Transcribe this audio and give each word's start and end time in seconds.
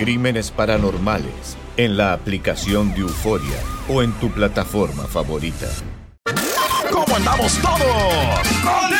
Crímenes 0.00 0.50
Paranormales 0.50 1.58
en 1.76 1.98
la 1.98 2.14
aplicación 2.14 2.94
de 2.94 3.00
Euforia 3.02 3.58
o 3.86 4.02
en 4.02 4.12
tu 4.12 4.30
plataforma 4.30 5.02
favorita. 5.04 5.66
¿Cómo 6.90 7.16
andamos 7.16 7.58
todos? 7.60 8.99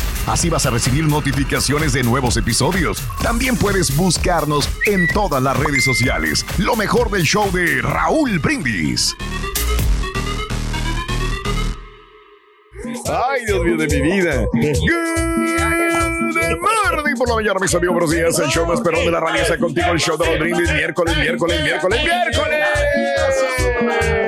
Así 0.27 0.49
vas 0.49 0.65
a 0.65 0.69
recibir 0.69 1.05
notificaciones 1.05 1.93
de 1.93 2.03
nuevos 2.03 2.37
episodios. 2.37 3.01
También 3.21 3.57
puedes 3.57 3.95
buscarnos 3.95 4.69
en 4.85 5.07
todas 5.07 5.41
las 5.41 5.57
redes 5.57 5.83
sociales. 5.83 6.45
Lo 6.57 6.75
mejor 6.75 7.09
del 7.09 7.23
show 7.23 7.51
de 7.51 7.81
Raúl 7.81 8.39
Brindis. 8.39 9.15
Ay, 13.07 13.45
Dios 13.45 13.63
mío 13.63 13.77
de 13.77 13.87
mi 13.87 14.01
vida. 14.01 14.45
Good 14.53 14.77
morning 16.59 17.15
por 17.17 17.29
la 17.29 17.35
mañana, 17.35 17.59
mis 17.59 17.73
amigos. 17.75 17.93
Buenos 17.93 18.11
días. 18.11 18.39
El 18.39 18.49
show 18.49 18.65
más 18.65 18.81
perrón 18.81 19.05
de 19.05 19.11
la 19.11 19.19
radio 19.19 19.41
está 19.41 19.57
contigo. 19.57 19.91
El 19.91 19.99
show 19.99 20.17
de 20.17 20.25
Raúl 20.25 20.39
Brindis. 20.39 20.71
Miércoles, 20.71 21.17
miércoles, 21.17 21.61
miércoles, 21.63 21.99
miércoles. 22.03 24.20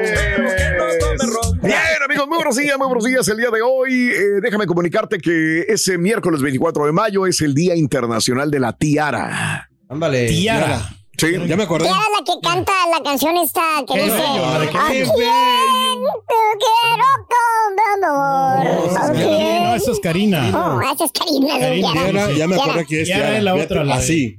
Bien, 1.63 1.77
amigos, 2.03 2.27
muy 2.27 2.35
buenos 2.35 2.57
días, 2.57 2.77
muy 2.77 2.87
buenos 2.87 3.05
días. 3.05 3.25
El 3.29 3.37
día 3.37 3.49
de 3.49 3.61
hoy, 3.61 4.09
eh, 4.09 4.41
déjame 4.41 4.65
comunicarte 4.67 5.17
que 5.17 5.61
ese 5.61 5.97
miércoles 5.97 6.41
24 6.41 6.87
de 6.87 6.91
mayo 6.91 7.25
es 7.25 7.39
el 7.39 7.53
Día 7.53 7.73
Internacional 7.73 8.51
de 8.51 8.59
la 8.59 8.73
Tiara. 8.73 9.69
Ándale. 9.87 10.27
Tiara. 10.27 10.89
Sí, 11.17 11.31
ya 11.47 11.55
me 11.55 11.63
acordé. 11.63 11.87
Era 11.87 11.95
la 11.95 12.25
que 12.25 12.33
canta 12.45 12.73
la 12.91 13.01
canción 13.01 13.37
esta 13.37 13.61
que 13.87 13.93
dice 13.93 14.11
bello, 14.11 14.59
de 14.59 14.69
que 14.69 14.77
¿A 14.77 14.87
qué 14.87 15.03
quién 15.03 16.03
te 16.27 16.35
quiero 16.59 17.07
con 17.31 18.03
amor? 18.03 18.97
¿A 18.97 19.11
quién? 19.13 19.63
No, 19.63 19.75
esa 19.75 19.91
es 19.91 19.99
Karina. 20.01 20.51
Oh, 20.53 20.81
esa 20.81 21.05
es 21.05 21.11
Karina. 21.13 21.57
Tiara. 21.59 22.11
Tiara, 22.11 22.31
ya 22.33 22.47
me 22.49 22.55
acuerdo 22.57 22.85
que 22.85 23.01
es 23.03 23.07
Tiara 23.07 23.37
es 23.37 23.43
la 23.43 23.55
otra, 23.55 23.83
así. 23.93 24.37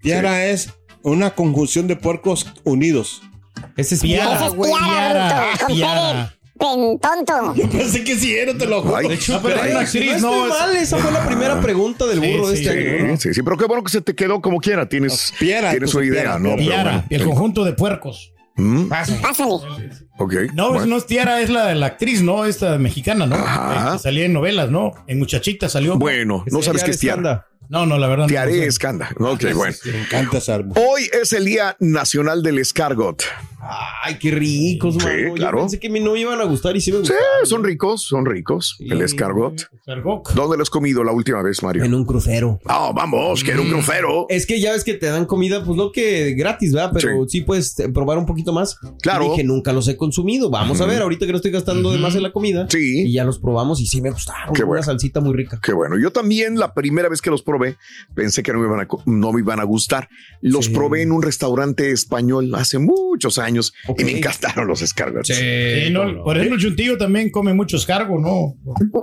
Tiara 0.00 0.46
es 0.46 0.70
una 1.02 1.32
conjunción 1.36 1.86
de 1.86 1.94
puercos 1.94 2.44
unidos. 2.64 3.22
Ese 3.76 3.94
es 3.94 4.00
Piara, 4.00 4.34
Esa 4.34 4.46
es 4.46 4.54
güey, 4.54 4.72
Tiara, 4.72 5.52
Piara, 5.54 5.66
Piara. 5.68 6.39
Pen 6.60 6.98
tonto. 7.00 7.54
Yo 7.54 7.68
pensé 7.70 8.04
que 8.04 8.16
sí 8.16 8.34
era, 8.34 8.56
te 8.56 8.66
lo 8.66 8.82
juro. 8.82 8.96
Ay, 8.96 9.18
No, 9.28 9.42
pero 9.42 9.64
es 9.64 9.70
una 9.74 9.86
Si 9.86 9.98
actriz, 9.98 10.22
no 10.22 10.30
no. 10.30 10.46
estoy 10.46 10.58
mal, 10.60 10.76
esa 10.76 10.98
fue 10.98 11.10
la 11.12 11.26
primera 11.26 11.60
pregunta 11.60 12.06
del 12.06 12.20
Sí, 12.20 12.32
burro 12.32 12.48
de 12.50 12.56
sí, 12.56 12.66
este 12.66 12.78
año. 12.78 13.06
¿no? 13.08 13.16
Sí, 13.16 13.22
sí, 13.28 13.34
sí, 13.34 13.42
pero 13.42 13.56
qué 13.56 13.64
bueno 13.64 13.82
que 13.82 13.90
se 13.90 14.00
te 14.02 14.14
quedó 14.14 14.40
como 14.40 14.58
quiera. 14.60 14.88
Tienes, 14.88 15.32
Piara, 15.38 15.70
tienes 15.70 15.92
pues, 15.92 16.06
una 16.06 16.14
idea, 16.14 16.38
¿no? 16.38 16.50
Bueno. 16.56 17.04
el 17.08 17.24
conjunto 17.24 17.64
de 17.64 17.72
puercos. 17.72 18.32
Mm, 18.56 18.88
Pásale. 18.88 19.20
No, 20.54 20.70
bueno. 20.70 20.86
no 20.86 20.96
es 20.98 21.06
Tiara, 21.06 21.40
es 21.40 21.48
la 21.48 21.66
de 21.66 21.74
la 21.76 21.86
actriz, 21.86 22.20
¿no? 22.20 22.44
Esta 22.44 22.76
mexicana, 22.78 23.24
¿no? 23.26 23.36
Ajá. 23.36 23.88
Eh, 23.88 23.92
que 23.94 23.98
salía 24.00 24.24
en 24.26 24.32
novelas, 24.34 24.70
¿no? 24.70 24.92
En 25.06 25.18
Muchachita 25.18 25.68
salió. 25.68 25.96
Bueno, 25.96 26.44
no 26.50 26.60
sabes 26.62 26.84
qué 26.84 26.90
es 26.90 26.98
Tiara. 26.98 27.22
Tiara. 27.22 27.46
No, 27.70 27.86
no, 27.86 27.98
la 27.98 28.08
verdad. 28.08 28.24
no 28.24 28.28
Tiara 28.28 28.50
lo 28.50 28.56
sé. 28.56 28.66
Escanda. 28.66 29.08
Ok, 29.18 29.44
bueno. 29.54 29.74
Me 29.84 30.00
encanta. 30.00 30.38
Hoy 30.74 31.08
es 31.22 31.32
el 31.32 31.44
Día 31.44 31.76
Nacional 31.78 32.42
del 32.42 32.58
Escargot. 32.58 33.22
Ay, 33.62 34.18
qué 34.18 34.30
ricos, 34.30 34.94
Sí, 34.94 35.00
mano. 35.04 35.18
Yo 35.28 35.34
claro. 35.34 35.58
pensé 35.60 35.78
que 35.78 35.90
me 35.90 36.00
no 36.00 36.16
iban 36.16 36.40
a 36.40 36.44
gustar 36.44 36.76
y 36.76 36.80
sí 36.80 36.90
me 36.90 36.96
Sí, 36.98 37.00
gustaron. 37.12 37.46
son 37.46 37.64
ricos, 37.64 38.02
son 38.02 38.24
ricos. 38.26 38.76
Sí. 38.78 38.86
El 38.90 39.02
escargot. 39.02 39.68
¿Dónde 40.34 40.56
lo 40.56 40.62
has 40.62 40.70
comido 40.70 41.04
la 41.04 41.12
última 41.12 41.42
vez, 41.42 41.62
Mario? 41.62 41.84
En 41.84 41.94
un 41.94 42.04
crucero. 42.04 42.58
Ah, 42.66 42.92
vamos, 42.94 43.44
que 43.44 43.50
era 43.52 43.60
un 43.60 43.68
crucero. 43.68 44.26
Es 44.28 44.46
que 44.46 44.60
ya 44.60 44.72
ves 44.72 44.84
que 44.84 44.94
te 44.94 45.06
dan 45.06 45.26
comida, 45.26 45.64
pues 45.64 45.76
no 45.76 45.92
que 45.92 46.32
gratis, 46.34 46.72
¿verdad? 46.72 46.90
Pero 46.94 47.24
Sí. 47.28 47.38
sí, 47.38 47.40
puedes 47.42 47.74
probar 47.92 48.18
un 48.18 48.26
poquito 48.26 48.52
más. 48.52 48.76
Claro. 49.02 49.26
Y 49.26 49.30
dije, 49.30 49.44
nunca 49.44 49.72
los 49.72 49.88
he 49.88 49.96
consumido. 49.96 50.48
Vamos 50.50 50.80
a 50.80 50.86
ver, 50.86 51.02
ahorita 51.02 51.26
que 51.26 51.32
no 51.32 51.36
estoy 51.36 51.50
gastando 51.50 51.90
de 51.92 51.98
más 51.98 52.14
en 52.14 52.22
la 52.22 52.32
comida. 52.32 52.66
Sí. 52.70 53.02
Y 53.06 53.12
ya 53.12 53.24
los 53.24 53.38
probamos 53.38 53.80
y 53.80 53.86
sí 53.86 54.00
me 54.00 54.10
gustaron. 54.10 54.54
Qué 54.54 54.62
Una 54.62 54.68
bueno. 54.68 54.82
salsita 54.84 55.20
muy 55.20 55.34
rica. 55.34 55.60
Qué 55.62 55.72
bueno. 55.72 55.98
Yo 55.98 56.12
también 56.12 56.58
la 56.58 56.72
primera 56.72 57.08
vez 57.08 57.20
que 57.20 57.30
los 57.30 57.42
probé 57.42 57.76
pensé 58.14 58.42
que 58.42 58.52
no 58.52 58.60
me 58.60 58.66
iban 58.66 58.80
a, 58.80 58.88
no 59.06 59.32
me 59.32 59.40
iban 59.40 59.60
a 59.60 59.64
gustar. 59.64 60.08
Los 60.40 60.66
Sí. 60.66 60.72
probé 60.72 61.02
en 61.02 61.12
un 61.12 61.22
restaurante 61.22 61.90
español 61.90 62.54
hace 62.54 62.78
muchos 62.78 63.38
años 63.38 63.49
Y 63.56 64.04
me 64.04 64.12
encantaron 64.12 64.66
los 64.66 64.82
escargots. 64.82 65.28
Sí, 65.28 65.88
no, 65.90 66.22
por 66.24 66.36
ejemplo, 66.36 66.56
el 66.56 66.62
Chuntillo 66.62 66.98
también 66.98 67.30
come 67.30 67.52
mucho 67.54 67.76
escargo, 67.76 68.18
¿no? 68.18 68.54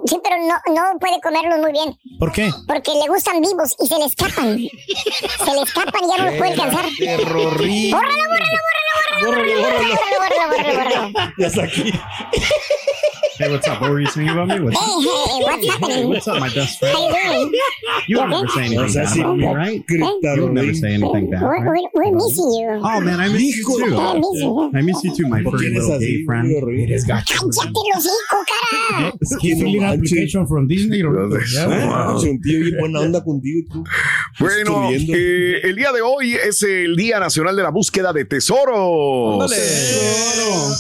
Sí, 0.06 0.18
pero 0.24 0.35
no, 0.38 0.56
no 0.74 1.00
puede 1.00 1.19
comerlos 1.22 1.59
muy 1.59 1.72
bien. 1.72 1.96
¿Por 2.19 2.31
qué? 2.31 2.52
Porque 2.68 2.91
le 2.94 3.08
gustan 3.08 3.41
vivos 3.41 3.75
y 3.80 3.88
se 3.88 3.97
le 3.97 4.06
escapan. 4.06 4.58
se 4.58 5.53
le 5.53 5.62
escapan 5.63 6.02
y 6.03 6.08
ya 6.09 6.18
no 6.18 6.25
los 6.30 6.35
puede 6.35 6.52
alcanzar. 6.52 6.85
Terrorí. 6.97 7.91
¡Bórralo, 7.91 8.24
bórralo, 8.30 8.58
bórralo, 9.22 9.62
bórralo! 9.62 9.97
¡Bórralo, 10.22 10.47
bórralo, 10.47 10.47
bórralo, 10.50 11.12
bórralo! 11.12 11.31
Ya 11.38 11.47
está 11.47 11.64
aquí. 11.64 11.91
Hey, 13.37 13.51
what's 13.51 13.67
up? 13.67 13.79
What 13.81 13.91
were 13.91 13.99
you 13.99 14.07
saying 14.07 14.29
about 14.29 14.47
me? 14.47 14.59
What's 14.59 14.79
Hey, 14.79 14.85
hey, 14.85 15.43
what's 15.43 15.67
happening? 15.69 16.09
What's 16.09 16.27
up, 16.27 16.39
my 16.39 16.49
best 16.49 16.79
friend? 16.79 16.97
How 16.97 17.07
you 17.07 17.51
doing? 17.51 17.61
You 18.07 18.19
would 18.19 18.29
never 18.29 18.47
say 18.47 18.65
anything 18.65 18.93
bad 18.93 19.17
about 19.19 19.37
me, 19.37 19.45
right? 19.45 19.83
You 19.87 20.43
would 20.43 20.53
never 20.53 20.73
say 20.73 20.93
anything 20.95 21.29
bad, 21.29 21.41
We're, 21.43 21.65
we're, 21.67 21.89
we're 21.93 22.16
missing 22.16 22.51
you. 22.53 22.81
Oh 22.84 22.99
man, 23.01 23.19
I 23.19 23.28
miss 23.29 23.57
you 23.57 23.63
I 23.63 24.13
too. 24.13 24.19
miss 24.19 24.41
you. 24.41 24.72
I 24.73 24.81
miss 24.81 25.03
you 25.03 25.16
too, 25.16 25.28
my 25.28 25.43
¿Por 25.43 25.53
qué 25.53 25.69
furry 25.69 25.69
little 25.75 25.99
gay 25.99 26.25
friend. 26.25 26.47
¡Cállate 27.07 27.34
hocico, 27.37 28.37
cara! 28.47 29.13
He's 29.40 29.59
filling 29.59 29.83
an 29.83 29.93
application 29.93 30.47
from 30.47 30.67
Disney. 30.67 31.03
Buena 31.03 32.99
onda 33.01 33.23
contigo. 33.23 33.83
Bueno, 34.40 34.90
eh, 34.91 35.61
el 35.63 35.75
día 35.75 35.91
de 35.91 36.01
hoy 36.01 36.33
es 36.33 36.63
el 36.63 36.95
Día 36.95 37.19
Nacional 37.19 37.55
de 37.55 37.63
la 37.63 37.69
Búsqueda 37.69 38.13
de 38.13 38.25
Tesoros. 38.25 39.51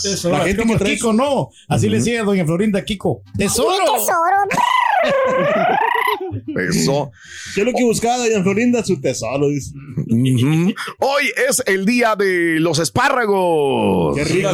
Tesoro. 0.01 0.37
La 0.37 0.45
gente 0.45 0.61
como 0.63 0.77
Kiko, 0.79 1.13
no. 1.13 1.49
Así 1.67 1.89
le 1.89 1.97
decía 1.97 2.23
doña 2.23 2.46
Florinda 2.47 2.83
Kiko. 2.83 3.21
¡Tesoro! 3.37 3.69
¡Mi 3.69 3.99
tesoro! 3.99 4.37
Eso. 6.69 7.11
¿Qué 7.53 7.61
es 7.61 7.67
lo 7.67 7.73
que 7.73 7.83
buscaba 7.83 8.17
doña 8.17 8.41
Florinda? 8.43 8.83
Su 8.83 8.99
tesoro. 8.99 9.47
dice. 9.49 9.71
Hoy 10.99 11.31
es 11.49 11.61
el 11.65 11.85
Día 11.85 12.15
de 12.15 12.59
los 12.59 12.79
Espárragos. 12.79 14.15
Qué 14.17 14.23
rico. 14.23 14.49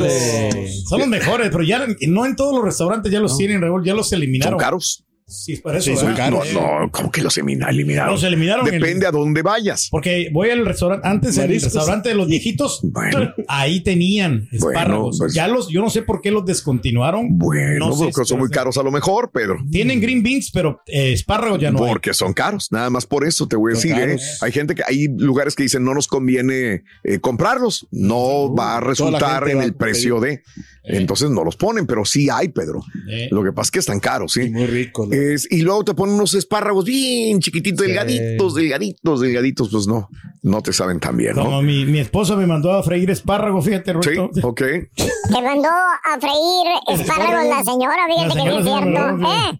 Son 0.89 0.99
los 0.99 1.07
mejores, 1.07 1.49
pero 1.51 1.63
ya 1.63 1.85
no 2.07 2.25
en 2.25 2.35
todos 2.35 2.53
los 2.55 2.63
restaurantes 2.65 3.11
ya 3.11 3.19
los 3.19 3.37
tienen, 3.37 3.61
Raúl, 3.61 3.83
ya 3.85 3.93
los 3.93 4.09
Son 4.09 4.17
eliminaron. 4.17 4.59
caros. 4.59 5.05
Sí, 5.27 5.53
es 5.53 5.59
eso. 5.65 5.81
Sí, 5.81 5.95
son 5.95 6.07
¿verdad? 6.07 6.17
caros. 6.17 6.53
No, 6.53 6.79
no, 6.81 6.91
¿cómo 6.91 7.11
que 7.11 7.21
los 7.21 7.37
elimina- 7.37 7.69
eliminaron? 7.69 8.13
Los 8.13 8.23
eliminaron. 8.23 8.67
en 8.67 8.73
el- 8.75 8.81
Depende 8.81 9.07
a 9.07 9.11
dónde 9.11 9.41
vayas. 9.41 9.87
Porque 9.89 10.29
voy 10.31 10.49
al 10.49 10.65
restaurante, 10.65 11.07
antes 11.07 11.37
en 11.37 11.51
el 11.51 11.61
restaurante 11.61 12.09
de 12.09 12.15
los 12.15 12.27
viejitos, 12.27 12.81
ahí 13.47 13.81
tenían 13.81 14.47
espárragos. 14.51 15.17
pues- 15.19 15.33
ya 15.33 15.47
los, 15.47 15.69
yo 15.69 15.81
no 15.81 15.89
sé 15.89 16.01
por 16.01 16.21
qué 16.21 16.31
los 16.31 16.45
descontinuaron. 16.45 17.37
Bueno, 17.37 17.87
No 17.89 17.93
sé 17.95 18.05
porque 18.11 18.25
son 18.25 18.39
muy 18.39 18.49
caros 18.49 18.77
a 18.77 18.83
lo 18.83 18.91
mejor, 18.91 19.31
Pedro. 19.31 19.57
Tienen 19.71 19.99
green 20.01 20.21
beans, 20.23 20.51
pero 20.51 20.81
eh, 20.87 21.13
espárragos 21.13 21.59
ya 21.59 21.71
no 21.71 21.83
hay. 21.83 21.89
Porque 21.91 22.13
son 22.13 22.33
caros, 22.33 22.71
nada 22.71 22.89
más 22.89 23.05
por 23.05 23.25
eso 23.25 23.47
te 23.47 23.55
voy 23.55 23.73
a 23.73 23.75
Son 23.75 23.89
decir. 23.89 24.09
¿eh? 24.09 24.19
Hay 24.41 24.51
gente 24.51 24.75
que 24.75 24.83
hay 24.87 25.07
lugares 25.07 25.55
que 25.55 25.63
dicen 25.63 25.83
no 25.83 25.93
nos 25.93 26.07
conviene 26.07 26.83
eh, 27.03 27.19
comprarlos, 27.19 27.87
no 27.91 28.53
va 28.53 28.77
a 28.77 28.79
resultar 28.81 29.47
en 29.49 29.61
el 29.61 29.73
precio 29.73 30.19
de. 30.19 30.43
Entonces 30.85 31.29
no 31.29 31.43
los 31.45 31.55
ponen, 31.55 31.87
pero 31.87 32.03
sí 32.03 32.29
hay, 32.29 32.49
Pedro. 32.49 32.81
Eh. 33.09 33.29
Lo 33.31 33.43
que 33.43 33.51
pasa 33.53 33.67
es 33.67 33.71
que 33.71 33.79
están 33.79 33.99
caros, 34.01 34.33
sí. 34.33 34.49
Muy 34.49 34.65
rico. 34.67 35.05
¿no? 35.05 35.13
Es- 35.13 35.49
y 35.51 35.61
luego 35.61 35.83
te 35.85 35.93
ponen 35.93 36.15
unos 36.15 36.33
espárragos 36.33 36.83
bien 36.85 37.39
chiquititos, 37.39 37.85
delgaditos, 37.85 38.53
delgaditos, 38.55 39.21
delgaditos, 39.21 39.69
pues 39.71 39.87
no, 39.87 40.09
no 40.41 40.61
te 40.61 40.73
saben 40.73 40.99
tan 40.99 41.15
bien, 41.15 41.35
Como 41.35 41.49
¿no? 41.51 41.61
mi, 41.61 41.85
mi 41.85 41.99
esposa 41.99 42.35
me 42.35 42.45
mandó 42.47 42.73
a 42.73 42.83
freír 42.83 43.09
espárragos, 43.11 43.63
fíjate, 43.63 43.91
Sí, 44.01 44.15
Roberto. 44.15 44.47
ok. 44.47 44.61
Te 44.61 45.41
mandó 45.41 45.69
a 45.69 46.19
freír 46.19 46.99
espárragos 46.99 47.45
la 47.49 47.63
señora, 47.63 47.95
La 48.07 48.13
fíjate 48.13 48.33
que 48.33 48.33
sí 48.33 48.39
señora 48.39 48.57
es 48.59 48.65
sí 48.65 48.71
me 48.71 48.79
cierto. 48.81 48.99
mandó, 49.07 49.27
¿Eh? 49.29 49.59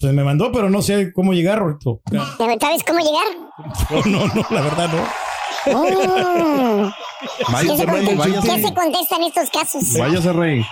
Pues 0.00 0.12
me 0.14 0.24
mandó, 0.24 0.50
pero 0.52 0.68
no 0.70 0.82
sé 0.82 1.12
cómo 1.12 1.32
llegar, 1.32 1.58
Roberto. 1.60 2.00
¿Sabes 2.60 2.82
cómo 2.84 2.98
llegar? 2.98 4.04
No, 4.06 4.26
no, 4.26 4.44
la 4.50 4.60
verdad 4.62 4.90
no. 4.92 5.04
Mm. 5.66 6.90
Vaya, 7.50 7.70
¿Qué, 7.70 7.76
se 7.76 7.86
Rey, 7.86 8.04
contesta, 8.06 8.28
váyase. 8.28 8.48
¿Qué 8.48 8.68
se 8.68 8.74
contesta 8.74 9.16
en 9.16 9.22
estos 9.22 9.50
casos? 9.50 9.98
Váyase, 9.98 10.32
Rey. 10.32 10.64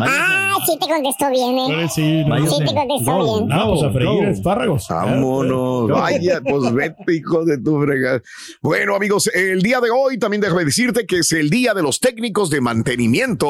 Ah, 0.00 0.56
sí 0.66 0.78
te 0.80 0.86
contestó 0.86 1.30
bien, 1.30 1.58
¿eh? 1.58 1.88
Sí, 1.94 2.24
no. 2.24 2.46
Sí 2.46 2.58
te 2.64 2.74
contestó 2.74 3.24
bien. 3.24 3.48
No, 3.48 3.70
pues 3.70 3.82
a 3.82 3.90
freír 3.90 4.24
espárragos. 4.28 4.88
Vámonos. 4.88 5.90
Vaya, 5.90 6.40
pues 6.42 6.72
vete, 6.72 7.14
hijo 7.14 7.44
de 7.44 7.58
tu 7.58 7.80
fregada. 7.80 8.22
Bueno, 8.62 8.94
amigos, 8.94 9.30
el 9.34 9.62
día 9.62 9.80
de 9.80 9.90
hoy 9.90 10.18
también 10.18 10.40
déjame 10.40 10.64
decirte 10.64 11.06
que 11.06 11.18
es 11.18 11.32
el 11.32 11.50
día 11.50 11.74
de 11.74 11.82
los 11.82 12.00
técnicos 12.00 12.50
de 12.50 12.60
mantenimiento. 12.60 13.48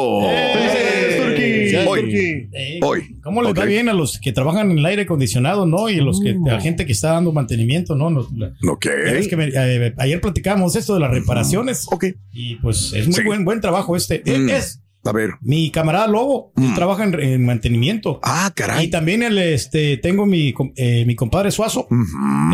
Hoy. 1.79 2.49
Eh, 2.53 2.81
Hoy. 2.83 3.17
¿Cómo 3.23 3.43
les 3.43 3.55
va 3.55 3.65
bien 3.65 3.89
a 3.89 3.93
los 3.95 4.19
que 4.21 4.33
trabajan 4.33 4.71
en 4.71 4.79
el 4.79 4.87
aire 4.87 5.03
acondicionado, 5.03 5.67
no? 5.67 5.89
Y 5.91 5.99
a 5.99 6.03
los 6.03 6.21
que, 6.21 6.31
a 6.31 6.53
la 6.55 6.61
gente 6.61 6.87
que 6.87 6.93
está 6.93 7.13
dando 7.13 7.33
mantenimiento, 7.33 7.95
¿no? 7.97 8.11
Nos- 8.11 8.31
la- 8.33 8.53
Ok. 8.71 8.87
ya 9.07 9.13
ves 9.13 9.29
que 9.29 9.37
me- 9.37 9.49
eh, 9.55 9.95
ayer 9.99 10.21
platicamos 10.21 10.77
esto 10.77 10.95
de 10.95 11.01
las 11.01 11.11
reparaciones. 11.11 11.87
Ok. 11.91 12.07
Y 12.33 12.57
pues 12.57 12.93
es 12.95 13.07
muy 13.07 13.15
Sí. 13.17 13.23
buen, 13.25 13.45
buen 13.45 13.61
trabajo 13.61 13.97
este. 13.97 14.23
Mm. 14.27 14.49
Es 14.51 14.81
A 15.05 15.13
ver. 15.13 15.31
mi 15.43 15.71
camarada 15.71 16.07
Lobo, 16.07 16.53
él 16.57 16.75
trabaja 16.75 17.05
en, 17.05 17.19
en 17.21 17.45
mantenimiento. 17.45 18.21
Ah, 18.23 18.51
caray. 18.55 18.87
Y 18.87 18.89
también 18.89 19.23
el, 19.23 19.37
este, 19.39 19.97
tengo 19.99 20.27
mi, 20.27 20.55
eh, 20.77 21.05
mi 21.07 21.15
compadre 21.15 21.51
Suazo. 21.51 21.87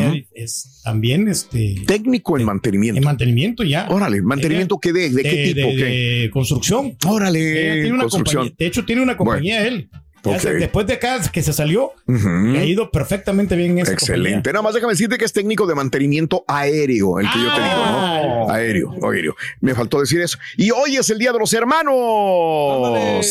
Él 0.01 0.27
es 0.35 0.81
también 0.85 1.29
este, 1.29 1.77
Técnico 1.87 2.39
en 2.39 2.45
mantenimiento. 2.47 2.99
en 2.99 3.05
mantenimiento 3.05 3.63
ya. 3.63 3.87
Órale, 3.91 4.21
¿mantenimiento 4.23 4.79
qué 4.79 4.93
de, 4.93 5.11
de 5.11 5.23
qué 5.23 5.53
tipo? 5.55 5.69
de- 5.69 5.77
qué? 5.77 5.85
de 5.85 6.31
construcción. 6.31 6.97
Órale, 7.07 7.41
tiene 7.83 7.93
una 7.93 8.03
construcción. 8.03 8.43
compañía- 8.43 8.55
de 8.59 8.67
hecho, 8.67 8.85
tiene 8.85 9.03
una 9.03 9.17
compañía 9.17 9.67
él. 9.67 9.89
Después 10.23 10.87
de 10.87 10.95
acá 10.95 11.19
que 11.33 11.43
se 11.43 11.53
salió, 11.53 11.93
ha 12.09 12.65
ido 12.65 12.91
perfectamente 12.91 13.57
bien 13.57 13.73
en 13.73 13.79
esa 13.81 13.93
Excelente. 13.93 14.53
Nada 14.53 14.63
más 14.63 14.75
déjame 14.75 14.93
decirte 14.93 15.17
que 15.19 15.25
es 15.25 15.33
técnico 15.33 15.67
de 15.67 15.75
mantenimiento 15.75 16.45
aéreo, 16.47 17.19
el 17.21 17.27
que 17.31 17.39
yo 17.39 17.55
te 17.55 17.61
digo, 17.61 17.75
Ah. 17.83 18.23
¿no? 18.47 18.51
Aéreo, 18.53 18.91
aéreo. 19.11 19.35
Me 19.61 19.75
faltó 19.75 20.01
decir 20.01 20.21
eso. 20.21 20.39
Y 20.57 20.71
hoy 20.71 20.97
es 20.97 21.09
el 21.11 21.19
Día 21.19 21.33
de 21.33 21.39
los 21.39 21.53
Hermanos. 21.53 23.27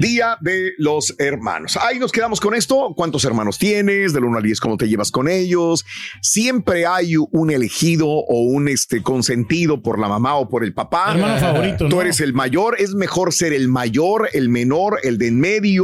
Día 0.00 0.36
de 0.40 0.72
los 0.78 1.14
Hermanos. 1.18 1.76
Ahí 1.80 1.98
nos 1.98 2.12
quedamos 2.12 2.40
con 2.40 2.54
esto. 2.54 2.92
¿Cuántos 2.96 3.24
hermanos 3.24 3.58
tienes? 3.58 4.12
Del 4.12 4.24
1 4.24 4.38
al 4.38 4.42
10, 4.42 4.60
¿cómo 4.60 4.76
te 4.76 4.88
llevas 4.88 5.10
con 5.10 5.28
ellos? 5.28 5.84
Siempre 6.20 6.86
hay 6.86 7.14
un 7.16 7.50
elegido 7.50 8.08
o 8.08 8.42
un 8.42 8.68
este, 8.68 9.02
consentido 9.02 9.82
por 9.82 9.98
la 9.98 10.08
mamá 10.08 10.34
o 10.36 10.48
por 10.48 10.64
el 10.64 10.72
papá. 10.74 11.12
Hermano 11.14 11.38
favorito, 11.38 11.88
Tú 11.88 11.96
¿no? 11.96 12.02
eres 12.02 12.20
el 12.20 12.32
mayor. 12.34 12.76
Es 12.78 12.94
mejor 12.94 13.32
ser 13.32 13.52
el 13.52 13.68
mayor, 13.68 14.28
el 14.32 14.48
menor, 14.48 14.98
el 15.02 15.18
de 15.18 15.28
en 15.28 15.40
medio. 15.40 15.77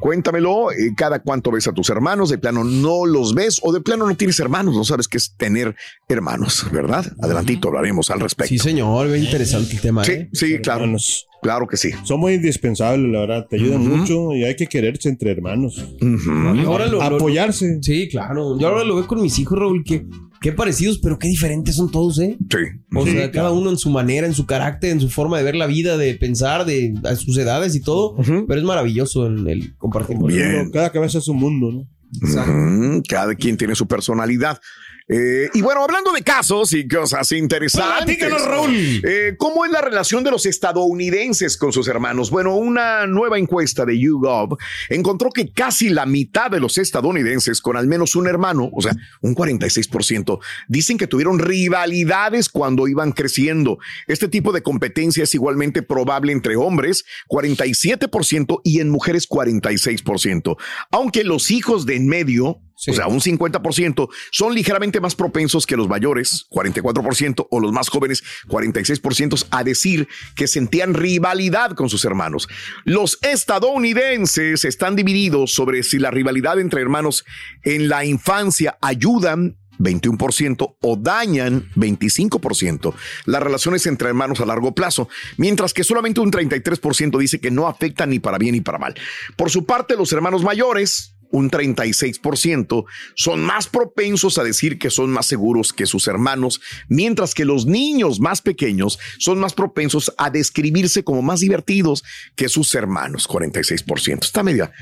Cuéntamelo. 0.00 0.70
eh, 0.72 0.92
cada 0.96 1.20
cuánto 1.20 1.50
ves 1.50 1.66
a 1.68 1.72
tus 1.72 1.88
hermanos. 1.90 2.30
De 2.30 2.38
plano 2.38 2.64
no 2.64 3.06
los 3.06 3.34
ves 3.34 3.60
o 3.62 3.72
de 3.72 3.80
plano 3.80 4.06
no 4.06 4.16
tienes 4.16 4.38
hermanos. 4.40 4.74
No 4.74 4.84
sabes 4.84 5.08
qué 5.08 5.16
es 5.18 5.34
tener 5.36 5.74
hermanos, 6.08 6.66
¿verdad? 6.72 7.04
Adelantito 7.20 7.68
hablaremos 7.68 8.10
al 8.10 8.20
respecto. 8.20 8.48
Sí, 8.48 8.58
señor, 8.58 9.08
bien 9.08 9.24
interesante 9.24 9.74
el 9.74 9.80
tema. 9.80 10.04
Sí, 10.04 10.12
¿eh? 10.12 10.28
sí, 10.32 10.58
claro. 10.58 10.80
Hermanos. 10.82 11.26
Claro 11.42 11.66
que 11.68 11.76
sí. 11.76 11.90
Son 12.02 12.18
muy 12.18 12.34
indispensables, 12.34 13.12
la 13.12 13.20
verdad. 13.20 13.46
Te 13.48 13.56
ayudan 13.56 13.86
mucho 13.86 14.32
y 14.34 14.42
hay 14.44 14.56
que 14.56 14.66
quererse 14.66 15.08
entre 15.08 15.30
hermanos. 15.30 15.76
Ujú. 16.00 16.30
Ahora 16.66 16.86
lo- 16.86 16.92
lo- 16.98 17.02
Apoyarse. 17.02 17.78
Sí, 17.82 18.08
claro. 18.08 18.58
Yo 18.58 18.66
ahora 18.68 18.82
lo 18.84 18.96
veo 18.96 19.06
con 19.06 19.20
mis 19.22 19.38
hijos, 19.38 19.56
Raúl, 19.58 19.84
que 19.84 20.06
qué 20.46 20.52
parecidos, 20.52 21.00
pero 21.00 21.18
qué 21.18 21.26
diferentes 21.26 21.74
son 21.74 21.90
todos, 21.90 22.20
¿eh? 22.20 22.36
Sí. 22.48 22.56
O 22.94 23.04
Sí, 23.04 23.10
sea, 23.10 23.32
cada 23.32 23.50
uno 23.50 23.68
en 23.68 23.76
su 23.76 23.90
manera, 23.90 24.28
en 24.28 24.32
su 24.34 24.46
carácter, 24.46 24.90
en 24.92 25.00
su 25.00 25.08
forma 25.10 25.38
de 25.38 25.42
ver 25.44 25.56
la 25.56 25.66
vida, 25.66 25.96
de 25.96 26.14
pensar, 26.14 26.64
de 26.64 26.94
a 27.02 27.16
sus 27.16 27.36
edades 27.36 27.74
y 27.74 27.80
todo. 27.80 28.14
Pero 28.16 28.54
es 28.60 28.62
maravilloso 28.64 29.26
el, 29.26 29.48
el 29.48 29.76
compartir. 29.76 30.16
Bien. 30.24 30.70
Cada 30.70 30.92
cabeza 30.92 31.18
es 31.18 31.26
un 31.26 31.38
mundo, 31.38 31.72
¿no? 31.72 31.88
Ujú, 32.22 33.02
Cada 33.08 33.34
quien 33.34 33.56
tiene 33.56 33.74
su 33.74 33.88
personalidad. 33.88 34.60
Eh, 35.08 35.48
y 35.54 35.62
bueno, 35.62 35.84
hablando 35.84 36.12
de 36.12 36.22
casos 36.22 36.72
y 36.72 36.88
cosas 36.88 37.30
interesantes. 37.30 38.18
Raúl. 38.44 38.74
Eh, 38.74 39.34
¿Cómo 39.38 39.64
es 39.64 39.70
la 39.70 39.80
relación 39.80 40.24
de 40.24 40.32
los 40.32 40.46
estadounidenses 40.46 41.56
con 41.56 41.72
sus 41.72 41.86
hermanos? 41.86 42.30
Bueno, 42.30 42.56
una 42.56 43.06
nueva 43.06 43.38
encuesta 43.38 43.84
de 43.84 44.00
YouGov 44.00 44.58
encontró 44.88 45.30
que 45.30 45.52
casi 45.52 45.90
la 45.90 46.06
mitad 46.06 46.50
de 46.50 46.58
los 46.58 46.76
estadounidenses 46.78 47.60
con 47.60 47.76
al 47.76 47.86
menos 47.86 48.16
un 48.16 48.26
hermano, 48.26 48.68
o 48.72 48.82
sea, 48.82 48.96
un 49.20 49.36
46%, 49.36 50.40
dicen 50.66 50.98
que 50.98 51.06
tuvieron 51.06 51.38
rivalidades 51.38 52.48
cuando 52.48 52.88
iban 52.88 53.12
creciendo. 53.12 53.78
Este 54.08 54.26
tipo 54.26 54.52
de 54.52 54.62
competencia 54.62 55.22
es 55.22 55.34
igualmente 55.34 55.82
probable 55.82 56.32
entre 56.32 56.56
hombres, 56.56 57.04
47%, 57.28 58.60
y 58.64 58.80
en 58.80 58.90
mujeres, 58.90 59.28
46%. 59.28 60.56
Aunque 60.90 61.22
los 61.24 61.50
hijos 61.50 61.86
de 61.86 61.96
en 61.96 62.08
medio, 62.08 62.60
Sí. 62.86 62.92
o 62.92 62.94
sea, 62.94 63.08
un 63.08 63.20
50%, 63.20 64.08
son 64.30 64.54
ligeramente 64.54 65.00
más 65.00 65.14
propensos 65.14 65.66
que 65.66 65.76
los 65.76 65.88
mayores, 65.88 66.46
44%, 66.50 67.48
o 67.50 67.60
los 67.60 67.72
más 67.72 67.88
jóvenes, 67.88 68.22
46%, 68.46 69.46
a 69.50 69.64
decir 69.64 70.08
que 70.36 70.46
sentían 70.46 70.94
rivalidad 70.94 71.72
con 71.72 71.88
sus 71.88 72.04
hermanos. 72.04 72.48
Los 72.84 73.18
estadounidenses 73.22 74.64
están 74.64 74.94
divididos 74.94 75.52
sobre 75.52 75.82
si 75.82 75.98
la 75.98 76.10
rivalidad 76.10 76.60
entre 76.60 76.80
hermanos 76.80 77.24
en 77.62 77.88
la 77.88 78.04
infancia 78.04 78.78
ayudan 78.80 79.56
21% 79.78 80.76
o 80.80 80.96
dañan 80.96 81.68
25% 81.74 82.94
las 83.26 83.42
relaciones 83.42 83.86
entre 83.86 84.08
hermanos 84.08 84.40
a 84.40 84.46
largo 84.46 84.74
plazo, 84.74 85.08
mientras 85.36 85.74
que 85.74 85.84
solamente 85.84 86.20
un 86.20 86.30
33% 86.30 87.18
dice 87.18 87.40
que 87.40 87.50
no 87.50 87.66
afectan 87.66 88.10
ni 88.10 88.18
para 88.18 88.38
bien 88.38 88.52
ni 88.54 88.60
para 88.60 88.78
mal. 88.78 88.94
Por 89.36 89.50
su 89.50 89.64
parte, 89.66 89.96
los 89.96 90.12
hermanos 90.12 90.42
mayores, 90.42 91.15
un 91.30 91.50
36%, 91.50 92.84
son 93.14 93.44
más 93.44 93.66
propensos 93.66 94.38
a 94.38 94.44
decir 94.44 94.78
que 94.78 94.90
son 94.90 95.10
más 95.10 95.26
seguros 95.26 95.72
que 95.72 95.86
sus 95.86 96.06
hermanos, 96.08 96.60
mientras 96.88 97.34
que 97.34 97.44
los 97.44 97.66
niños 97.66 98.20
más 98.20 98.42
pequeños 98.42 98.98
son 99.18 99.38
más 99.38 99.54
propensos 99.54 100.12
a 100.18 100.30
describirse 100.30 101.04
como 101.04 101.22
más 101.22 101.40
divertidos 101.40 102.04
que 102.34 102.48
sus 102.48 102.74
hermanos, 102.74 103.28
46%. 103.28 104.24
Está 104.24 104.42
media. 104.42 104.72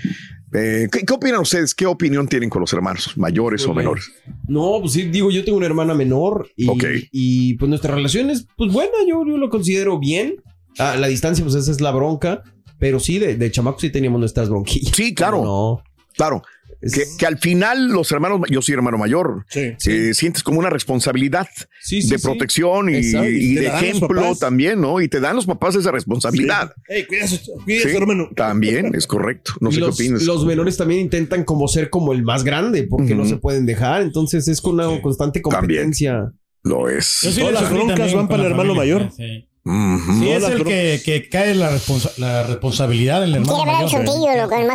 Eh, 0.53 0.89
¿qué, 0.93 1.01
qué 1.01 1.13
opinan 1.13 1.41
ustedes? 1.41 1.75
¿Qué 1.75 1.87
opinión 1.87 2.29
tienen 2.29 2.49
con 2.49 2.61
los 2.61 2.73
hermanos, 2.73 3.17
mayores 3.17 3.67
o 3.67 3.75
menores? 3.75 4.13
No, 4.47 4.79
pues 4.81 4.93
sí, 4.93 5.03
digo, 5.05 5.31
yo 5.31 5.45
tengo 5.45 5.59
una 5.59 5.67
hermana 5.67 5.95
menor 5.95 6.49
y, 6.57 6.69
Ok. 6.69 6.85
y 7.11 7.55
pues 7.55 7.69
nuestra 7.69 7.95
relación 7.95 8.31
es 8.31 8.47
pues 8.57 8.73
buena, 8.73 8.93
yo, 9.09 9.25
yo 9.27 9.37
lo 9.37 9.51
considero 9.51 9.99
bien. 9.99 10.37
A 10.79 10.97
la 10.97 11.07
distancia, 11.07 11.45
pues 11.45 11.55
esa 11.57 11.71
es 11.71 11.81
la 11.81 11.93
bronca. 11.93 12.43
Pero 12.79 12.99
sí, 12.99 13.19
de, 13.19 13.37
de 13.37 13.51
chamaco 13.51 13.79
sí 13.81 13.91
teníamos 13.91 14.19
nuestras 14.19 14.49
bronquillas. 14.49 14.95
Sí, 14.95 15.15
claro. 15.15 15.43
No. 15.43 15.83
Claro. 16.17 16.43
Que, 16.81 17.05
que 17.19 17.25
al 17.27 17.39
final 17.39 17.89
los 17.89 18.13
hermanos, 18.13 18.43
yo 18.51 18.61
soy 18.61 18.75
hermano 18.75 18.99
mayor, 18.99 19.47
Sí. 19.49 19.73
eh, 19.87 20.13
sientes 20.13 20.43
como 20.43 20.59
una 20.59 20.69
responsabilidad 20.69 21.47
Sí, 21.81 22.03
sí, 22.03 22.11
de 22.11 22.19
sí. 22.19 22.25
protección 22.25 22.91
y, 22.91 23.01
de 23.55 23.67
ejemplo 23.69 24.35
también, 24.37 24.81
¿no? 24.81 25.01
Y 25.01 25.09
te 25.09 25.19
dan 25.21 25.37
los 25.37 25.47
papás 25.47 25.77
esa 25.77 25.93
responsabilidad. 25.93 26.73
Ey, 26.89 27.07
cuídate, 27.07 27.41
cuídate, 27.65 27.89
Sí, 27.91 27.97
hermano. 27.97 28.29
También 28.37 28.95
es 28.95 29.07
correcto. 29.07 29.53
No 29.61 29.71
Y 29.71 29.75
sé 29.75 29.81
los, 29.81 29.97
qué 29.97 30.05
opinas. 30.05 30.23
los 30.25 30.45
menores 30.45 30.77
también 30.77 31.01
intentan 31.01 31.45
como 31.45 31.69
ser 31.69 31.89
como 31.89 32.13
el 32.13 32.23
más 32.23 32.45
grande 32.45 32.83
porque 32.85 33.15
no 33.15 33.25
se 33.25 33.37
pueden 33.37 33.65
dejar. 33.67 34.03
Entonces 34.03 34.47
es 34.49 34.61
con 34.61 34.75
una 34.75 35.01
constante 35.01 35.41
competencia. 35.41 36.33
Lo 36.63 36.91
Yo 36.91 36.97
es. 36.99 37.07
sí 37.07 37.39
Todas 37.41 37.53
las 37.63 37.71
broncas 37.71 37.97
también 37.97 38.17
van 38.19 38.29
para 38.29 38.43
el 38.45 38.51
hermano 38.51 38.75
familia, 38.75 38.97
mayor. 38.99 39.13
Sí, 39.65 40.29
es 40.31 40.45
el 40.45 40.63
que, 40.65 41.01
que 41.05 41.29
cae 41.31 41.55
la, 41.55 41.71
responsa- 41.71 42.13
la 42.19 42.43
responsabilidad 42.43 43.23
del 43.23 43.35
hermano 43.37 43.55
Quiere 43.57 43.71
ver 43.73 43.85
el 43.85 43.91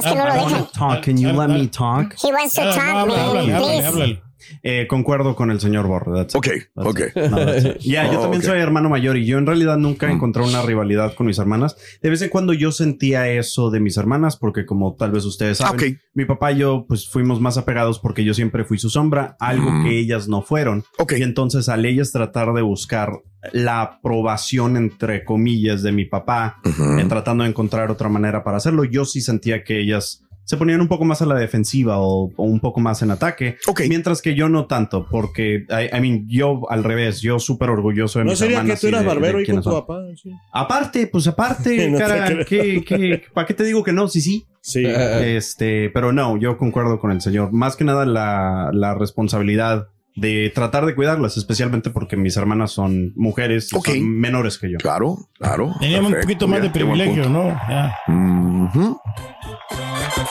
que 0.04 0.16
no 0.16 0.26
lo 0.26 0.34
dejan. 0.34 0.68
Talk. 0.72 1.04
Can 1.06 1.18
you 1.18 1.30
let 1.30 1.48
me 1.48 1.68
talk? 1.68 2.16
He 2.24 2.32
wants 2.32 2.56
to 2.56 2.62
Ah, 2.64 3.06
talk, 3.06 3.08
man. 3.08 3.62
Please. 3.62 4.22
Eh, 4.64 4.88
concuerdo 4.88 5.36
con 5.36 5.52
el 5.52 5.60
señor 5.60 5.88
Borre. 5.88 6.22
Ok, 6.34 6.48
ok. 6.76 7.02
Ya, 7.82 8.12
yo 8.12 8.20
Oh, 8.20 8.22
también 8.24 8.44
soy 8.44 8.60
hermano 8.60 8.90
mayor 8.90 9.18
y 9.18 9.26
yo 9.26 9.38
en 9.38 9.46
realidad 9.46 9.78
nunca 9.78 10.08
Mm. 10.08 10.12
encontré 10.12 10.44
una 10.44 10.62
rivalidad 10.62 11.14
con 11.14 11.28
mis 11.28 11.40
hermanas. 11.40 11.76
De 12.02 12.10
vez 12.10 12.22
en 12.22 12.30
cuando 12.30 12.54
yo 12.54 12.72
sentía 12.72 13.30
eso 13.30 13.70
de 13.70 13.80
mis 13.80 13.98
hermanas 13.98 14.38
porque 14.38 14.66
como 14.66 14.96
tal 14.96 15.12
vez 15.12 15.26
ustedes 15.26 15.58
saben, 15.60 15.94
Ok. 15.94 16.00
mi 16.14 16.26
papá 16.26 16.52
y 16.52 16.58
yo 16.60 16.86
pues 16.88 17.08
fuimos 17.10 17.40
más 17.42 17.58
apegados 17.58 18.00
porque 18.00 18.24
yo 18.24 18.34
siempre 18.34 18.64
fui 18.66 18.78
su 18.78 18.90
sombra, 18.90 19.36
algo 19.40 19.72
Mm. 19.72 19.84
que 19.86 20.00
ellas 20.00 20.28
no 20.28 20.42
fueron. 20.42 20.84
Y 21.18 21.24
entonces 21.24 21.70
al 21.70 21.86
ellas 21.86 22.12
tratar 22.12 22.54
de 22.54 22.62
buscar 22.62 23.12
la 23.54 23.82
aprobación 23.82 24.76
entre 24.76 25.24
comillas 25.24 25.82
de 25.84 25.92
mi 25.94 26.06
papá, 26.06 26.58
eh, 26.66 27.06
tratando 27.08 27.44
de 27.44 27.50
encontrar 27.50 27.90
otra 27.92 28.10
manera 28.10 28.44
para 28.44 28.58
hacerlo, 28.58 28.84
yo 28.84 29.06
sí 29.06 29.22
sentía 29.22 29.64
que 29.64 29.80
ellas 29.80 30.24
se 30.50 30.58
ponían 30.58 30.82
un 30.82 30.88
poco 30.88 31.06
más 31.06 31.22
a 31.22 31.28
la 31.28 31.36
defensiva 31.36 32.00
o, 32.00 32.32
o 32.36 32.44
un 32.44 32.60
poco 32.60 32.80
más 32.80 33.04
en 33.04 33.12
ataque. 33.12 33.58
Mientras 33.88 34.20
que 34.20 34.34
yo 34.34 34.50
no 34.50 34.66
tanto, 34.66 35.06
porque, 35.12 35.66
I, 35.70 35.96
I 35.96 36.02
mean, 36.02 36.26
yo 36.28 36.62
al 36.72 36.84
revés, 36.84 37.22
yo 37.22 37.38
súper 37.38 37.70
orgulloso 37.70 38.18
de 38.18 38.26
¿No 38.26 38.32
mis 38.32 38.40
sería 38.40 38.64
que 38.64 38.76
tú 38.76 38.88
y 38.88 38.90
eras 38.90 39.02
de- 39.02 39.06
de 39.08 39.14
barbero 39.14 39.38
ahí 39.38 39.46
con 39.46 39.62
tu 39.62 39.70
papá? 39.70 40.00
Sí. 40.16 40.32
Aparte, 40.52 41.06
pues 41.06 41.28
aparte, 41.28 41.88
No 41.92 42.00
cara. 42.00 42.44
¿qué, 42.46 42.84
qué, 42.84 43.22
para 43.32 43.46
qué 43.46 43.54
te 43.54 43.64
digo 43.64 43.84
que 43.84 43.92
no? 43.94 44.08
Sí, 44.08 44.22
sí. 44.22 44.48
Sí. 44.62 44.84
Este, 45.22 45.92
pero 45.92 46.12
no, 46.14 46.36
yo 46.38 46.58
concuerdo 46.58 47.00
con 47.00 47.12
el 47.12 47.22
señor. 47.22 47.52
Más 47.54 47.76
que 47.76 47.84
nada 47.84 48.08
la, 48.08 48.72
la 48.74 48.96
responsabilidad 48.96 49.90
de 50.16 50.52
tratar 50.54 50.86
de 50.88 50.96
cuidarlas, 50.96 51.38
especialmente 51.38 51.92
porque 51.92 52.18
mis 52.18 52.36
hermanas 52.38 52.72
son 52.72 53.14
mujeres 53.16 53.72
y 53.72 53.80
son 53.80 54.10
menores 54.20 54.58
que 54.58 54.72
yo. 54.72 54.78
Claro, 54.80 55.16
claro. 55.38 55.76
Teníamos 55.80 56.12
un 56.12 56.20
poquito 56.22 56.48
más 56.48 56.62
de 56.64 56.72
privilegio, 56.72 57.30
¿no? 57.30 57.50
Ya. 57.70 57.96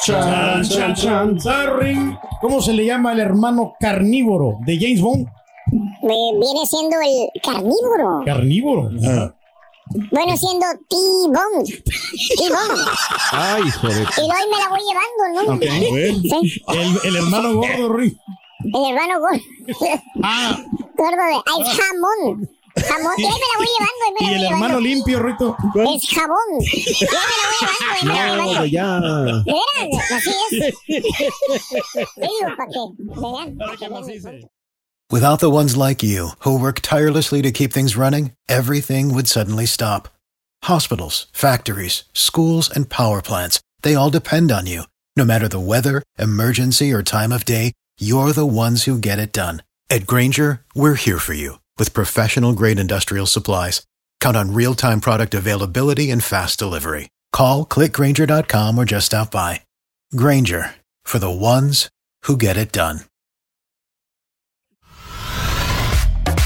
Chan, 0.03 0.63
chan, 0.65 0.95
chan. 0.95 1.41
Sorry. 1.41 2.17
¿Cómo 2.41 2.61
se 2.63 2.73
le 2.73 2.85
llama 2.85 3.13
el 3.13 3.21
hermano 3.21 3.75
carnívoro 3.81 4.59
de 4.65 4.79
James 4.79 5.01
Bond? 5.01 5.27
Viene 6.03 6.67
siendo 6.67 6.97
el 7.01 7.41
carnívoro. 7.43 8.23
Carnívoro. 8.25 8.91
Bueno, 10.13 10.37
siendo 10.37 10.67
T-Bone. 10.89 11.65
T-Bone. 11.65 12.81
Ay, 13.33 13.63
hijo 13.67 13.89
de... 13.89 13.95
Y 14.03 14.21
hoy 14.21 14.51
me 14.51 14.59
la 14.59 14.69
voy 14.69 14.81
llevando, 14.87 15.53
¿no? 15.53 16.41
Sí. 16.41 16.63
El, 16.69 16.99
el 17.05 17.17
hermano 17.17 17.55
gordo, 17.55 17.93
Rick. 17.95 18.17
El 18.65 18.91
hermano 18.91 19.21
gordo. 19.21 19.41
Ah. 20.23 20.59
Gordo 20.97 21.17
de. 21.17 21.35
ah, 21.37 21.61
es 21.61 21.69
jamón. 21.69 22.51
Jamón. 22.83 23.15
Y 23.19 23.23
me 23.23 23.29
la 23.29 23.57
voy 23.59 23.67
llevando. 23.67 24.03
ahí 24.05 24.13
me 24.15 24.27
Y 24.27 24.31
la 24.31 24.37
el 24.37 24.45
hermano 24.53 24.81
llevando. 24.81 24.81
limpio, 24.81 25.21
Rito. 25.23 25.57
Es 25.75 26.09
jabón. 26.09 26.39
Y 26.61 27.05
me 27.05 27.13
la 27.13 27.47
voy 27.49 27.57
llevando. 27.61 27.95
ahí 27.95 28.05
me 28.05 28.15
la 28.15 28.45
voy 28.45 28.53
llevando. 28.53 28.67
ya. 28.67 29.01
¿De? 29.45 29.55
Así 30.15 30.31
es. 30.51 30.75
Digo, 32.17 32.57
¿para 32.57 32.71
qué? 32.71 33.89
Vean. 33.89 34.49
Without 35.11 35.41
the 35.41 35.51
ones 35.51 35.75
like 35.77 36.03
you, 36.03 36.33
who 36.41 36.59
work 36.59 36.81
tirelessly 36.83 37.41
to 37.43 37.51
keep 37.51 37.73
things 37.73 37.97
running, 37.97 38.33
everything 38.49 39.15
would 39.15 39.27
suddenly 39.27 39.65
stop. 39.67 40.09
Hospitals, 40.65 41.27
factories, 41.33 42.05
schools, 42.13 42.69
and 42.69 42.91
power 42.91 43.23
plants, 43.23 43.61
they 43.83 43.95
all 43.95 44.11
depend 44.11 44.53
on 44.53 44.67
you. 44.67 44.83
No 45.17 45.25
matter 45.25 45.49
the 45.49 45.59
weather, 45.61 46.03
emergency, 46.19 46.93
or 46.93 47.03
time 47.03 47.33
of 47.33 47.45
day, 47.47 47.73
you're 47.99 48.33
the 48.33 48.45
ones 48.47 48.85
who 48.85 48.99
get 48.99 49.19
it 49.19 49.33
done. 49.33 49.63
At 49.89 50.07
Granger, 50.07 50.61
we're 50.75 50.95
here 50.97 51.19
for 51.19 51.33
you 51.33 51.59
with 51.79 51.95
professional 51.95 52.53
grade 52.53 52.79
industrial 52.79 53.27
supplies. 53.27 53.83
Count 54.21 54.37
on 54.37 54.53
real 54.53 54.75
time 54.75 55.01
product 55.01 55.35
availability 55.35 56.11
and 56.11 56.23
fast 56.23 56.59
delivery. 56.59 57.09
Call 57.33 57.65
clickgranger.com 57.65 58.79
or 58.79 58.85
just 58.85 59.07
stop 59.07 59.31
by. 59.31 59.63
Granger 60.15 60.75
for 61.05 61.19
the 61.19 61.31
ones 61.31 61.89
who 62.25 62.37
get 62.37 62.57
it 62.57 62.73
done. 62.73 63.01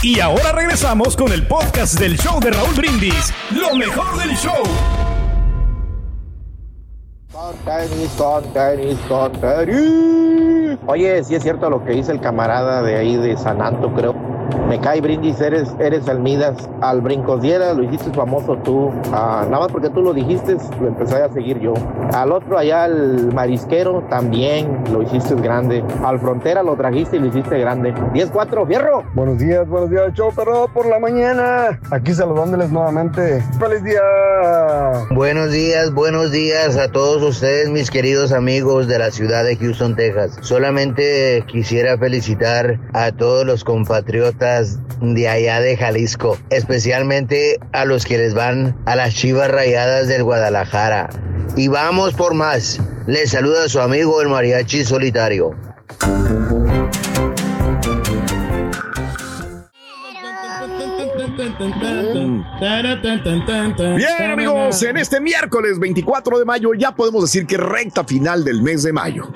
Y 0.04 0.18
ahora 0.18 0.50
regresamos 0.50 1.16
con 1.16 1.30
el 1.30 1.46
podcast 1.46 1.96
del 2.00 2.16
show 2.18 2.40
de 2.40 2.50
Raúl 2.50 2.74
Brindis. 2.74 3.32
Lo 3.52 3.76
mejor 3.76 4.18
del 4.18 4.36
show. 4.36 4.64
Tenis, 7.64 8.10
con 9.06 9.32
tenis. 9.40 10.78
Oye, 10.86 11.22
si 11.22 11.36
es 11.36 11.42
cierto 11.42 11.70
lo 11.70 11.84
que 11.84 11.92
dice 11.92 12.10
el 12.10 12.20
camarada 12.20 12.82
de 12.82 12.96
ahí 12.96 13.16
de 13.16 13.36
San 13.36 13.62
Anto, 13.62 13.94
creo. 13.94 14.41
Me 14.68 14.80
cae 14.80 15.00
brindis, 15.00 15.40
eres, 15.40 15.68
eres 15.78 16.08
el 16.08 16.20
Midas. 16.20 16.68
Al 16.80 17.00
Brincosdiera 17.00 17.72
lo 17.74 17.82
hiciste 17.82 18.10
famoso 18.12 18.56
tú. 18.58 18.90
Ah, 19.12 19.44
nada 19.44 19.60
más 19.60 19.72
porque 19.72 19.90
tú 19.90 20.02
lo 20.02 20.12
dijiste, 20.12 20.56
lo 20.80 20.88
empecé 20.88 21.22
a 21.22 21.32
seguir 21.32 21.60
yo. 21.60 21.74
Al 22.14 22.32
otro 22.32 22.58
allá, 22.58 22.84
al 22.84 23.32
marisquero, 23.32 24.04
también 24.08 24.84
lo 24.92 25.02
hiciste 25.02 25.34
grande. 25.36 25.84
Al 26.04 26.18
frontera 26.18 26.62
lo 26.62 26.76
trajiste 26.76 27.16
y 27.16 27.20
lo 27.20 27.26
hiciste 27.26 27.58
grande. 27.58 27.94
10-4, 27.94 28.66
fierro. 28.66 29.04
Buenos 29.14 29.38
días, 29.38 29.68
buenos 29.68 29.90
días, 29.90 30.12
show 30.14 30.32
perro 30.34 30.68
por 30.72 30.86
la 30.86 30.98
mañana. 30.98 31.78
Aquí 31.90 32.12
saludándoles 32.12 32.70
nuevamente. 32.70 33.42
¡Feliz 33.58 33.82
día! 33.84 34.00
Buenos 35.10 35.50
días, 35.52 35.92
buenos 35.92 36.32
días 36.32 36.76
a 36.76 36.88
todos 36.90 37.22
ustedes, 37.22 37.70
mis 37.70 37.90
queridos 37.90 38.32
amigos 38.32 38.88
de 38.88 38.98
la 38.98 39.10
ciudad 39.10 39.44
de 39.44 39.56
Houston, 39.56 39.96
Texas. 39.96 40.38
Solamente 40.40 41.44
quisiera 41.46 41.96
felicitar 41.96 42.78
a 42.92 43.12
todos 43.12 43.46
los 43.46 43.64
compatriotas 43.64 44.41
de 45.00 45.28
allá 45.28 45.60
de 45.60 45.76
Jalisco, 45.76 46.36
especialmente 46.50 47.58
a 47.72 47.84
los 47.84 48.04
que 48.04 48.18
les 48.18 48.34
van 48.34 48.76
a 48.86 48.96
las 48.96 49.14
Chivas 49.14 49.50
Rayadas 49.50 50.08
del 50.08 50.24
Guadalajara. 50.24 51.08
Y 51.56 51.68
vamos 51.68 52.14
por 52.14 52.34
más. 52.34 52.80
Les 53.06 53.30
saluda 53.30 53.68
su 53.68 53.80
amigo 53.80 54.20
el 54.20 54.28
mariachi 54.28 54.84
solitario. 54.84 55.54
Bien, 63.96 64.30
amigos, 64.30 64.82
en 64.82 64.96
este 64.96 65.20
miércoles 65.20 65.78
24 65.78 66.38
de 66.38 66.44
mayo 66.44 66.70
ya 66.74 66.94
podemos 66.94 67.22
decir 67.22 67.46
que 67.46 67.56
recta 67.56 68.04
final 68.04 68.44
del 68.44 68.62
mes 68.62 68.82
de 68.82 68.92
mayo. 68.92 69.32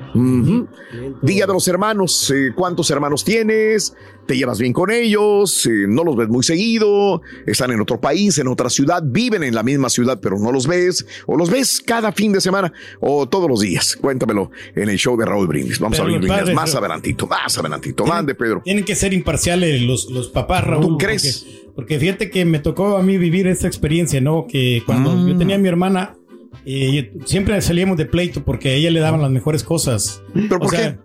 Día 1.22 1.46
de 1.46 1.52
los 1.52 1.66
hermanos. 1.68 2.30
eh, 2.34 2.52
¿Cuántos 2.54 2.90
hermanos 2.90 3.24
tienes? 3.24 3.94
¿Te 4.26 4.36
llevas 4.36 4.58
bien 4.58 4.72
con 4.72 4.90
ellos? 4.90 5.66
eh, 5.66 5.86
¿No 5.88 6.02
los 6.02 6.16
ves 6.16 6.28
muy 6.28 6.42
seguido? 6.42 7.22
¿Están 7.46 7.70
en 7.70 7.80
otro 7.80 8.00
país, 8.00 8.36
en 8.38 8.48
otra 8.48 8.68
ciudad? 8.68 9.00
¿Viven 9.04 9.44
en 9.44 9.54
la 9.54 9.62
misma 9.62 9.88
ciudad 9.88 10.18
pero 10.20 10.38
no 10.38 10.50
los 10.50 10.66
ves? 10.66 11.06
¿O 11.26 11.36
los 11.36 11.48
ves 11.48 11.80
cada 11.84 12.10
fin 12.12 12.32
de 12.32 12.40
semana 12.40 12.72
o 13.00 13.28
todos 13.28 13.48
los 13.48 13.60
días? 13.60 13.96
Cuéntamelo 13.96 14.50
en 14.74 14.88
el 14.88 14.96
show 14.98 15.16
de 15.16 15.24
Raúl 15.26 15.46
Brindis. 15.46 15.78
Vamos 15.78 15.98
Pero 15.98 16.08
a 16.08 16.16
abrir 16.16 16.28
los 16.28 16.38
líneas 16.38 16.54
más 16.56 16.70
pero- 16.70 16.78
adelantito, 16.84 17.26
más 17.28 17.56
adelantito. 17.58 18.04
Mande, 18.06 18.34
Pedro. 18.34 18.62
Tienen 18.64 18.84
que 18.84 18.94
ser 18.96 19.12
imparciales 19.12 19.82
los, 19.82 20.10
los 20.10 20.28
papás, 20.28 20.64
Raúl. 20.64 20.84
¿Tú 20.84 20.98
crees? 20.98 21.35
Porque, 21.76 21.98
fíjate 22.00 22.30
que 22.30 22.44
me 22.44 22.58
tocó 22.58 22.96
a 22.96 23.02
mí 23.02 23.18
vivir 23.18 23.46
esta 23.46 23.66
experiencia, 23.68 24.20
¿no? 24.20 24.46
Que 24.48 24.82
cuando 24.86 25.14
Mm. 25.14 25.28
yo 25.28 25.36
tenía 25.36 25.56
a 25.56 25.58
mi 25.58 25.68
hermana, 25.68 26.16
eh, 26.64 27.12
siempre 27.26 27.60
salíamos 27.60 27.96
de 27.98 28.06
pleito 28.06 28.42
porque 28.44 28.70
a 28.70 28.72
ella 28.72 28.90
le 28.90 28.98
daban 29.00 29.20
las 29.22 29.30
mejores 29.30 29.62
cosas. 29.62 30.22
¿Pero 30.34 30.58
por 30.58 30.70
qué? 30.70 30.96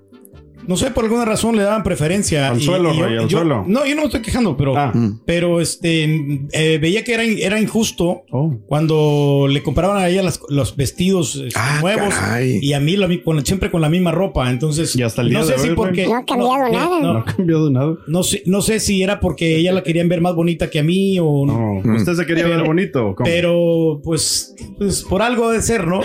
No 0.67 0.77
sé, 0.77 0.91
por 0.91 1.03
alguna 1.05 1.25
razón 1.25 1.55
le 1.55 1.63
daban 1.63 1.83
preferencia. 1.83 2.49
Al 2.49 2.59
Y- 2.59 2.63
suelo, 2.63 2.93
y 2.93 2.97
yo- 2.97 3.05
Roy, 3.05 3.17
al 3.17 3.27
yo- 3.27 3.37
suelo. 3.39 3.63
No, 3.67 3.85
yo 3.85 3.95
no 3.95 4.01
me 4.01 4.05
estoy 4.07 4.21
quejando, 4.21 4.55
pero, 4.57 4.77
Ah. 4.77 4.93
pero 5.25 5.59
este, 5.61 6.03
eh, 6.51 6.77
veía 6.81 7.03
que 7.03 7.13
era, 7.13 7.23
era 7.23 7.59
injusto 7.59 8.23
Oh. 8.31 8.57
cuando 8.67 9.47
le 9.49 9.63
compraban 9.63 9.97
a 9.97 10.07
ella 10.07 10.23
las- 10.23 10.39
los 10.49 10.75
vestidos 10.75 11.35
este, 11.35 11.59
Ah, 11.59 11.79
nuevos 11.81 12.13
caray. 12.13 12.59
y 12.61 12.73
a 12.73 12.79
mí 12.79 12.95
la 12.95 13.07
mi- 13.07 13.21
con- 13.21 13.45
siempre 13.45 13.71
con 13.71 13.81
la 13.81 13.89
misma 13.89 14.11
ropa. 14.11 14.49
Entonces, 14.49 14.95
Y 14.95 15.01
hasta 15.03 15.21
el 15.21 15.29
día 15.29 15.39
no 15.39 15.45
sé 15.45 15.57
si 15.57 15.67
Roy. 15.67 15.75
porque 15.75 16.05
No 16.05 16.15
ha 16.15 16.25
cambiado 16.25 16.69
nada. 16.69 16.99
no, 17.01 17.13
No 17.13 17.19
ha 17.19 17.25
cambiado 17.25 17.69
nada. 17.71 17.97
no 18.07 18.23
sé, 18.23 18.43
no 18.45 18.61
sé 18.61 18.79
si 18.79 19.01
era 19.03 19.19
porque 19.19 19.57
ella 19.57 19.71
la 19.73 19.83
querían 19.83 20.09
ver 20.09 20.21
más 20.21 20.35
bonita 20.35 20.69
que 20.69 20.79
a 20.79 20.83
mí 20.83 21.17
o 21.19 21.45
No, 21.45 21.81
Mm. 21.83 21.95
usted 21.95 22.13
se 22.13 22.25
quería 22.25 22.47
ver 22.47 22.63
bonito. 22.63 23.15
¿cómo? 23.15 23.25
Pero 23.25 23.99
pues, 24.03 24.55
pues 24.77 25.03
por 25.03 25.21
algo 25.21 25.51
de 25.51 25.61
ser, 25.61 25.87
¿no? 25.87 26.01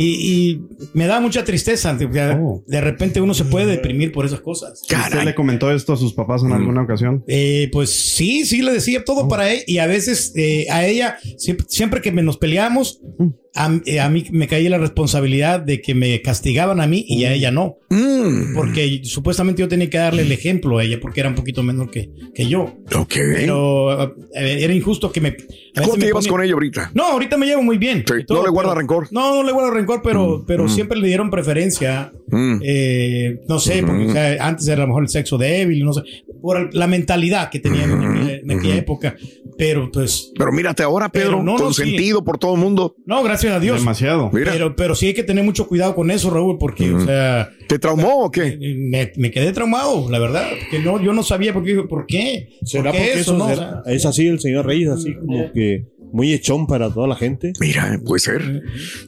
Y, 0.00 0.50
y- 0.50 0.62
me 0.94 1.06
da 1.06 1.20
mucha 1.20 1.44
tristeza. 1.44 1.92
de- 1.94 2.06
Oh. 2.40 2.62
De 2.66 2.80
repente 2.80 3.20
uno 3.20 3.34
se 3.34 3.44
puede 3.44 3.66
deprimir 3.66 4.12
por 4.12 4.24
esas 4.24 4.40
cosas. 4.40 4.82
¿Usted 4.82 5.22
le 5.24 5.34
comentó 5.34 5.70
esto 5.72 5.92
a 5.92 5.96
sus 5.96 6.14
papás 6.14 6.42
en 6.44 6.52
alguna 6.52 6.82
ocasión? 6.82 7.24
Eh, 7.26 7.68
pues 7.72 7.90
sí, 7.90 8.44
sí 8.44 8.62
le 8.62 8.72
decía 8.72 9.04
todo 9.04 9.22
Oh. 9.24 9.28
para 9.28 9.50
él 9.52 9.62
y 9.66 9.78
a 9.78 9.86
veces 9.86 10.32
eh, 10.36 10.66
a 10.70 10.86
ella, 10.86 11.18
siempre, 11.36 11.66
siempre 11.68 12.00
que 12.00 12.12
nos 12.12 12.36
peleamos, 12.38 13.00
Mm. 13.18 13.28
A, 13.66 13.80
eh, 13.86 14.00
a 14.00 14.08
mí 14.08 14.24
me 14.30 14.46
caía 14.46 14.70
la 14.70 14.78
responsabilidad 14.78 15.60
de 15.60 15.80
que 15.80 15.94
me 15.94 16.20
castigaban 16.22 16.80
a 16.80 16.86
mí 16.86 17.04
y 17.08 17.24
Mm. 17.24 17.26
a 17.26 17.32
ella 17.32 17.50
no. 17.50 17.76
Mm, 17.90 18.54
Porque 18.54 19.00
supuestamente 19.04 19.60
yo 19.60 19.68
tenía 19.68 19.88
que 19.90 19.98
darle 19.98 20.22
el 20.22 20.30
ejemplo 20.32 20.78
a 20.78 20.84
ella 20.84 20.98
porque 21.00 21.20
era 21.20 21.28
un 21.30 21.34
poquito 21.34 21.62
menor 21.62 21.90
que, 21.90 22.10
que 22.34 22.46
yo. 22.46 22.76
ok. 22.94 23.14
Pero 23.34 24.02
eh, 24.34 24.58
era 24.60 24.72
injusto 24.74 25.10
que 25.10 25.20
me... 25.20 25.36
¿Cómo 25.74 25.92
te 25.94 25.98
me 26.00 26.06
llevas 26.06 26.24
ponía- 26.26 26.30
con 26.32 26.44
ella 26.44 26.52
ahorita? 26.54 26.90
No, 26.94 27.04
ahorita 27.12 27.36
me 27.36 27.46
llevo 27.46 27.62
muy 27.62 27.78
bien. 27.78 28.04
Sí, 28.06 28.24
todo, 28.26 28.38
¿No 28.38 28.44
le 28.44 28.50
guarda 28.50 28.70
pero- 28.70 28.80
rencor? 28.80 29.08
No, 29.10 29.34
no 29.36 29.42
le 29.42 29.52
guardo 29.52 29.70
rencor, 29.70 30.00
pero, 30.02 30.44
pero 30.46 30.64
mm. 30.64 30.68
siempre 30.68 30.98
le 30.98 31.06
dieron 31.08 31.30
preferencia. 31.30 32.12
Mm. 32.28 32.60
Eh, 32.62 33.40
no 33.48 33.58
sé, 33.58 33.82
porque 33.82 34.04
Mm. 34.04 34.08
o 34.08 34.12
sea, 34.12 34.46
antes 34.46 34.66
era 34.68 34.76
a 34.78 34.80
lo 34.80 34.88
mejor 34.88 35.02
el 35.04 35.08
sexo 35.08 35.38
débil, 35.38 35.84
no 35.84 35.92
sé, 35.92 36.02
por 36.42 36.74
la 36.74 36.86
mentalidad 36.86 37.48
que 37.50 37.58
tenía 37.60 37.84
en, 37.84 37.92
aquella- 37.92 38.34
en 38.36 38.50
aquella 38.50 38.76
época. 38.76 39.16
Pero 39.56 39.90
pues. 39.90 40.32
Pero 40.38 40.52
mírate 40.52 40.82
ahora, 40.82 41.08
Pedro, 41.08 41.30
Pero 41.30 41.42
no, 41.42 41.52
no, 41.56 41.64
consentido 41.64 42.22
por 42.22 42.38
todo 42.38 42.54
el 42.54 42.60
mundo. 42.60 42.94
No, 43.06 43.22
gracias 43.22 43.47
a 43.52 43.60
Dios. 43.60 43.78
Demasiado. 43.80 44.30
Mira. 44.32 44.52
Pero, 44.52 44.74
pero 44.76 44.94
sí 44.94 45.06
hay 45.06 45.14
que 45.14 45.22
tener 45.22 45.44
mucho 45.44 45.66
cuidado 45.68 45.94
con 45.94 46.10
eso, 46.10 46.30
Raúl, 46.30 46.56
porque, 46.58 46.92
o 46.92 47.00
sea. 47.04 47.50
¿Te 47.68 47.78
traumó 47.78 48.24
o 48.24 48.30
qué? 48.30 48.56
Me, 48.78 49.12
me 49.16 49.30
quedé 49.30 49.52
traumado, 49.52 50.10
la 50.10 50.18
verdad. 50.18 50.46
Que 50.70 50.78
no, 50.78 51.00
yo 51.02 51.12
no 51.12 51.22
sabía 51.22 51.52
por 51.52 51.64
qué. 51.64 51.74
¿Por 51.82 52.06
qué? 52.06 52.48
¿Será 52.64 52.90
¿Por 52.90 52.92
qué 52.92 52.98
porque 53.06 53.20
eso 53.20 53.36
no? 53.36 53.44
O 53.44 53.48
será- 53.48 53.82
sea, 53.84 53.92
es 53.92 54.06
así 54.06 54.26
el 54.26 54.40
señor 54.40 54.66
Reyes, 54.66 54.88
así 54.90 55.14
como 55.14 55.52
que 55.52 55.86
muy 56.10 56.32
echón 56.32 56.66
para 56.66 56.88
toda 56.90 57.06
la 57.06 57.16
gente? 57.16 57.52
Mira, 57.60 58.00
puede 58.04 58.20
ser. 58.20 58.62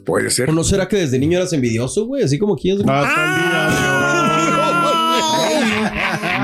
Puede 0.05 0.29
ser. 0.31 0.51
¿O 0.51 0.53
no 0.53 0.65
será 0.65 0.87
que 0.89 0.97
desde 0.97 1.19
niño 1.19 1.39
eras 1.39 1.53
envidioso, 1.55 2.05
güey? 2.07 2.23
Así 2.23 2.39
como 2.39 2.57
quieres. 2.57 2.85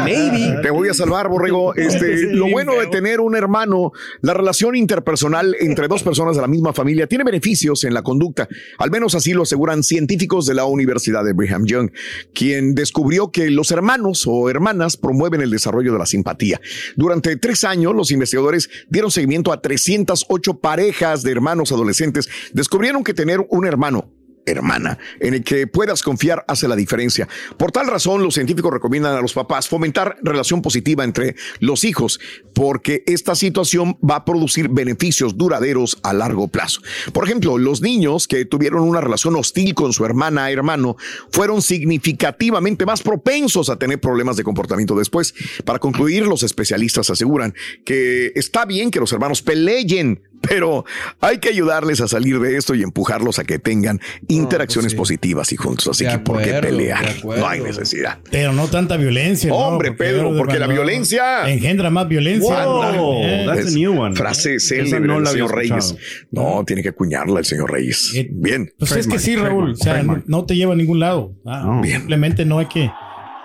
Maybe. 0.06 0.62
Te 0.62 0.70
voy 0.70 0.88
a 0.88 0.94
salvar, 0.94 1.28
Borrego. 1.28 1.74
Este, 1.86 2.32
lo 2.32 2.50
bueno 2.50 2.74
de 2.78 2.86
tener 2.86 3.20
un 3.20 3.36
hermano, 3.36 3.92
la 4.20 4.34
relación 4.34 4.74
interpersonal 4.74 5.54
entre 5.60 5.88
dos 5.88 6.02
personas 6.02 6.36
de 6.36 6.42
la 6.42 6.48
misma 6.48 6.72
familia 6.72 7.06
tiene 7.06 7.22
beneficios 7.22 7.84
en 7.84 7.94
la 7.94 8.02
conducta. 8.02 8.48
Al 8.78 8.90
menos 8.90 9.14
así 9.14 9.32
lo 9.32 9.42
aseguran 9.42 9.82
científicos 9.82 10.46
de 10.46 10.54
la 10.54 10.64
Universidad 10.64 11.24
de 11.24 11.32
Brigham 11.32 11.64
Young, 11.64 11.90
quien 12.34 12.74
descubrió 12.74 13.30
que 13.30 13.50
los 13.50 13.70
hermanos 13.70 14.24
o 14.26 14.48
hermanas 14.48 14.96
promueven 14.96 15.42
el 15.42 15.50
desarrollo 15.50 15.92
de 15.92 15.98
la 15.98 16.06
simpatía. 16.06 16.60
Durante 16.96 17.36
tres 17.36 17.64
años, 17.64 17.94
los 17.94 18.10
investigadores 18.10 18.68
dieron 18.88 19.10
seguimiento 19.10 19.52
a 19.52 19.60
308 19.60 20.58
parejas 20.58 21.22
de 21.22 21.32
hermanos 21.32 21.72
adolescentes. 21.72 22.28
Descubrieron 22.52 23.04
que 23.04 23.14
tener 23.14 23.46
un 23.50 23.66
hermano 23.66 24.15
hermana, 24.46 24.98
en 25.20 25.34
el 25.34 25.44
que 25.44 25.66
puedas 25.66 26.02
confiar 26.02 26.44
hace 26.48 26.68
la 26.68 26.76
diferencia. 26.76 27.28
Por 27.56 27.72
tal 27.72 27.86
razón, 27.86 28.22
los 28.22 28.34
científicos 28.34 28.72
recomiendan 28.72 29.16
a 29.16 29.20
los 29.20 29.32
papás 29.34 29.68
fomentar 29.68 30.16
relación 30.22 30.62
positiva 30.62 31.04
entre 31.04 31.36
los 31.60 31.84
hijos, 31.84 32.20
porque 32.54 33.02
esta 33.06 33.34
situación 33.34 33.98
va 34.08 34.16
a 34.16 34.24
producir 34.24 34.68
beneficios 34.68 35.36
duraderos 35.36 35.98
a 36.02 36.12
largo 36.12 36.48
plazo. 36.48 36.80
Por 37.12 37.24
ejemplo, 37.24 37.58
los 37.58 37.82
niños 37.82 38.26
que 38.28 38.44
tuvieron 38.44 38.82
una 38.82 39.00
relación 39.00 39.36
hostil 39.36 39.74
con 39.74 39.92
su 39.92 40.04
hermana 40.04 40.50
hermano 40.50 40.96
fueron 41.30 41.62
significativamente 41.62 42.86
más 42.86 43.02
propensos 43.02 43.68
a 43.68 43.76
tener 43.76 44.00
problemas 44.00 44.36
de 44.36 44.44
comportamiento 44.44 44.96
después. 44.96 45.34
Para 45.64 45.78
concluir, 45.78 46.26
los 46.26 46.42
especialistas 46.42 47.10
aseguran 47.10 47.54
que 47.84 48.32
está 48.34 48.64
bien 48.64 48.90
que 48.90 49.00
los 49.00 49.12
hermanos 49.12 49.42
peleen, 49.42 50.22
pero 50.48 50.84
hay 51.20 51.38
que 51.38 51.48
ayudarles 51.48 52.00
a 52.00 52.08
salir 52.08 52.38
de 52.40 52.56
esto 52.56 52.74
y 52.74 52.82
empujarlos 52.82 53.38
a 53.38 53.44
que 53.44 53.58
tengan 53.58 54.00
interacciones 54.28 54.94
positivas 54.94 55.52
y 55.52 55.56
juntos. 55.56 55.88
Así 55.88 56.04
De 56.04 56.10
que, 56.12 56.18
¿por 56.18 56.42
qué 56.42 56.54
pelear? 56.54 57.04
No 57.24 57.46
hay 57.48 57.60
necesidad. 57.60 58.18
Pero 58.30 58.52
no 58.52 58.66
tanta 58.68 58.96
violencia. 58.96 59.50
¿no? 59.50 59.56
Hombre, 59.56 59.92
Pedro, 59.92 60.34
porque 60.36 60.58
la 60.58 60.66
violencia- 60.66 61.48
Engendra 61.50 61.90
más 61.90 62.08
violencia. 62.08 62.64
Wow, 62.66 63.22
Eh. 63.22 63.44
that's 63.46 63.68
a 63.68 63.70
new 63.70 64.00
one. 64.00 64.16
Frase 64.16 64.58
célebre 64.60 65.00
no 65.00 65.16
del 65.16 65.26
señor 65.26 65.54
Reyes. 65.54 65.94
No, 66.30 66.62
tiene 66.66 66.82
que 66.82 66.90
acuñarla 66.90 67.38
el 67.40 67.44
señor 67.44 67.70
Reyes. 67.72 68.12
Bien. 68.30 68.72
Pues 68.78 68.92
es 68.92 69.06
que 69.06 69.18
sí, 69.18 69.36
Raúl. 69.36 69.72
O 69.72 69.76
sea, 69.76 70.02
no, 70.02 70.22
no 70.26 70.44
te 70.44 70.56
lleva 70.56 70.72
a 70.74 70.76
ningún 70.76 71.00
lado. 71.00 71.34
Ah, 71.46 71.80
Simplemente 71.84 72.44
no 72.44 72.58
hay 72.58 72.66
que. 72.66 72.90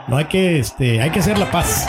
No 0.08 0.18
hay 0.18 0.26
que, 0.26 0.58
este, 0.60 1.00
hay 1.00 1.12
que 1.12 1.20
hacer 1.20 1.38
la 1.38 1.50
paz. 1.52 1.88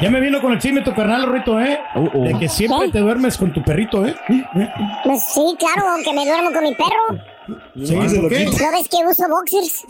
Ya 0.00 0.10
me 0.10 0.20
vino 0.20 0.40
con 0.40 0.52
el 0.52 0.58
chisme 0.58 0.82
tu 0.82 0.94
carnal, 0.94 1.32
Rito, 1.32 1.60
¿eh? 1.60 1.80
De 2.14 2.38
que 2.38 2.48
siempre 2.48 2.88
te 2.90 3.00
duermes 3.00 3.36
con 3.36 3.52
tu 3.52 3.62
perrito, 3.62 4.06
¿eh? 4.06 4.14
Pues 5.04 5.22
sí, 5.24 5.56
claro, 5.58 5.88
aunque 5.88 6.12
me 6.12 6.24
duermo 6.24 6.52
con 6.52 6.62
mi 6.62 6.74
perro. 6.74 7.20
Sí, 7.82 7.94
¿por 7.94 8.28
qué? 8.28 8.44
¿No 8.46 8.70
ves 8.72 8.88
que 8.88 8.96
uso 9.08 9.24
boxers? 9.28 9.84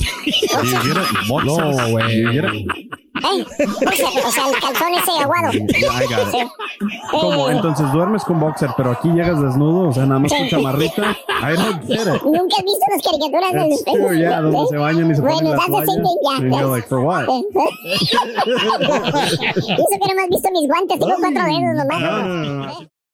No, 1.44 1.56
güey. 1.90 2.38
¿Eh? 2.38 2.42
Boxer, 3.84 4.06
o 4.24 4.30
sea, 4.30 4.46
el 4.48 4.54
calzón 4.60 4.94
ese 4.94 5.10
aguado. 5.20 5.50
Sí. 5.52 5.60
¿Cómo? 7.10 7.50
Entonces 7.50 7.90
duermes 7.92 8.22
con 8.24 8.38
boxer, 8.38 8.70
pero 8.76 8.92
aquí 8.92 9.08
llegas 9.08 9.40
desnudo, 9.42 9.88
o 9.88 9.92
sea, 9.92 10.06
nada 10.06 10.20
más 10.20 10.32
con 10.32 10.48
chamarrita. 10.48 11.02
¿Nunca 11.02 11.18
has 12.58 12.64
visto 12.64 12.86
las 12.92 13.02
caricaturas 13.02 13.52
del 13.52 13.70
yeah, 14.18 14.40
donde 14.40 14.66
se 14.68 14.76
bañan 14.76 15.10
y 15.10 15.14
se 15.14 15.20
bueno, 15.20 15.36
ponen 15.38 15.52
la 15.52 15.56
that's 15.58 15.68
the 15.68 15.74
same 15.86 16.02
toalla. 16.02 16.04
thing, 16.04 16.18
yeah, 16.22 16.36
And 16.36 16.44
you're 16.44 16.60
that's- 16.60 16.70
like, 16.70 16.86
for 16.88 17.00
what? 17.00 17.24
y 17.28 17.30
eso 19.72 19.98
que 20.00 20.08
no 20.08 20.14
me 20.14 20.22
has 20.22 20.28
visto 20.28 20.48
mis 20.52 20.66
guantes, 20.68 20.98
tengo 20.98 21.14
cuatro 21.18 21.44
dedos 21.44 21.74
nomás. 21.76 22.88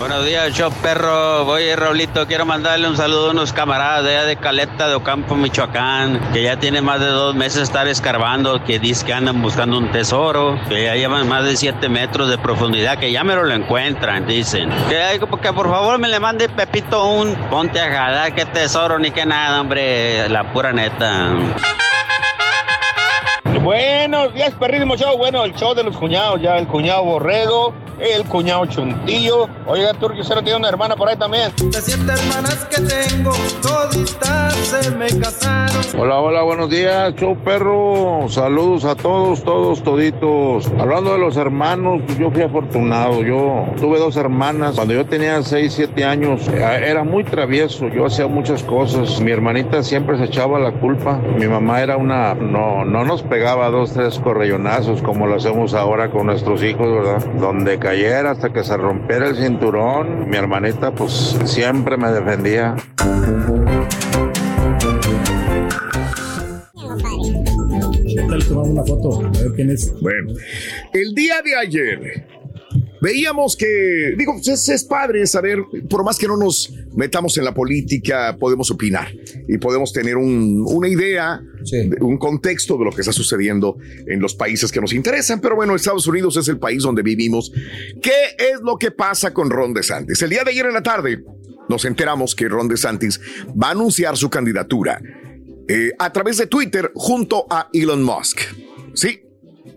Buenos 0.00 0.24
días, 0.24 0.54
show 0.54 0.72
perro. 0.82 1.44
Oye, 1.46 1.76
Raulito, 1.76 2.26
quiero 2.26 2.46
mandarle 2.46 2.88
un 2.88 2.96
saludo 2.96 3.28
a 3.28 3.30
unos 3.32 3.52
camaradas 3.52 4.02
de 4.02 4.16
allá 4.16 4.24
de 4.24 4.36
Caleta 4.36 4.88
de 4.88 4.94
Ocampo, 4.94 5.36
Michoacán, 5.36 6.32
que 6.32 6.42
ya 6.42 6.58
tiene 6.58 6.80
más 6.80 7.00
de 7.00 7.08
dos 7.08 7.34
meses 7.34 7.64
estar 7.64 7.86
escarbando, 7.86 8.64
que 8.64 8.78
dicen 8.78 9.06
que 9.06 9.12
andan 9.12 9.42
buscando 9.42 9.76
un 9.76 9.90
tesoro, 9.92 10.58
que 10.70 10.84
ya 10.84 10.94
llevan 10.94 11.28
más 11.28 11.44
de 11.44 11.54
siete 11.54 11.90
metros 11.90 12.30
de 12.30 12.38
profundidad, 12.38 12.96
que 12.96 13.12
ya 13.12 13.24
me 13.24 13.34
lo 13.34 13.46
encuentran, 13.52 14.26
dicen. 14.26 14.70
Que, 14.88 15.20
que 15.20 15.52
por 15.52 15.68
favor 15.68 15.98
me 15.98 16.08
le 16.08 16.18
mande 16.18 16.48
Pepito 16.48 17.04
un 17.04 17.34
ponte 17.50 17.78
a 17.78 17.92
jalar, 17.92 18.34
que 18.34 18.46
tesoro 18.46 18.98
ni 18.98 19.10
que 19.10 19.26
nada, 19.26 19.60
hombre, 19.60 20.30
la 20.30 20.50
pura 20.50 20.72
neta. 20.72 21.34
Buenos 23.62 24.32
días, 24.32 24.54
perrísimo 24.58 24.96
show. 24.96 25.18
Bueno, 25.18 25.44
el 25.44 25.54
show 25.54 25.74
de 25.74 25.82
los 25.82 25.94
cuñados, 25.94 26.40
ya 26.40 26.56
el 26.56 26.66
cuñado 26.66 27.04
Borrego, 27.04 27.74
el 28.00 28.24
cuñado 28.24 28.64
Chuntillo. 28.64 29.48
Oiga, 29.66 29.92
Turquio, 29.92 30.22
usted 30.22 30.34
no 30.36 30.42
tiene 30.42 30.58
una 30.58 30.68
hermana 30.70 30.96
por 30.96 31.10
ahí 31.10 31.16
también. 31.16 31.52
Las 31.70 31.84
siete 31.84 32.10
hermanas 32.10 32.66
que 32.70 32.80
tengo, 32.80 33.32
toditas 33.60 34.54
se 34.54 34.90
me 34.92 35.08
casaron. 35.20 35.76
Hola, 35.98 36.20
hola, 36.20 36.42
buenos 36.42 36.70
días, 36.70 37.14
show 37.16 37.36
perro. 37.36 38.26
Saludos 38.30 38.86
a 38.86 38.94
todos, 38.94 39.44
todos, 39.44 39.82
toditos. 39.82 40.66
Hablando 40.78 41.12
de 41.12 41.18
los 41.18 41.36
hermanos, 41.36 42.00
pues 42.06 42.18
yo 42.18 42.30
fui 42.30 42.42
afortunado. 42.42 43.22
Yo 43.22 43.66
tuve 43.78 43.98
dos 43.98 44.16
hermanas. 44.16 44.76
Cuando 44.76 44.94
yo 44.94 45.04
tenía 45.04 45.42
6, 45.42 45.70
7 45.70 46.04
años, 46.04 46.48
eh, 46.48 46.84
era 46.86 47.04
muy 47.04 47.24
travieso. 47.24 47.88
Yo 47.88 48.06
hacía 48.06 48.26
muchas 48.26 48.62
cosas. 48.62 49.20
Mi 49.20 49.32
hermanita 49.32 49.82
siempre 49.82 50.16
se 50.16 50.24
echaba 50.24 50.58
la 50.58 50.72
culpa. 50.72 51.20
Mi 51.36 51.46
mamá 51.46 51.82
era 51.82 51.98
una. 51.98 52.34
No, 52.34 52.86
no 52.86 53.04
nos 53.04 53.22
pegaba 53.22 53.49
dos, 53.54 53.92
tres 53.92 54.18
correllonazos 54.18 55.02
como 55.02 55.26
lo 55.26 55.36
hacemos 55.36 55.74
ahora 55.74 56.10
con 56.10 56.26
nuestros 56.26 56.62
hijos, 56.62 56.86
¿verdad? 56.86 57.24
Donde 57.34 57.78
cayera 57.78 58.30
hasta 58.30 58.52
que 58.52 58.62
se 58.62 58.76
rompiera 58.76 59.28
el 59.28 59.36
cinturón. 59.36 60.28
Mi 60.28 60.36
hermanita, 60.36 60.92
pues 60.92 61.12
siempre 61.44 61.96
me 61.96 62.10
defendía. 62.10 62.76
Dale, 68.28 68.44
tomamos 68.44 68.68
una 68.70 68.84
foto, 68.84 69.26
a 69.26 69.30
ver 69.30 69.52
quién 69.56 69.70
es. 69.70 69.92
Bueno, 70.00 70.34
el 70.92 71.14
día 71.14 71.42
de 71.42 71.56
ayer 71.56 72.39
veíamos 73.00 73.56
que, 73.56 74.14
digo, 74.16 74.34
pues 74.34 74.48
es, 74.48 74.68
es 74.68 74.84
padre 74.84 75.26
saber, 75.26 75.58
por 75.88 76.04
más 76.04 76.18
que 76.18 76.26
no 76.26 76.36
nos 76.36 76.72
metamos 76.94 77.36
en 77.38 77.44
la 77.44 77.54
política, 77.54 78.36
podemos 78.38 78.70
opinar 78.70 79.08
y 79.48 79.58
podemos 79.58 79.92
tener 79.92 80.16
un- 80.16 80.64
una 80.66 80.88
idea, 80.88 81.40
de- 81.70 81.96
un 82.00 82.18
contexto 82.18 82.76
de 82.78 82.84
lo 82.84 82.90
que 82.90 83.00
está 83.02 83.12
sucediendo 83.12 83.76
en 84.06 84.20
los 84.20 84.34
países 84.34 84.70
que 84.72 84.80
nos 84.80 84.92
interesan. 84.92 85.40
Pero 85.40 85.56
bueno, 85.56 85.74
Estados 85.74 86.06
Unidos 86.06 86.36
es 86.36 86.48
el 86.48 86.58
país 86.58 86.82
donde 86.82 87.02
vivimos. 87.02 87.52
¿Qué 88.02 88.36
es 88.38 88.60
lo 88.62 88.76
que 88.76 88.90
pasa 88.90 89.32
con 89.32 89.50
Ron 89.50 89.72
DeSantis? 89.74 90.20
El 90.22 90.30
día 90.30 90.44
de 90.44 90.50
ayer 90.50 90.66
en 90.66 90.74
la 90.74 90.82
tarde 90.82 91.22
nos 91.68 91.84
enteramos 91.84 92.34
que 92.34 92.48
Ron 92.48 92.68
DeSantis 92.68 93.20
va 93.60 93.68
a 93.68 93.70
anunciar 93.72 94.16
su 94.16 94.28
candidatura 94.28 95.00
eh, 95.68 95.92
a 95.98 96.12
través 96.12 96.36
de 96.38 96.46
Twitter 96.48 96.90
junto 96.94 97.46
a 97.48 97.68
Elon 97.72 98.02
Musk. 98.02 98.40
Sí, 98.94 99.20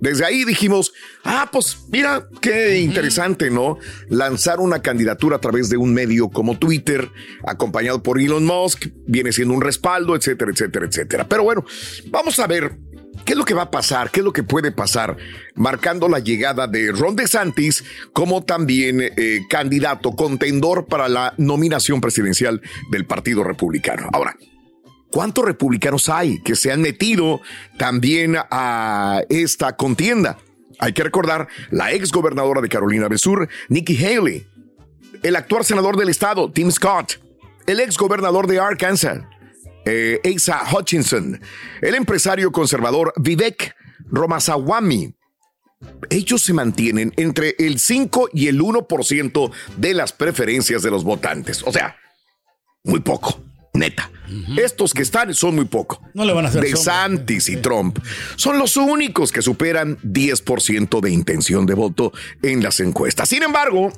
desde 0.03 0.25
ahí 0.25 0.43
dijimos, 0.43 0.91
ah, 1.23 1.47
pues 1.49 1.77
mira, 1.89 2.27
qué 2.41 2.79
interesante, 2.79 3.49
¿no? 3.49 3.77
Lanzar 4.09 4.59
una 4.59 4.81
candidatura 4.81 5.37
a 5.37 5.39
través 5.39 5.69
de 5.69 5.77
un 5.77 5.93
medio 5.93 6.27
como 6.27 6.59
Twitter, 6.59 7.09
acompañado 7.47 8.03
por 8.03 8.19
Elon 8.19 8.45
Musk, 8.45 8.87
viene 9.07 9.31
siendo 9.31 9.53
un 9.53 9.61
respaldo, 9.61 10.13
etcétera, 10.13 10.51
etcétera, 10.51 10.87
etcétera. 10.87 11.29
Pero 11.29 11.45
bueno, 11.45 11.63
vamos 12.07 12.37
a 12.39 12.47
ver 12.47 12.77
qué 13.23 13.31
es 13.31 13.37
lo 13.37 13.45
que 13.45 13.53
va 13.53 13.61
a 13.61 13.71
pasar, 13.71 14.11
qué 14.11 14.19
es 14.19 14.25
lo 14.25 14.33
que 14.33 14.43
puede 14.43 14.73
pasar, 14.73 15.15
marcando 15.55 16.09
la 16.09 16.19
llegada 16.19 16.67
de 16.67 16.91
Ron 16.91 17.15
DeSantis 17.15 17.85
como 18.11 18.43
también 18.43 18.99
eh, 19.01 19.39
candidato, 19.49 20.17
contendor 20.17 20.85
para 20.85 21.07
la 21.07 21.33
nominación 21.37 22.01
presidencial 22.01 22.61
del 22.91 23.05
Partido 23.05 23.45
Republicano. 23.45 24.09
Ahora, 24.11 24.35
¿Cuántos 25.13 25.45
republicanos 25.45 26.09
hay 26.09 26.39
que 26.41 26.55
se 26.55 26.71
han 26.71 26.81
metido 26.81 27.39
también 27.77 28.35
a 28.49 29.21
esta 29.29 29.75
contienda? 29.75 30.39
Hay 30.79 30.93
que 30.93 31.03
recordar 31.03 31.47
la 31.69 31.91
ex 31.91 32.11
gobernadora 32.11 32.61
de 32.61 32.67
Carolina 32.67 33.07
del 33.07 33.19
Sur, 33.19 33.47
Nikki 33.69 33.95
Haley, 34.03 34.47
el 35.21 35.35
actual 35.35 35.63
senador 35.65 35.97
del 35.97 36.09
estado, 36.09 36.51
Tim 36.51 36.71
Scott, 36.71 37.21
el 37.67 37.79
ex 37.79 37.95
gobernador 37.95 38.47
de 38.47 38.59
Arkansas, 38.59 39.19
eh, 39.85 40.19
Asa 40.35 40.63
Hutchinson, 40.73 41.39
el 41.83 41.93
empresario 41.93 42.51
conservador 42.51 43.13
Vivek 43.15 43.75
Ramaswamy. 44.11 45.13
Ellos 46.09 46.41
se 46.41 46.53
mantienen 46.53 47.13
entre 47.17 47.55
el 47.59 47.77
5 47.77 48.29
y 48.33 48.47
el 48.47 48.59
1% 48.59 49.51
de 49.77 49.93
las 49.93 50.11
preferencias 50.11 50.81
de 50.81 50.89
los 50.89 51.03
votantes. 51.03 51.61
O 51.67 51.71
sea, 51.71 51.97
muy 52.83 53.01
poco. 53.01 53.42
Neta. 53.73 54.11
Estos 54.57 54.93
que 54.93 55.01
están 55.01 55.33
son 55.33 55.55
muy 55.55 55.65
poco. 55.65 56.01
No 56.13 56.25
le 56.25 56.33
van 56.33 56.45
a 56.45 56.49
hacer 56.49 56.61
De. 56.61 56.75
Santis 56.75 57.49
y 57.49 57.57
Trump 57.57 57.99
son 58.35 58.57
los 58.59 58.77
únicos 58.77 59.31
que 59.31 59.41
superan 59.41 59.97
10% 59.99 61.01
de 61.01 61.11
intención 61.11 61.65
de 61.65 61.73
voto 61.73 62.13
en 62.41 62.63
las 62.63 62.79
encuestas. 62.79 63.29
Sin 63.29 63.43
embargo, 63.43 63.91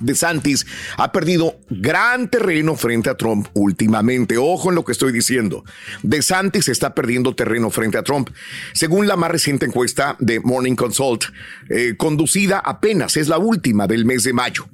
DeSantis 0.00 0.66
ha 0.96 1.12
perdido 1.12 1.60
gran 1.70 2.28
terreno 2.28 2.74
frente 2.74 3.08
a 3.08 3.16
Trump 3.16 3.48
últimamente. 3.54 4.36
Ojo 4.36 4.70
en 4.70 4.74
lo 4.74 4.84
que 4.84 4.92
estoy 4.92 5.12
diciendo. 5.12 5.64
DeSantis 6.02 6.68
está 6.68 6.94
perdiendo 6.94 7.34
terreno 7.34 7.70
frente 7.70 7.98
a 7.98 8.02
Trump. 8.02 8.30
Según 8.74 9.06
la 9.06 9.16
más 9.16 9.30
reciente 9.30 9.64
encuesta 9.64 10.16
de 10.18 10.40
Morning 10.40 10.74
Consult, 10.74 11.24
eh, 11.68 11.94
conducida 11.96 12.58
apenas, 12.58 13.16
es 13.16 13.28
la 13.28 13.38
última 13.38 13.86
del 13.86 14.04
mes 14.04 14.24
de 14.24 14.32
mayo. 14.32 14.68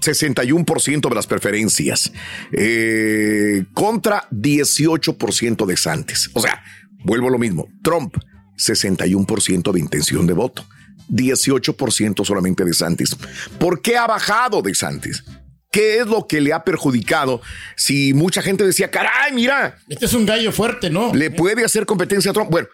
61% 0.00 1.08
de 1.08 1.14
las 1.14 1.26
preferencias 1.26 2.12
eh, 2.52 3.64
contra 3.74 4.28
18% 4.30 5.66
de 5.66 5.76
Santis. 5.76 6.30
O 6.34 6.40
sea, 6.40 6.62
vuelvo 7.04 7.28
a 7.28 7.30
lo 7.30 7.38
mismo. 7.38 7.68
Trump, 7.82 8.16
61% 8.56 9.72
de 9.72 9.80
intención 9.80 10.26
de 10.26 10.32
voto. 10.32 10.64
18% 11.08 12.24
solamente 12.24 12.64
de 12.64 12.72
Santis. 12.72 13.16
¿Por 13.58 13.82
qué 13.82 13.96
ha 13.96 14.06
bajado 14.06 14.62
de 14.62 14.74
Santis? 14.74 15.24
¿Qué 15.72 15.98
es 15.98 16.06
lo 16.06 16.26
que 16.26 16.40
le 16.40 16.52
ha 16.52 16.64
perjudicado? 16.64 17.40
Si 17.76 18.12
mucha 18.12 18.42
gente 18.42 18.64
decía, 18.64 18.90
caray, 18.90 19.32
mira. 19.32 19.76
Este 19.88 20.06
es 20.06 20.14
un 20.14 20.26
gallo 20.26 20.50
fuerte, 20.50 20.90
¿no? 20.90 21.14
¿Le 21.14 21.30
puede 21.30 21.64
hacer 21.64 21.86
competencia 21.86 22.32
a 22.32 22.34
Trump? 22.34 22.50
Bueno, 22.50 22.68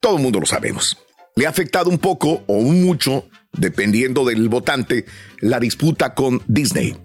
todo 0.00 0.16
el 0.16 0.22
mundo 0.22 0.40
lo 0.40 0.46
sabemos. 0.46 0.98
Le 1.36 1.46
ha 1.46 1.50
afectado 1.50 1.88
un 1.88 1.98
poco 1.98 2.44
o 2.46 2.58
un 2.58 2.82
mucho, 2.82 3.28
dependiendo 3.52 4.24
del 4.24 4.48
votante, 4.48 5.04
la 5.40 5.60
disputa 5.60 6.14
con 6.14 6.42
Disney. 6.46 6.96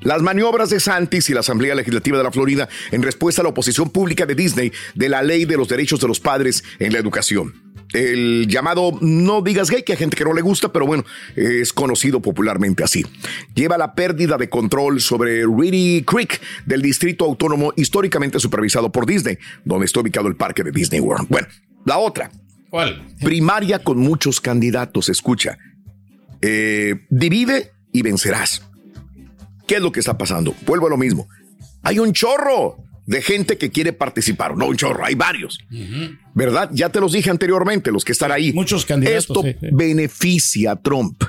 Las 0.00 0.20
maniobras 0.20 0.68
de 0.68 0.80
Santis 0.80 1.30
y 1.30 1.34
la 1.34 1.40
Asamblea 1.40 1.74
Legislativa 1.74 2.18
de 2.18 2.24
la 2.24 2.30
Florida 2.30 2.68
en 2.92 3.02
respuesta 3.02 3.40
a 3.40 3.44
la 3.44 3.50
oposición 3.50 3.90
pública 3.90 4.26
de 4.26 4.34
Disney 4.34 4.70
de 4.94 5.08
la 5.08 5.22
ley 5.22 5.46
de 5.46 5.56
los 5.56 5.68
derechos 5.68 5.98
de 6.00 6.08
los 6.08 6.20
padres 6.20 6.62
en 6.78 6.92
la 6.92 6.98
educación. 6.98 7.54
El 7.94 8.46
llamado 8.48 8.98
no 9.00 9.40
digas 9.40 9.70
gay, 9.70 9.82
que 9.82 9.92
hay 9.92 9.98
gente 9.98 10.16
que 10.16 10.24
no 10.24 10.34
le 10.34 10.42
gusta, 10.42 10.72
pero 10.72 10.84
bueno, 10.84 11.04
es 11.36 11.72
conocido 11.72 12.20
popularmente 12.20 12.82
así. 12.82 13.06
Lleva 13.54 13.78
la 13.78 13.94
pérdida 13.94 14.36
de 14.36 14.50
control 14.50 15.00
sobre 15.00 15.46
Reedy 15.46 16.02
Creek 16.02 16.40
del 16.66 16.82
distrito 16.82 17.24
autónomo 17.24 17.72
históricamente 17.76 18.40
supervisado 18.40 18.90
por 18.90 19.06
Disney, 19.06 19.38
donde 19.64 19.86
está 19.86 20.00
ubicado 20.00 20.26
el 20.26 20.36
parque 20.36 20.64
de 20.64 20.72
Disney 20.72 21.00
World. 21.00 21.28
Bueno, 21.28 21.46
la 21.86 21.98
otra. 21.98 22.30
¿Cuál? 22.68 23.14
Primaria 23.20 23.78
con 23.78 23.98
muchos 23.98 24.40
candidatos, 24.40 25.08
escucha. 25.08 25.56
Eh, 26.46 27.06
divide 27.08 27.72
y 27.90 28.02
vencerás. 28.02 28.62
¿Qué 29.66 29.76
es 29.76 29.80
lo 29.80 29.92
que 29.92 30.00
está 30.00 30.18
pasando? 30.18 30.54
Vuelvo 30.66 30.88
a 30.88 30.90
lo 30.90 30.98
mismo. 30.98 31.26
Hay 31.82 31.98
un 31.98 32.12
chorro 32.12 32.76
de 33.06 33.22
gente 33.22 33.56
que 33.56 33.70
quiere 33.70 33.94
participar. 33.94 34.54
No 34.54 34.66
un 34.66 34.76
chorro, 34.76 35.06
hay 35.06 35.14
varios. 35.14 35.58
¿Verdad? 36.34 36.68
Ya 36.74 36.90
te 36.90 37.00
los 37.00 37.12
dije 37.12 37.30
anteriormente, 37.30 37.90
los 37.90 38.04
que 38.04 38.12
están 38.12 38.30
ahí. 38.30 38.52
Muchos 38.52 38.84
candidatos. 38.84 39.20
Esto 39.20 39.42
sí, 39.42 39.56
sí. 39.58 39.68
beneficia 39.72 40.72
a 40.72 40.76
Trump. 40.76 41.24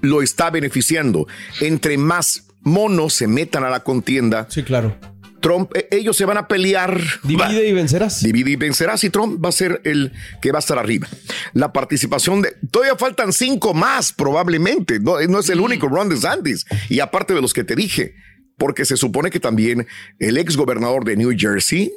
Lo 0.00 0.22
está 0.22 0.48
beneficiando. 0.48 1.26
Entre 1.60 1.98
más 1.98 2.46
monos 2.62 3.12
se 3.12 3.26
metan 3.26 3.64
a 3.64 3.68
la 3.68 3.80
contienda. 3.80 4.46
Sí, 4.48 4.62
claro. 4.62 4.96
Trump, 5.40 5.72
eh, 5.74 5.88
ellos 5.90 6.16
se 6.16 6.24
van 6.24 6.38
a 6.38 6.48
pelear. 6.48 7.00
Divide 7.24 7.68
y 7.68 7.72
vencerás. 7.72 8.22
Divide 8.22 8.52
y 8.52 8.56
vencerás 8.56 9.02
y 9.04 9.10
Trump 9.10 9.44
va 9.44 9.48
a 9.48 9.52
ser 9.52 9.80
el 9.84 10.12
que 10.40 10.52
va 10.52 10.58
a 10.58 10.60
estar 10.60 10.78
arriba. 10.78 11.08
La 11.52 11.72
participación 11.72 12.42
de... 12.42 12.54
Todavía 12.70 12.96
faltan 12.96 13.32
cinco 13.32 13.74
más 13.74 14.12
probablemente. 14.12 15.00
No, 15.00 15.20
no 15.20 15.40
es 15.40 15.48
el 15.48 15.60
único 15.60 15.88
Ron 15.88 16.08
DeSantis. 16.08 16.66
Y 16.88 17.00
aparte 17.00 17.34
de 17.34 17.40
los 17.40 17.52
que 17.52 17.64
te 17.64 17.74
dije, 17.74 18.14
porque 18.58 18.84
se 18.84 18.96
supone 18.96 19.30
que 19.30 19.40
también 19.40 19.86
el 20.18 20.36
ex 20.36 20.56
gobernador 20.56 21.04
de 21.04 21.16
New 21.16 21.32
Jersey 21.36 21.90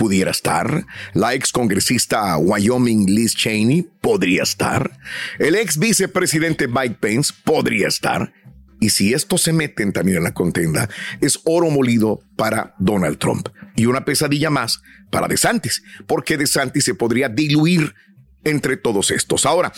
pudiera 0.00 0.30
estar, 0.30 0.86
la 1.12 1.34
ex 1.34 1.52
congresista 1.52 2.38
Wyoming 2.38 3.04
Liz 3.04 3.36
Cheney 3.36 3.86
podría 4.00 4.44
estar, 4.44 4.98
el 5.38 5.54
ex 5.54 5.78
vicepresidente 5.78 6.68
Mike 6.68 6.96
Pence 6.98 7.34
podría 7.44 7.88
estar. 7.88 8.32
Y 8.80 8.90
si 8.90 9.12
estos 9.12 9.42
se 9.42 9.52
meten 9.52 9.92
también 9.92 10.18
en 10.18 10.24
la 10.24 10.34
contienda, 10.34 10.88
es 11.20 11.40
oro 11.44 11.70
molido 11.70 12.20
para 12.36 12.74
Donald 12.78 13.18
Trump 13.18 13.48
y 13.76 13.86
una 13.86 14.04
pesadilla 14.04 14.50
más 14.50 14.82
para 15.10 15.28
DeSantis, 15.28 15.82
porque 16.06 16.38
DeSantis 16.38 16.84
se 16.84 16.94
podría 16.94 17.28
diluir 17.28 17.94
entre 18.42 18.78
todos 18.78 19.10
estos. 19.10 19.44
Ahora, 19.44 19.72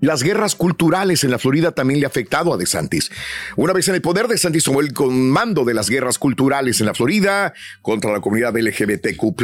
las 0.00 0.22
guerras 0.22 0.54
culturales 0.54 1.24
en 1.24 1.30
la 1.30 1.38
Florida 1.38 1.72
también 1.72 2.00
le 2.00 2.06
ha 2.06 2.08
afectado 2.08 2.54
a 2.54 2.56
DeSantis. 2.56 3.10
Una 3.56 3.74
vez 3.74 3.86
en 3.88 3.94
el 3.94 4.00
poder, 4.00 4.28
DeSantis 4.28 4.64
tomó 4.64 4.80
el 4.80 4.94
comando 4.94 5.64
de 5.64 5.74
las 5.74 5.90
guerras 5.90 6.18
culturales 6.18 6.80
en 6.80 6.86
la 6.86 6.94
Florida 6.94 7.52
contra 7.82 8.10
la 8.10 8.20
comunidad 8.20 8.56
LGBTQ+, 8.56 9.34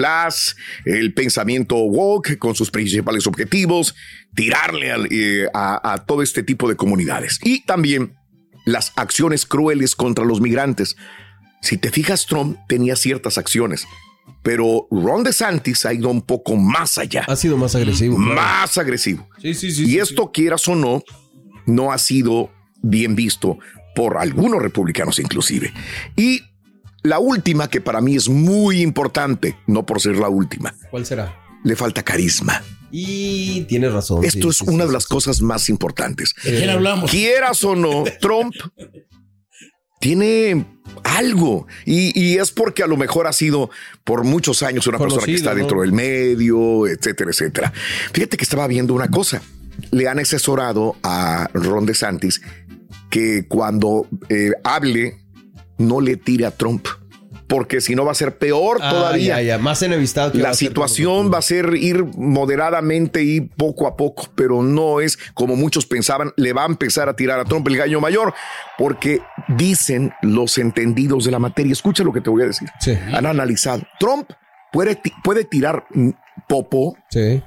el 0.86 1.12
pensamiento 1.12 1.76
woke 1.76 2.38
con 2.38 2.54
sus 2.54 2.70
principales 2.70 3.26
objetivos, 3.26 3.94
tirarle 4.34 4.94
eh, 5.10 5.46
a 5.52 6.04
todo 6.06 6.22
este 6.22 6.42
tipo 6.42 6.68
de 6.68 6.76
comunidades. 6.76 7.38
Y 7.44 7.64
también 7.66 8.16
las 8.66 8.92
acciones 8.96 9.46
crueles 9.46 9.96
contra 9.96 10.26
los 10.26 10.42
migrantes. 10.42 10.96
Si 11.62 11.78
te 11.78 11.90
fijas, 11.90 12.26
Trump 12.26 12.58
tenía 12.68 12.96
ciertas 12.96 13.38
acciones, 13.38 13.86
pero 14.42 14.86
Ron 14.90 15.24
DeSantis 15.24 15.86
ha 15.86 15.94
ido 15.94 16.10
un 16.10 16.20
poco 16.20 16.56
más 16.56 16.98
allá. 16.98 17.24
Ha 17.26 17.36
sido 17.36 17.56
más 17.56 17.74
agresivo. 17.74 18.16
claro. 18.16 18.34
Más 18.34 18.76
agresivo. 18.76 19.26
Sí, 19.40 19.54
sí, 19.54 19.70
sí. 19.70 19.84
y 19.84 19.86
sí, 19.86 19.98
esto, 19.98 20.30
quieras 20.32 20.68
o 20.68 20.74
no, 20.74 21.02
no 21.64 21.92
ha 21.92 21.98
sido 21.98 22.50
bien 22.82 23.16
visto 23.16 23.58
por 23.94 24.18
algunos 24.18 24.60
republicanos 24.60 25.18
inclusive. 25.18 25.72
Y 26.16 26.42
la 27.02 27.20
última, 27.20 27.70
que 27.70 27.80
para 27.80 28.00
mí 28.00 28.16
es 28.16 28.28
muy 28.28 28.82
importante, 28.82 29.56
no 29.66 29.86
por 29.86 30.00
ser 30.00 30.16
la 30.16 30.28
última. 30.28 30.74
¿Cuál 30.90 31.06
será? 31.06 31.45
Le 31.66 31.74
falta 31.74 32.04
carisma. 32.04 32.62
Y 32.92 33.62
tienes 33.62 33.92
razón. 33.92 34.24
Esto 34.24 34.42
sí, 34.42 34.48
es 34.48 34.56
sí, 34.58 34.64
una 34.68 34.84
sí, 34.84 34.88
de 34.88 34.92
las 34.92 35.06
cosas 35.06 35.42
más 35.42 35.68
importantes. 35.68 36.32
¿De 36.44 36.56
quién 36.56 36.70
hablamos? 36.70 37.10
Quieras 37.10 37.64
o 37.64 37.74
no, 37.74 38.04
Trump 38.20 38.54
tiene 39.98 40.64
algo 41.02 41.66
y, 41.84 42.16
y 42.18 42.38
es 42.38 42.52
porque 42.52 42.84
a 42.84 42.86
lo 42.86 42.96
mejor 42.96 43.26
ha 43.26 43.32
sido 43.32 43.70
por 44.04 44.22
muchos 44.22 44.62
años 44.62 44.86
una 44.86 44.98
persona 44.98 45.24
que 45.24 45.34
está 45.34 45.50
¿no? 45.50 45.56
dentro 45.56 45.80
del 45.80 45.90
medio, 45.90 46.86
etcétera, 46.86 47.30
etcétera. 47.30 47.72
Fíjate 48.12 48.36
que 48.36 48.44
estaba 48.44 48.68
viendo 48.68 48.94
una 48.94 49.10
cosa. 49.10 49.42
Le 49.90 50.06
han 50.06 50.20
asesorado 50.20 50.94
a 51.02 51.50
Ron 51.52 51.84
DeSantis 51.84 52.40
que 53.10 53.48
cuando 53.48 54.06
eh, 54.28 54.52
hable 54.62 55.18
no 55.78 56.00
le 56.00 56.16
tire 56.16 56.46
a 56.46 56.52
Trump. 56.52 56.86
Porque 57.48 57.80
si 57.80 57.94
no 57.94 58.04
va 58.04 58.12
a 58.12 58.14
ser 58.14 58.38
peor 58.38 58.78
Ah, 58.80 58.90
todavía. 58.90 59.36
ya, 59.36 59.42
ya, 59.42 59.58
Más 59.58 59.82
va 59.82 60.30
La 60.34 60.54
situación 60.54 61.32
va 61.32 61.38
a 61.38 61.42
ser 61.42 61.74
ir 61.76 62.04
moderadamente 62.16 63.22
y 63.22 63.40
poco 63.40 63.86
a 63.86 63.96
poco, 63.96 64.28
pero 64.34 64.62
no 64.62 65.00
es 65.00 65.16
como 65.34 65.56
muchos 65.56 65.86
pensaban, 65.86 66.32
le 66.36 66.52
va 66.52 66.62
a 66.64 66.66
empezar 66.66 67.08
a 67.08 67.14
tirar 67.14 67.38
a 67.38 67.44
Trump 67.44 67.66
el 67.68 67.76
gallo 67.76 68.00
mayor, 68.00 68.34
porque 68.78 69.20
dicen 69.56 70.12
los 70.22 70.58
entendidos 70.58 71.24
de 71.24 71.30
la 71.30 71.38
materia. 71.38 71.72
Escucha 71.72 72.02
lo 72.04 72.12
que 72.12 72.20
te 72.20 72.30
voy 72.30 72.42
a 72.42 72.46
decir. 72.46 72.68
Sí. 72.80 72.96
Han 73.12 73.26
analizado. 73.26 73.82
Trump 73.98 74.30
puede, 74.72 75.00
puede 75.22 75.44
tirar 75.44 75.84
mm, 75.94 76.10
popó 76.48 76.96
Sí, 77.10 77.42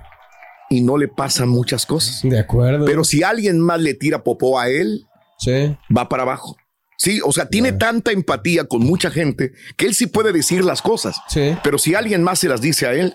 y 0.70 0.82
no 0.82 0.98
le 0.98 1.08
pasan 1.08 1.50
muchas 1.50 1.86
cosas. 1.86 2.22
de 2.24 2.40
acuerdo. 2.40 2.86
Pero 2.86 3.04
si 3.04 3.24
alguien 3.24 3.60
más 3.60 3.80
le 3.82 3.94
tira 3.94 4.24
popó 4.24 4.60
a 4.60 4.70
él, 4.70 5.06
sí. 5.40 5.76
va 5.96 6.08
para 6.10 6.24
abajo. 6.24 6.56
Sí, 7.00 7.22
o 7.24 7.32
sea, 7.32 7.48
tiene 7.48 7.72
tanta 7.72 8.12
empatía 8.12 8.66
con 8.66 8.82
mucha 8.82 9.10
gente 9.10 9.54
que 9.78 9.86
él 9.86 9.96
sí 9.96 10.08
puede 10.08 10.34
decir 10.34 10.66
las 10.66 10.82
cosas. 10.82 11.16
Sí. 11.30 11.56
Pero 11.64 11.78
si 11.78 11.96
alguien 11.96 12.22
más 12.24 12.40
se 12.40 12.50
las 12.50 12.60
dice 12.60 12.88
a 12.88 12.94
él, 12.94 13.14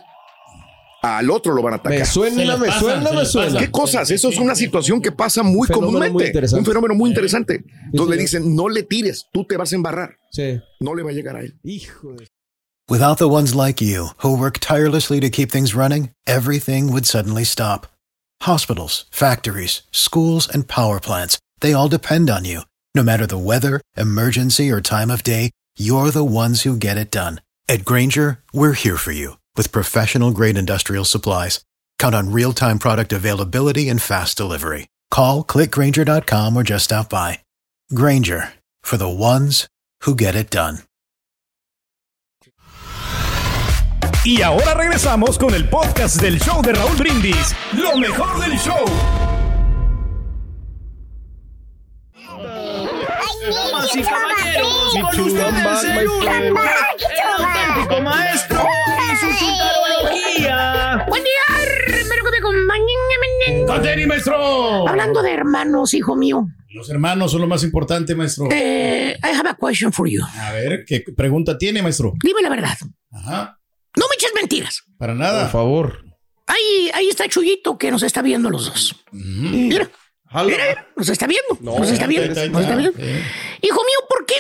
al 1.03 1.31
otro 1.31 1.53
lo 1.53 1.61
van 1.61 1.75
a 1.75 1.77
atacar. 1.77 1.99
Me 1.99 2.07
suena, 2.07 2.57
me 2.57 2.67
pasa, 2.69 2.81
suena, 2.81 3.13
me 3.13 3.27
suena. 3.27 3.61
¿Qué 3.61 3.71
cosas? 3.71 4.11
Eso 4.11 4.31
es 4.31 4.39
una 4.39 4.55
situación 4.55 5.03
que 5.03 5.13
pasa 5.13 5.43
muy 5.43 5.69
Fenómeno 5.69 5.99
comúnmente. 6.07 6.57
un 6.57 6.65
fenómeno 6.65 6.95
muy 6.95 7.11
interesante. 7.11 7.63
Donde 7.93 8.15
señor. 8.17 8.19
dicen, 8.23 8.57
no 8.57 8.71
le 8.71 8.85
tires, 8.85 9.27
tú 9.31 9.45
te 9.45 9.59
vas 9.59 9.71
a 9.73 9.77
embarrar. 9.77 10.17
Sí. 10.33 10.59
No 10.81 10.95
le 10.95 11.03
va 11.03 11.11
a 11.11 11.13
llegar 11.13 11.37
a 11.37 11.41
él. 11.41 11.59
Hijo 11.63 12.15
de... 12.15 12.27
Without 12.89 13.19
the 13.19 13.29
ones 13.29 13.55
like 13.55 13.83
you, 13.85 14.09
who 14.23 14.35
work 14.35 14.61
tirelessly 14.61 15.21
to 15.21 15.29
keep 15.31 15.51
things 15.51 15.75
running, 15.75 16.11
everything 16.27 16.91
would 16.91 17.05
suddenly 17.05 17.45
stop. 17.45 17.87
Hospitals, 18.43 19.07
factories, 19.11 19.83
schools, 19.91 20.49
and 20.53 20.67
power 20.67 21.01
plants, 21.01 21.39
they 21.61 21.75
all 21.75 21.89
depend 21.89 22.31
on 22.31 22.45
you. 22.47 22.63
No 22.95 23.03
matter 23.03 23.27
the 23.27 23.39
weather, 23.39 23.81
emergency, 23.97 24.71
or 24.71 24.81
time 24.81 25.11
of 25.11 25.25
day, 25.25 25.51
you're 25.77 26.13
the 26.13 26.25
ones 26.25 26.63
who 26.63 26.77
get 26.77 26.97
it 26.97 27.11
done. 27.11 27.41
At 27.69 27.85
Granger, 27.85 28.39
we're 28.53 28.75
here 28.75 28.97
for 28.97 29.11
you 29.11 29.39
with 29.57 29.73
professional 29.73 30.31
grade 30.31 30.57
industrial 30.57 31.05
supplies. 31.05 31.65
Count 31.99 32.15
on 32.15 32.31
real 32.31 32.53
time 32.53 32.79
product 32.79 33.13
availability 33.13 33.89
and 33.89 34.01
fast 34.01 34.37
delivery. 34.37 34.87
Call 35.11 35.43
clickgranger.com 35.43 36.57
or 36.57 36.63
just 36.63 36.85
stop 36.85 37.11
by. 37.11 37.41
Granger 37.93 38.53
for 38.83 38.97
the 38.97 39.09
ones 39.09 39.67
who 40.03 40.15
get 40.15 40.37
it 40.37 40.51
done. 40.51 40.79
Y 44.25 44.41
ahora 44.41 44.75
regresamos 44.75 45.37
con 45.39 45.53
el 45.53 45.69
podcast 45.69 46.21
del 46.21 46.39
show 46.39 46.63
de 46.63 46.73
Raúl 46.73 46.97
Brindis. 46.97 47.55
Lo 47.75 47.97
mejor 47.97 48.41
del 48.41 48.57
show. 48.59 48.85
Damas 53.51 53.95
y 53.95 54.03
caballeros, 54.03 54.95
con 55.11 55.21
ustedes 55.21 55.85
el 55.85 56.09
único, 56.09 56.31
el 56.31 56.57
auténtico 56.57 58.03
maestro 58.03 58.65
y 59.13 59.17
su 59.17 59.27
chuntarología. 59.39 61.05
Buen 61.09 61.23
día, 61.23 61.65
hermano 61.99 62.25
que 62.25 62.31
me 62.31 62.39
acompañen. 62.39 63.67
¡Conteni, 63.67 64.07
maestro! 64.07 64.89
Hablando 64.89 65.23
de 65.23 65.33
hermanos, 65.35 65.93
hijo 65.93 66.17
mío. 66.17 66.47
Los 66.71 66.89
hermanos 66.89 67.33
son 67.33 67.43
lo 67.43 67.47
más 67.47 67.63
importante, 67.65 68.15
maestro. 68.15 68.49
Eh, 68.51 69.19
I 69.23 69.27
have 69.27 69.49
a 69.49 69.55
question 69.55 69.93
for 69.93 70.09
you. 70.09 70.23
A 70.41 70.53
ver, 70.53 70.85
¿qué 70.87 71.05
pregunta 71.15 71.59
tiene, 71.59 71.83
maestro? 71.83 72.15
Dime 72.23 72.41
la 72.41 72.49
verdad. 72.49 72.77
Ajá. 73.13 73.61
No 73.97 74.07
me 74.09 74.15
eches 74.17 74.33
mentiras. 74.35 74.83
Para 74.97 75.15
nada. 75.15 75.43
Por 75.43 75.53
favor. 75.53 76.05
Ahí, 76.47 76.91
ahí 76.95 77.09
está 77.09 77.29
Chuyito 77.29 77.77
que 77.77 77.91
nos 77.91 78.03
está 78.03 78.23
viendo 78.23 78.49
los 78.49 78.67
dos. 78.67 78.97
Mira. 79.13 79.91
Mira, 80.43 80.89
nos 80.97 81.09
está 81.09 81.27
viendo. 81.27 81.59
nos 81.61 81.91
está 81.91 82.07
viendo. 82.07 82.41
ahí 82.41 82.49
nos 82.51 82.63
está 82.63 82.73
está. 82.73 82.77
viendo. 82.77 82.99
Hijo 83.63 83.85
mío, 83.85 83.99
¿por 84.09 84.27
qué 84.27 84.35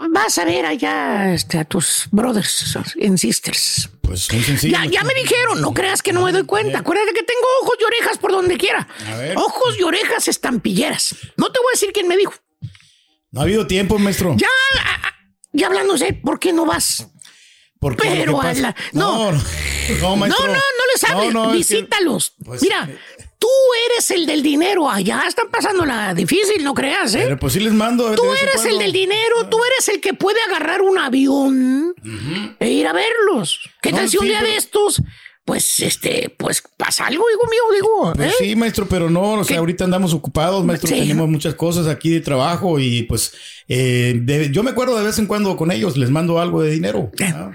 no 0.00 0.08
vas 0.10 0.38
a 0.38 0.44
ver 0.44 0.64
allá 0.64 1.34
este, 1.34 1.58
a 1.58 1.64
tus 1.64 2.06
brothers 2.10 2.76
and 3.02 3.18
sisters? 3.18 3.90
Pues 4.00 4.32
muy 4.32 4.42
sencillo. 4.42 4.72
Ya, 4.78 4.86
ya 4.86 5.04
me 5.04 5.12
dijeron, 5.14 5.60
no 5.60 5.72
creas 5.74 6.02
que 6.02 6.12
no 6.12 6.22
me 6.22 6.32
doy 6.32 6.44
cuenta. 6.44 6.78
Acuérdate 6.78 7.12
que 7.12 7.22
tengo 7.22 7.46
ojos 7.62 7.76
y 7.80 7.84
orejas 7.84 8.18
por 8.18 8.32
donde 8.32 8.56
quiera. 8.56 8.88
A 9.06 9.16
ver. 9.16 9.36
Ojos 9.36 9.76
y 9.78 9.82
orejas 9.82 10.28
estampilleras. 10.28 11.14
No 11.36 11.52
te 11.52 11.58
voy 11.60 11.68
a 11.72 11.74
decir 11.74 11.90
quién 11.92 12.08
me 12.08 12.16
dijo. 12.16 12.32
No 13.30 13.40
ha 13.40 13.42
habido 13.44 13.66
tiempo, 13.66 13.98
maestro. 13.98 14.34
Ya, 14.38 14.48
ya 15.52 15.66
hablándose, 15.66 16.12
¿por 16.14 16.38
qué 16.38 16.52
no 16.52 16.64
vas? 16.64 17.08
¿Por 17.80 17.96
qué? 17.96 18.08
Pero 18.08 18.40
¿Qué 18.40 18.46
a 18.48 18.54
la- 18.54 18.76
no. 18.92 19.30
no, 19.30 19.32
no, 19.32 19.42
No, 20.00 20.16
maestro. 20.16 20.46
no, 20.46 20.52
no 20.54 20.86
les 20.92 21.04
hables. 21.04 21.52
Visítalos. 21.52 22.32
Pues, 22.44 22.62
Mira, 22.62 22.88
tú 23.44 23.50
eres 23.90 24.10
el 24.10 24.24
del 24.24 24.42
dinero. 24.42 24.88
Allá 24.88 25.24
están 25.28 25.50
pasando 25.50 25.84
la 25.84 26.14
difícil, 26.14 26.64
no 26.64 26.72
creas, 26.72 27.14
¿eh? 27.14 27.20
Pero 27.24 27.38
pues 27.38 27.52
sí 27.52 27.60
les 27.60 27.74
mando. 27.74 28.08
de 28.08 28.16
Tú 28.16 28.22
eres 28.32 28.64
el 28.64 28.78
del 28.78 28.90
dinero, 28.92 29.48
tú 29.50 29.58
eres 29.64 29.86
el 29.88 30.00
que 30.00 30.14
puede 30.14 30.38
agarrar 30.48 30.80
un 30.80 30.96
avión 30.98 31.94
e 32.58 32.70
ir 32.70 32.86
a 32.86 32.92
verlos. 32.94 33.60
¿Qué 33.82 33.90
No, 33.90 33.98
tal 33.98 34.08
si 34.08 34.16
un 34.16 34.24
día 34.26 34.38
pero- 34.40 34.50
de 34.52 34.56
estos, 34.56 35.02
pues, 35.44 35.80
este, 35.80 36.34
pues 36.38 36.62
pasa 36.78 37.06
algo, 37.06 37.22
hijo 37.30 37.46
mío, 37.50 37.62
digo, 37.74 38.12
Pues 38.16 38.32
¿eh? 38.32 38.36
sí, 38.38 38.56
maestro, 38.56 38.86
pero 38.88 39.10
no, 39.10 39.32
o 39.32 39.44
sea, 39.44 39.58
ahorita 39.58 39.84
andamos 39.84 40.14
ocupados, 40.14 40.64
maestro, 40.64 40.88
Sí. 40.88 40.94
tenemos 40.94 41.28
muchas 41.28 41.54
cosas 41.54 41.86
aquí 41.86 42.08
de 42.08 42.20
trabajo 42.20 42.78
y 42.80 43.02
pues 43.02 43.34
eh, 43.68 44.12
de- 44.16 44.50
yo 44.50 44.62
me 44.62 44.70
acuerdo 44.70 44.96
de 44.96 45.04
vez 45.04 45.18
en 45.18 45.26
cuando 45.26 45.56
con 45.56 45.70
ellos, 45.70 45.96
les 45.96 46.10
mando 46.10 46.38
algo 46.40 46.62
de 46.62 46.70
dinero. 46.70 47.10
Ah, 47.22 47.50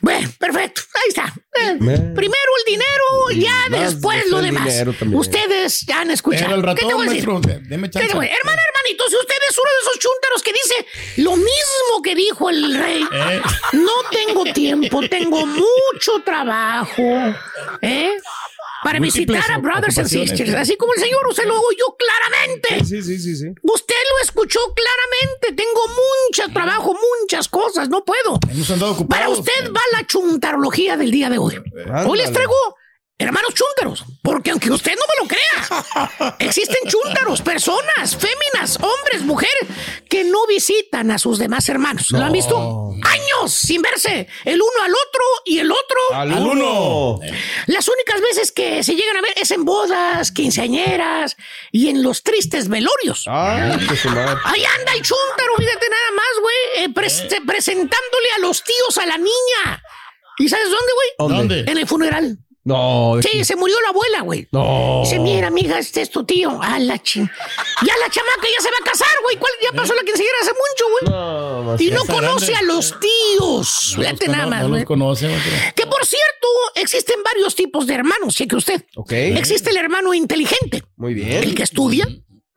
Bueno, 0.00 0.28
perfecto, 0.38 0.82
ahí 0.94 1.08
está. 1.08 1.32
Eh, 1.60 1.76
primero 1.78 2.50
el 2.58 2.64
dinero, 2.66 3.30
ya 3.36 3.68
Más 3.70 3.92
después 3.92 4.26
lo 4.30 4.40
demás. 4.42 4.68
Ustedes 5.12 5.80
ya 5.86 6.00
han 6.00 6.10
escuchado. 6.10 6.46
Pero 6.56 6.70
el 6.70 6.76
¿Qué 6.76 6.86
te 6.86 6.94
voy 6.94 7.06
a 7.06 7.10
decir? 7.10 7.28
maestro, 7.28 7.40
deme 7.68 7.88
¿Qué 7.90 8.00
te 8.00 8.06
chance. 8.08 8.12
Hermano, 8.12 8.60
hermanito, 8.68 9.04
si 9.08 9.16
usted 9.16 9.34
es 9.48 9.56
uno 9.58 9.70
de 9.70 9.80
esos 9.82 9.98
chúntaros 10.00 10.42
que 10.42 10.52
dice 10.52 11.22
lo 11.22 11.36
mismo 11.36 12.02
que 12.02 12.14
dijo 12.14 12.50
el 12.50 12.76
rey, 12.78 13.02
Eh. 13.02 13.40
no 13.74 13.92
tengo 14.10 14.44
tiempo, 14.52 15.00
tengo 15.08 15.46
mucho 15.46 16.12
trabajo, 16.24 17.02
¿eh? 17.82 18.12
Para 18.84 19.00
visitar 19.00 19.50
a 19.50 19.58
brothers 19.58 19.96
and 19.98 20.08
sisters, 20.08 20.54
así 20.54 20.76
como 20.76 20.92
el 20.92 21.00
señor, 21.00 21.26
usted 21.28 21.46
lo 21.46 21.58
oyó 21.58 21.96
claramente. 21.98 22.84
Sí, 22.84 23.02
sí, 23.02 23.18
sí, 23.18 23.34
sí. 23.34 23.46
Usted 23.62 23.94
lo 24.10 24.22
escuchó 24.22 24.60
claramente. 24.74 25.54
Tengo 25.56 25.80
mucho 25.88 26.52
trabajo, 26.52 26.94
muchas 27.22 27.48
cosas, 27.48 27.88
no 27.88 28.04
puedo. 28.04 28.38
Hemos 28.50 28.70
andado 28.70 29.06
Para 29.08 29.30
usted 29.30 29.72
va 29.74 29.80
la 29.92 30.06
chuntarología 30.06 30.98
del 30.98 31.10
día 31.10 31.30
de 31.30 31.38
hoy. 31.38 31.58
Hoy 32.06 32.18
les 32.18 32.30
traigo 32.30 32.54
hermanos 33.18 33.54
chúntaros, 33.54 34.04
porque 34.22 34.50
aunque 34.50 34.70
usted 34.70 34.92
no 34.96 35.02
me 35.06 35.22
lo 35.22 35.28
crea, 35.28 36.34
existen 36.40 36.78
chúntaros, 36.88 37.40
personas, 37.42 38.16
féminas, 38.16 38.76
hombres, 38.80 39.22
mujeres, 39.22 39.68
que 40.08 40.24
no 40.24 40.46
visitan 40.46 41.10
a 41.10 41.18
sus 41.18 41.38
demás 41.38 41.68
hermanos. 41.68 42.10
¿Lo 42.10 42.18
han 42.24 42.32
visto? 42.32 42.90
Años 43.04 43.52
sin 43.52 43.82
verse 43.82 44.26
el 44.44 44.60
uno 44.60 44.82
al 44.84 44.90
otro 44.92 45.24
y 45.44 45.58
el 45.58 45.70
otro 45.70 45.98
Al 46.12 46.32
uno. 46.32 47.20
Las 47.66 47.88
únicas 47.88 48.20
veces 48.20 48.50
que 48.52 48.82
se 48.82 48.94
llegan 48.94 49.16
a 49.16 49.22
ver 49.22 49.32
es 49.36 49.50
en 49.52 49.64
bodas, 49.64 50.32
quinceañeras 50.32 51.36
y 51.70 51.88
en 51.88 52.02
los 52.02 52.22
tristes 52.22 52.68
velorios. 52.68 53.24
Ay. 53.28 53.70
Ahí 54.44 54.64
anda 54.78 54.92
el 54.92 55.02
chúntaro, 55.02 55.54
fíjate 55.56 55.86
nada 55.88 56.10
más, 56.16 56.40
güey, 56.42 56.56
eh, 56.84 56.88
pres- 56.88 57.46
presentándole 57.46 58.28
a 58.36 58.40
los 58.40 58.62
tíos 58.64 58.98
a 58.98 59.06
la 59.06 59.18
niña. 59.18 59.82
¿Y 60.36 60.48
sabes 60.48 60.66
dónde, 60.68 60.92
güey? 60.94 61.10
¿Dónde? 61.38 61.70
En 61.70 61.78
el 61.78 61.86
funeral. 61.86 62.38
No. 62.64 63.16
Sí, 63.22 63.44
se 63.44 63.56
murió 63.56 63.76
la 63.82 63.90
abuela, 63.90 64.20
güey. 64.22 64.48
No. 64.50 65.02
Dice, 65.04 65.18
mira, 65.18 65.48
amiga, 65.48 65.78
este 65.78 66.00
es 66.00 66.10
tu 66.10 66.24
tío. 66.24 66.60
A 66.62 66.78
la 66.78 66.98
ching. 67.02 67.28
Ya 67.82 67.92
la 68.02 68.10
chamaca 68.10 68.42
ya 68.42 68.62
se 68.62 68.70
va 68.70 68.76
a 68.80 68.90
casar, 68.90 69.08
güey. 69.22 69.38
Ya 69.62 69.72
pasó 69.76 69.92
la 69.94 70.02
quinceañera 70.02 70.36
hace 70.40 70.52
mucho, 70.52 70.84
güey. 70.90 71.12
No, 71.14 71.76
y 71.78 71.90
no 71.90 72.04
conoce 72.06 72.52
grande. 72.52 72.72
a 72.72 72.74
los 72.74 72.94
tíos. 72.98 73.94
No 73.96 74.02
Fíjate 74.02 74.28
nada 74.28 74.46
más, 74.46 74.62
No 74.62 74.68
los 74.76 74.84
conoce. 74.84 75.28
Que 75.74 75.86
por 75.86 76.06
cierto, 76.06 76.48
existen 76.76 77.22
varios 77.22 77.54
tipos 77.54 77.86
de 77.86 77.94
hermanos, 77.94 78.34
cheque 78.34 78.56
usted. 78.56 78.82
Ok. 78.96 79.12
Existe 79.12 79.68
el 79.70 79.76
hermano 79.76 80.14
inteligente, 80.14 80.82
Muy 80.96 81.12
bien. 81.12 81.42
el 81.44 81.54
que 81.54 81.64
estudia, 81.64 82.08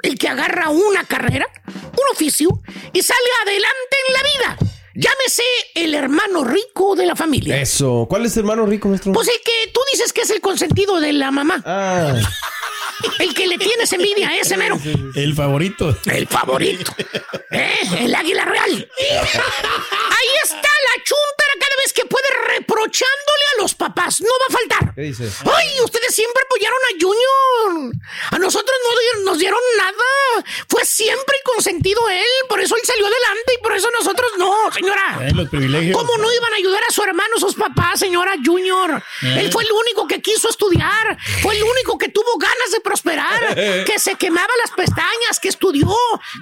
el 0.04 0.18
que 0.18 0.28
agarra 0.30 0.70
una 0.70 1.04
carrera, 1.04 1.48
un 1.68 2.14
oficio 2.14 2.48
y 2.94 3.02
sale 3.02 3.20
adelante 3.44 3.98
en 4.08 4.14
la 4.14 4.22
vida. 4.24 4.58
Llámese 5.00 5.44
el 5.76 5.94
hermano 5.94 6.44
rico 6.44 6.96
de 6.96 7.06
la 7.06 7.16
familia. 7.16 7.62
Eso. 7.62 8.08
¿Cuál 8.10 8.26
es 8.26 8.34
tu 8.34 8.40
hermano 8.40 8.66
rico, 8.66 8.90
maestro? 8.90 9.14
Pues 9.14 9.28
el 9.28 9.40
que 9.46 9.72
tú 9.72 9.80
dices 9.92 10.12
que 10.12 10.22
es 10.22 10.30
el 10.32 10.42
consentido 10.42 11.00
de 11.00 11.14
la 11.14 11.30
mamá. 11.30 11.62
Ah. 11.66 12.16
El 13.20 13.32
que 13.36 13.46
le 13.46 13.60
tienes 13.60 13.94
envidia, 13.94 14.36
ese 14.40 14.58
mero. 14.58 14.80
El 15.14 15.36
favorito. 15.36 15.96
El 16.06 16.28
favorito. 16.28 16.96
¿Eh? 17.52 17.78
El 18.00 18.16
águila 18.16 18.44
real. 18.44 18.72
Ahí 19.00 20.30
está 20.44 20.70
la 20.98 21.04
chuntara 21.04 21.54
cada 21.60 21.76
vez 21.84 21.94
que 21.94 22.06
puede 22.06 22.28
reprochándole 22.56 23.46
a 23.56 23.62
los 23.62 23.76
papás. 23.76 24.22
No 24.22 24.30
va 24.30 24.46
a 24.50 24.58
faltar. 24.58 24.96
¿Qué 24.96 25.02
dices? 25.02 25.38
¡Ay! 25.46 25.82
Ustedes 25.84 26.16
siempre 26.16 26.44
apoyaron 26.44 26.80
a 26.80 26.92
Junior. 27.00 27.94
A 28.32 28.40
nosotros 28.40 28.76
no 28.84 29.32
nos 29.32 29.38
dieron 29.40 29.60
nada. 29.78 30.46
Fue 30.70 30.86
siempre 30.86 31.36
consentido 31.44 32.02
él. 32.10 32.26
Por 32.50 32.60
eso 32.60 32.76
él 32.76 32.82
salió 32.84 33.06
adelante 33.06 33.54
y 33.56 33.62
por 33.62 33.76
eso 33.76 33.90
nosotros 33.92 34.32
no, 34.38 34.72
señora. 34.72 35.20
Eh, 35.22 35.32
los 35.34 35.50
privilegios. 35.50 35.98
¿Cómo 35.98 36.18
no 36.18 36.32
iban 36.32 36.54
a 36.54 36.56
ayudar 36.56 36.82
a 36.88 36.94
su 36.94 37.04
hermano, 37.04 37.38
sus 37.38 37.56
papás, 37.56 38.00
señora 38.00 38.34
Junior? 38.44 39.04
Eh. 39.22 39.38
Él 39.42 39.52
fue 39.52 39.64
el 39.64 39.72
único 39.72 40.08
que 40.08 40.22
quiso 40.22 40.50
estudiar. 40.50 41.18
Fue 41.42 41.56
el 41.56 41.64
único 41.64 41.98
que 41.98 42.10
tuvo 42.10 42.38
ganas 42.38 42.72
de 42.72 42.80
prosperar. 42.82 43.56
que 43.86 44.00
se 44.00 44.16
quemaba 44.16 44.54
las 44.62 44.72
pestañas, 44.72 45.40
que 45.42 45.50
estudió. 45.50 45.88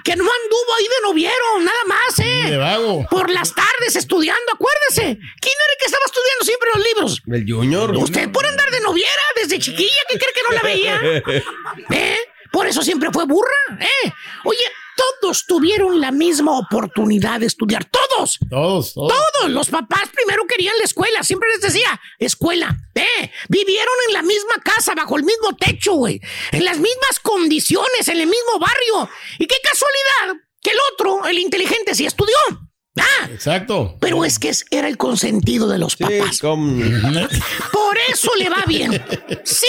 Que 0.04 0.16
no 0.16 0.24
anduvo 0.24 0.74
ahí 0.78 0.84
de 0.84 1.08
noviero, 1.08 1.60
nada 1.60 1.84
más, 1.86 2.18
¿eh? 2.20 2.50
De 2.50 2.56
vago. 2.56 3.06
Por 3.10 3.30
las 3.30 3.54
tardes 3.54 3.96
estudiando, 3.96 4.45
acuérdese. 4.52 5.18
¿Quién 5.40 5.54
era 5.54 5.72
el 5.72 5.78
que 5.78 5.86
estaba 5.86 6.04
estudiando 6.06 6.44
siempre 6.44 6.68
los 6.74 6.84
libros? 6.84 7.22
El 7.26 7.44
Junior. 7.50 7.96
Usted 7.96 8.30
por 8.30 8.46
andar 8.46 8.70
de 8.70 8.80
noviera 8.80 9.22
desde 9.34 9.58
chiquilla, 9.58 10.00
¿qué 10.08 10.18
cree 10.18 10.32
que 10.34 10.42
no 10.42 10.52
la 10.52 10.62
veía? 10.62 11.00
¿Eh? 11.90 12.18
Por 12.52 12.66
eso 12.66 12.82
siempre 12.82 13.10
fue 13.12 13.26
burra, 13.26 13.78
¿eh? 13.80 14.12
Oye, 14.44 14.64
todos 14.96 15.44
tuvieron 15.46 16.00
la 16.00 16.10
misma 16.10 16.58
oportunidad 16.58 17.40
de 17.40 17.46
estudiar, 17.46 17.84
todos. 17.84 18.38
Todos, 18.48 18.94
todos. 18.94 19.12
Todos 19.12 19.50
los 19.50 19.68
papás 19.68 20.08
primero 20.12 20.46
querían 20.46 20.76
la 20.78 20.84
escuela, 20.84 21.22
siempre 21.22 21.48
les 21.50 21.60
decía, 21.60 22.00
escuela, 22.18 22.74
¿eh? 22.94 23.30
Vivieron 23.48 23.94
en 24.08 24.14
la 24.14 24.22
misma 24.22 24.54
casa, 24.64 24.94
bajo 24.94 25.16
el 25.16 25.24
mismo 25.24 25.54
techo, 25.56 25.94
güey. 25.94 26.20
En 26.52 26.64
las 26.64 26.78
mismas 26.78 27.20
condiciones, 27.20 28.08
en 28.08 28.20
el 28.20 28.26
mismo 28.26 28.58
barrio. 28.58 29.10
Y 29.38 29.46
qué 29.46 29.56
casualidad 29.62 30.42
que 30.62 30.70
el 30.70 30.78
otro, 30.92 31.26
el 31.26 31.38
inteligente, 31.38 31.94
sí 31.94 32.06
estudió. 32.06 32.34
Ah, 32.98 33.28
Exacto. 33.30 33.96
pero 34.00 34.24
es 34.24 34.38
que 34.38 34.48
es- 34.48 34.64
era 34.70 34.88
el 34.88 34.96
consentido 34.96 35.68
de 35.68 35.78
los 35.78 35.96
papás. 35.96 36.38
Por 36.40 37.96
eso 38.10 38.30
le 38.38 38.48
va 38.48 38.64
bien. 38.66 38.92
Sí. 39.44 39.66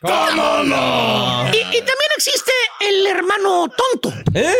¿Cómo 0.00 0.62
no? 0.64 1.48
Y, 1.52 1.56
y 1.58 1.62
también 1.80 2.10
existe 2.16 2.52
el 2.88 3.06
hermano 3.06 3.68
tonto. 3.68 4.14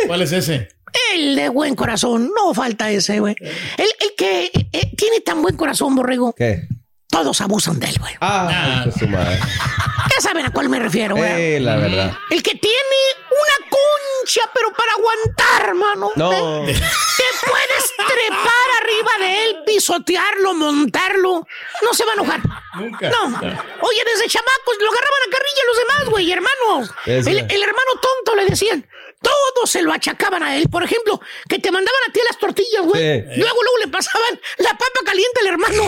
¿Cuál 0.07 0.21
es 0.21 0.31
ese? 0.33 0.69
El 1.13 1.35
de 1.35 1.49
buen 1.49 1.75
corazón. 1.75 2.31
No 2.35 2.53
falta 2.53 2.89
ese, 2.91 3.19
güey. 3.19 3.35
El, 3.39 3.87
el 3.99 4.15
que 4.17 4.51
eh, 4.73 4.91
tiene 4.97 5.21
tan 5.21 5.41
buen 5.41 5.55
corazón, 5.55 5.95
borrego. 5.95 6.33
¿Qué? 6.33 6.67
Todos 7.09 7.41
abusan 7.41 7.79
de 7.79 7.87
él, 7.87 7.95
güey. 7.99 8.15
Ah, 8.21 8.83
qué 8.85 8.91
su 8.99 9.07
madre. 9.07 9.39
Ya 9.39 10.21
saben 10.21 10.45
a 10.45 10.51
cuál 10.51 10.69
me 10.69 10.79
refiero, 10.79 11.15
güey. 11.15 11.55
Eh, 11.55 11.59
la 11.59 11.75
verdad. 11.75 12.13
El 12.29 12.43
que 12.43 12.55
tiene 12.55 12.99
una 13.31 13.69
concha, 13.69 14.41
pero 14.53 14.71
para 14.73 14.91
aguantar, 14.93 15.73
mano. 15.75 16.11
No. 16.15 16.67
¿eh? 16.67 16.73
Te 16.73 17.49
puedes 17.49 17.93
trepar 17.97 18.67
arriba 18.81 19.09
de 19.21 19.45
él, 19.45 19.55
pisotearlo, 19.65 20.53
montarlo. 20.53 21.47
No 21.81 21.93
se 21.93 22.05
va 22.05 22.11
a 22.11 22.13
enojar. 22.13 22.41
Nunca. 22.75 23.09
No. 23.09 23.25
Oye, 23.25 24.03
desde 24.05 24.27
chamacos 24.27 24.75
lo 24.79 24.89
agarraban 24.91 25.21
a 25.27 25.31
carrilla 25.31 25.63
los 25.67 25.77
demás, 25.77 26.09
güey, 26.09 26.31
hermanos. 26.31 26.91
Es 27.07 27.25
El, 27.25 27.39
el 27.39 27.63
hermano 27.63 27.91
tonto 28.01 28.35
le 28.35 28.45
decían. 28.45 28.87
Todo 29.21 29.33
todos 29.55 29.69
se 29.71 29.81
lo 29.81 29.91
achacaban 29.91 30.41
a 30.43 30.55
él. 30.55 30.67
Por 30.69 30.83
ejemplo, 30.83 31.19
que 31.49 31.59
te 31.59 31.71
mandaban 31.71 31.99
a 32.07 32.11
ti 32.13 32.19
las 32.27 32.37
tortillas, 32.37 32.83
güey. 32.83 33.01
Sí. 33.01 33.25
Luego, 33.39 33.61
luego 33.63 33.77
le 33.81 33.87
pasaban 33.89 34.39
la 34.57 34.69
papa 34.71 34.99
caliente 35.05 35.39
al 35.41 35.47
hermano. 35.47 35.83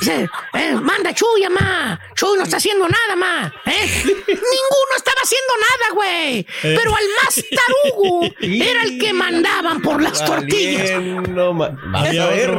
Dice, 0.00 0.28
eh, 0.54 0.74
manda 0.80 1.12
Chuy, 1.14 1.46
ma. 1.50 1.98
Chuy 2.14 2.36
no 2.38 2.44
está 2.44 2.58
haciendo 2.58 2.86
nada, 2.88 3.16
ma. 3.16 3.52
¿Eh? 3.66 4.02
Ninguno 4.04 4.92
estaba 4.96 5.20
haciendo 5.22 5.52
nada, 5.60 5.94
güey. 5.94 6.46
Pero 6.62 6.94
al 6.94 7.04
más 7.24 7.44
tarugo 7.50 8.22
era 8.40 8.82
el 8.82 8.98
que 8.98 9.12
mandaban 9.12 9.82
por 9.82 10.00
las 10.02 10.24
tortillas. 10.24 11.00
No, 11.28 11.52
ma- 11.52 11.76
a 11.94 12.00
Había 12.00 12.26
ver. 12.28 12.50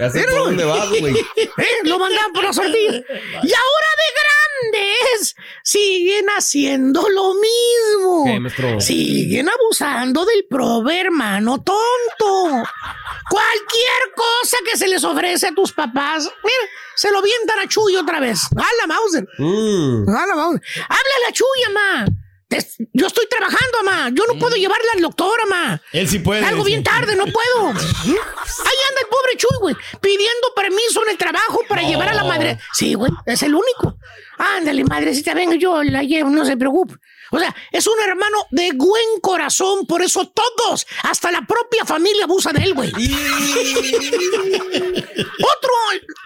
Ya 0.00 0.10
sé 0.10 0.24
por 0.24 0.38
dónde 0.46 0.64
vas, 0.64 0.88
güey. 0.88 1.14
Eh, 1.36 1.48
Lo 1.84 1.98
mandaban 1.98 2.32
por 2.32 2.42
las 2.44 2.56
tortillas. 2.56 2.94
Y 2.94 3.52
ahora 3.52 3.90
de 4.00 4.72
grandes 4.72 5.36
siguen 5.62 6.26
haciendo 6.30 7.06
lo 7.08 7.34
mismo. 7.34 8.24
¿Qué, 8.24 8.40
maestro? 8.40 8.80
Siguen 8.80 9.48
abusando 9.50 10.24
del 10.24 10.46
prove 10.48 11.00
hermano 11.00 11.62
tonto. 11.62 12.64
Cualquier 13.28 14.12
cosa 14.16 14.56
que 14.64 14.76
se 14.78 14.88
les 14.88 15.04
ofrece 15.04 15.48
a 15.48 15.54
tus 15.54 15.72
papás, 15.72 16.24
mira, 16.42 16.70
se 16.96 17.10
lo 17.12 17.20
vientan 17.22 17.60
a 17.60 17.68
Chuy 17.68 17.96
otra 17.96 18.20
vez. 18.20 18.40
¡Hala, 18.56 18.86
Mauser! 18.88 19.26
Mm. 19.38 20.08
¡Hala, 20.08 20.34
Mauser! 20.34 20.62
¡Háblale 20.88 21.26
a 21.28 21.32
Chuy, 21.32 21.46
mamá! 21.72 22.06
Yo 22.92 23.06
estoy 23.06 23.26
trabajando, 23.28 23.82
mamá. 23.84 24.10
Yo 24.12 24.24
no 24.26 24.38
puedo 24.38 24.56
llevarle 24.56 24.88
al 24.94 25.00
doctor, 25.02 25.38
mamá. 25.48 25.80
Él 25.92 26.08
sí 26.08 26.18
puede. 26.18 26.44
Algo 26.44 26.64
bien 26.64 26.82
tarde, 26.82 27.14
no 27.14 27.24
puedo. 27.24 27.68
Ahí 27.70 28.78
anda 28.88 29.00
el 29.00 29.08
pobre 29.08 29.36
Chuy, 29.36 29.56
güey, 29.60 29.76
pidiendo 30.00 30.54
permiso 30.56 31.02
en 31.04 31.10
el 31.10 31.18
trabajo 31.18 31.60
para 31.68 31.82
llevar 31.82 32.08
a 32.08 32.14
la 32.14 32.24
madre. 32.24 32.58
Sí, 32.72 32.94
güey, 32.94 33.12
es 33.26 33.42
el 33.42 33.54
único. 33.54 33.96
Ándale, 34.38 34.84
madrecita, 34.84 35.34
venga, 35.34 35.56
yo 35.56 35.82
la 35.82 36.02
llevo, 36.02 36.30
no 36.30 36.44
se 36.44 36.56
preocupe. 36.56 36.94
O 37.30 37.38
sea, 37.38 37.54
es 37.70 37.86
un 37.86 37.94
hermano 38.02 38.46
de 38.50 38.72
buen 38.72 39.20
corazón, 39.20 39.86
por 39.86 40.02
eso 40.02 40.28
todos, 40.28 40.86
hasta 41.04 41.30
la 41.30 41.42
propia 41.46 41.84
familia 41.84 42.24
abusa 42.24 42.52
de 42.52 42.64
él, 42.64 42.74
güey. 42.74 42.90
Otro 42.90 43.06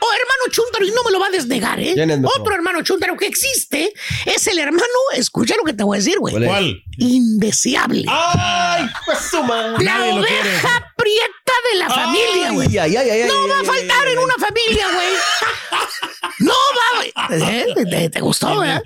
o 0.01 0.13
hermano 0.13 0.45
chúntaro, 0.51 0.85
y 0.85 0.91
no 0.91 1.03
me 1.03 1.11
lo 1.11 1.21
va 1.21 1.27
a 1.27 1.31
desnegar, 1.31 1.81
¿eh? 1.81 1.95
Otro 2.39 2.55
hermano 2.55 2.83
chúntaro 2.83 3.17
que 3.17 3.27
existe 3.27 3.93
es 4.25 4.47
el 4.47 4.59
hermano, 4.59 4.85
escucha 5.15 5.57
lo 5.57 5.65
que 5.65 5.73
te 5.73 5.85
voy 5.85 5.97
a 5.97 6.01
decir, 6.01 6.19
güey. 6.19 6.33
¿Cuál 6.33 6.45
es? 6.45 6.49
¿Cuál? 6.49 6.83
Indeseable. 6.99 8.05
¡Ay, 8.09 8.87
pues 9.05 9.19
su 9.31 9.43
madre! 9.43 9.85
La 9.85 9.99
Nadie 9.99 10.13
oveja 10.21 10.93
prieta 10.97 11.53
de 11.73 11.79
la 11.79 11.91
familia, 11.91 12.51
güey. 12.53 12.79
Ay, 12.79 12.97
ay, 12.97 13.11
ay, 13.11 13.21
ay, 13.23 13.29
no 13.29 13.43
ay, 13.43 13.51
va 13.51 13.61
a 13.61 13.65
faltar 13.65 14.07
ay, 14.07 14.13
en 14.13 14.19
ay. 14.19 14.25
una 14.25 14.35
familia, 14.35 14.89
güey. 14.93 15.09
No 16.41 16.53
va, 16.53 16.97
güey. 16.99 17.13
¿Eh? 17.43 17.67
¿Te, 17.91 18.11
te 18.11 18.21
gustó, 18.21 18.59
verdad? 18.59 18.83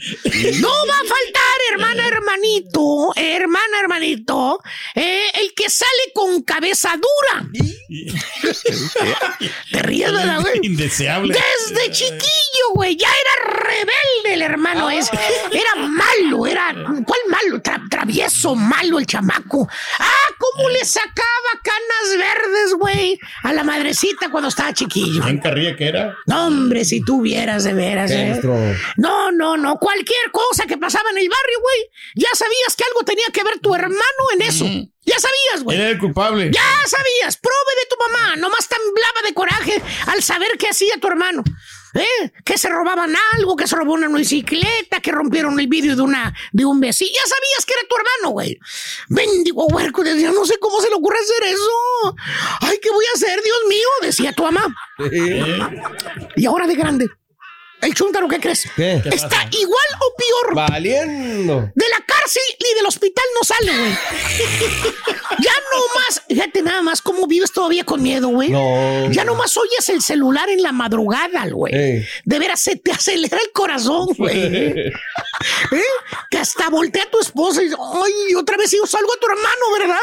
No 0.60 0.68
va 0.68 0.94
a 0.94 1.04
faltar, 1.08 1.58
hermana, 1.72 2.06
hermanito, 2.08 3.12
hermana, 3.16 3.80
hermanito, 3.80 4.60
eh, 4.94 5.30
el 5.34 5.54
que 5.54 5.70
sale 5.70 6.12
con 6.14 6.42
cabeza 6.42 6.94
dura. 6.96 7.48
Te 9.72 9.82
ríes, 9.82 10.12
¿verdad, 10.12 10.40
güey? 10.40 10.60
Indeseable. 10.62 11.34
Desde 11.34 11.90
chiquillo, 11.90 12.74
güey, 12.74 12.96
ya 12.96 13.08
era 13.08 13.60
rebelde 13.62 14.34
el 14.34 14.42
hermano 14.42 14.90
ese. 14.90 15.10
Era 15.52 15.74
malo, 15.86 16.46
era. 16.46 16.72
¿Cuál 17.06 17.20
malo? 17.28 17.62
Tra- 17.62 17.88
travieso, 17.88 18.54
malo 18.54 18.98
el 18.98 19.06
chamaco. 19.06 19.68
Ah, 19.98 20.34
cómo 20.38 20.68
le 20.68 20.84
sacaba 20.84 21.50
canas 21.62 22.18
verdes, 22.18 22.74
güey, 22.78 23.18
a 23.42 23.52
la 23.52 23.64
madrecita 23.64 24.30
cuando 24.30 24.48
estaba 24.48 24.72
chiquillo. 24.74 25.22
¿Quién 25.22 25.38
carría 25.38 25.76
que 25.76 25.88
era? 25.88 26.14
No, 26.26 26.46
hombre, 26.48 26.84
si 26.84 27.00
tú 27.02 27.22
vieras 27.22 27.37
de 27.46 27.74
veras, 27.74 28.10
¿Qué, 28.10 28.20
¿eh? 28.20 28.28
maestro? 28.30 28.56
No, 28.96 29.30
no, 29.32 29.56
no. 29.56 29.76
Cualquier 29.76 30.30
cosa 30.32 30.66
que 30.66 30.76
pasaba 30.76 31.10
en 31.10 31.18
el 31.18 31.28
barrio, 31.28 31.60
güey, 31.60 31.90
ya 32.16 32.28
sabías 32.34 32.76
que 32.76 32.84
algo 32.84 33.04
tenía 33.04 33.26
que 33.32 33.44
ver 33.44 33.58
tu 33.60 33.74
hermano 33.74 34.22
en 34.34 34.42
eso. 34.42 34.64
Ya 35.04 35.18
sabías, 35.18 35.62
güey. 35.64 35.78
Era 35.78 35.90
el 35.90 35.98
culpable. 35.98 36.50
Ya 36.52 36.70
sabías, 36.86 37.36
prove 37.38 37.72
de 37.78 37.86
tu 37.88 37.96
mamá, 37.96 38.36
nomás 38.36 38.68
temblaba 38.68 39.22
de 39.26 39.32
coraje 39.34 39.82
al 40.06 40.22
saber 40.22 40.50
qué 40.58 40.68
hacía 40.68 40.98
tu 41.00 41.08
hermano. 41.08 41.42
¿Eh? 41.94 42.30
Que 42.44 42.58
se 42.58 42.68
robaban 42.68 43.14
algo, 43.32 43.56
que 43.56 43.66
se 43.66 43.74
robó 43.74 43.94
una 43.94 44.08
bicicleta, 44.08 45.00
que 45.00 45.10
rompieron 45.10 45.58
el 45.58 45.66
vidrio 45.66 45.96
de 45.96 46.02
una 46.02 46.34
de 46.52 46.66
un 46.66 46.78
vecino. 46.80 47.10
Ya 47.14 47.22
sabías 47.22 47.64
que 47.66 47.72
era 47.72 47.88
tu 47.88 47.96
hermano, 47.96 48.32
güey. 48.32 48.58
Bendigo 49.08 49.66
huerco, 49.68 50.04
decía, 50.04 50.30
no 50.30 50.44
sé 50.44 50.58
cómo 50.58 50.80
se 50.82 50.90
le 50.90 50.96
ocurre 50.96 51.18
hacer 51.18 51.42
eso. 51.44 52.16
Ay, 52.60 52.78
¿qué 52.82 52.90
voy 52.90 53.04
a 53.06 53.16
hacer, 53.16 53.42
Dios 53.42 53.58
mío? 53.68 53.88
Decía 54.02 54.32
tu 54.32 54.42
mamá. 54.42 54.66
Y 56.36 56.44
ahora 56.44 56.66
de 56.66 56.74
grande. 56.74 57.08
El 57.80 57.94
chúntaro, 57.94 58.26
¿qué 58.28 58.40
crees? 58.40 58.68
¿Qué? 58.74 59.00
Está 59.04 59.48
igual 59.52 59.86
o 60.00 60.14
peor. 60.16 60.54
Valiendo. 60.54 61.70
De 61.74 61.84
la 61.88 62.04
cárcel 62.04 62.42
y 62.58 62.74
del 62.74 62.86
hospital 62.86 63.24
no 63.34 63.44
sale, 63.44 63.72
güey. 63.78 63.92
ya 65.40 65.52
no 65.72 65.78
más. 65.94 66.22
Fíjate 66.28 66.62
nada 66.62 66.82
más 66.82 67.00
cómo 67.00 67.26
vives 67.26 67.52
todavía 67.52 67.84
con 67.84 68.02
miedo, 68.02 68.28
güey. 68.28 68.50
No. 68.50 69.10
Ya 69.12 69.24
no 69.24 69.34
más 69.36 69.56
oyes 69.56 69.88
el 69.88 70.02
celular 70.02 70.48
en 70.48 70.62
la 70.62 70.72
madrugada, 70.72 71.46
güey. 71.50 71.74
Ey. 71.74 72.06
De 72.24 72.38
veras 72.38 72.60
se 72.60 72.76
te 72.76 72.90
acelera 72.90 73.38
el 73.38 73.52
corazón, 73.52 74.08
güey. 74.16 74.36
¿Eh? 75.72 75.84
Que 76.30 76.38
hasta 76.38 76.68
voltea 76.70 77.04
a 77.04 77.10
tu 77.10 77.20
esposa 77.20 77.62
y 77.62 77.66
dice, 77.66 77.76
ay, 77.78 78.34
otra 78.34 78.56
vez 78.56 78.72
yo 78.72 78.86
salgo 78.86 79.12
a 79.12 79.20
tu 79.20 79.26
hermano, 79.28 79.78
¿verdad? 79.78 79.98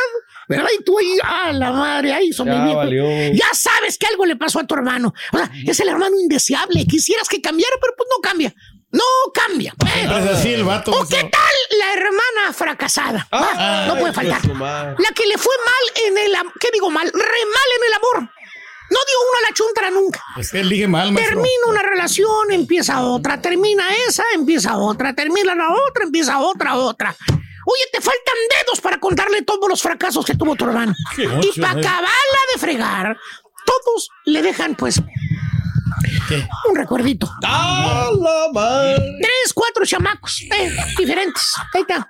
¿Verdad? 0.48 0.68
Y 0.80 0.84
tú 0.84 0.98
ahí, 1.00 1.18
ah, 1.24 1.52
la 1.54 1.72
madre, 1.72 2.14
ahí, 2.14 2.32
sobrinito. 2.32 2.76
valió. 2.76 3.04
Ya 3.34 3.48
sabes 3.54 3.98
que 3.98 4.08
algo 4.08 4.26
le 4.26 4.36
pasó 4.36 4.60
a 4.60 4.68
tu 4.68 4.76
hermano. 4.76 5.14
O 5.34 5.38
sea, 5.38 5.50
es 5.66 5.80
el 5.80 5.90
hermano 5.90 6.20
indeseable. 6.20 6.86
Quisieras 6.86 7.28
que 7.28 7.42
cambiara, 7.42 7.76
pero 7.82 7.94
pues 7.98 8.08
no 8.16 8.22
cambia. 8.22 8.54
No 8.92 9.04
cambia. 9.34 9.74
Eh. 9.86 9.90
Siempre 9.94 10.24
es 10.24 10.30
así 10.38 10.54
el 10.54 10.64
vato. 10.64 10.92
¿O 10.92 11.06
qué 11.08 11.18
tal 11.24 11.80
la 11.80 11.94
hermana 11.94 12.54
fracasada? 12.54 13.28
Ah, 13.32 13.86
no 13.88 13.98
puede 14.00 14.14
faltar. 14.14 14.42
pues. 14.42 14.60
La 14.60 15.12
que 15.16 15.26
le 15.26 15.38
fue 15.38 15.54
mal 15.66 16.04
en 16.08 16.18
el 16.18 16.36
am- 16.36 16.52
¿qué 16.60 16.70
digo 16.72 16.90
mal? 16.90 17.06
Re 17.08 17.12
mal 17.22 17.70
en 17.78 17.88
el 17.88 17.94
amor. 17.94 18.30
No 18.88 19.00
dio 19.08 19.18
uno 19.20 19.40
a 19.40 19.50
la 19.50 19.54
chuntara 19.56 19.90
nunca. 19.90 20.24
Pues 20.36 20.54
él 20.54 20.68
elige 20.68 20.88
mal, 20.88 21.12
maestro. 21.12 21.34
Termina 21.36 21.66
una 21.68 21.82
relación, 21.82 22.52
empieza 22.52 23.02
otra, 23.02 23.42
termina 23.42 23.84
esa, 24.08 24.24
empieza 24.36 24.78
otra, 24.78 25.14
termina 25.16 25.56
la 25.56 25.70
otra, 25.74 26.04
empieza 26.06 26.40
otra, 26.40 26.76
otra. 26.76 27.16
Oye, 27.66 27.84
te 27.92 28.02
faltan 28.02 28.36
dedos 28.60 28.82
para 28.82 29.00
contarle 29.00 29.42
todos 29.42 29.68
los 29.68 29.82
fracasos 29.82 30.26
que 30.26 30.36
tuvo 30.36 30.56
tu 30.56 30.66
hermano. 30.66 30.94
Y 31.18 31.60
para 31.60 31.74
eh. 31.74 31.80
acabarla 31.80 32.40
de 32.54 32.60
fregar, 32.60 33.18
todos 33.66 34.10
le 34.26 34.42
dejan, 34.42 34.76
pues, 34.76 35.02
¿Qué? 36.28 36.48
un 36.70 36.76
recuerdito. 36.76 37.30
¡A 37.44 38.10
la 38.20 38.52
madre! 38.54 38.96
Tres, 39.22 39.54
cuatro 39.54 39.86
chamacos, 39.86 40.42
eh, 40.42 40.72
diferentes. 40.98 41.52
Ahí 41.74 41.82
está. 41.82 42.08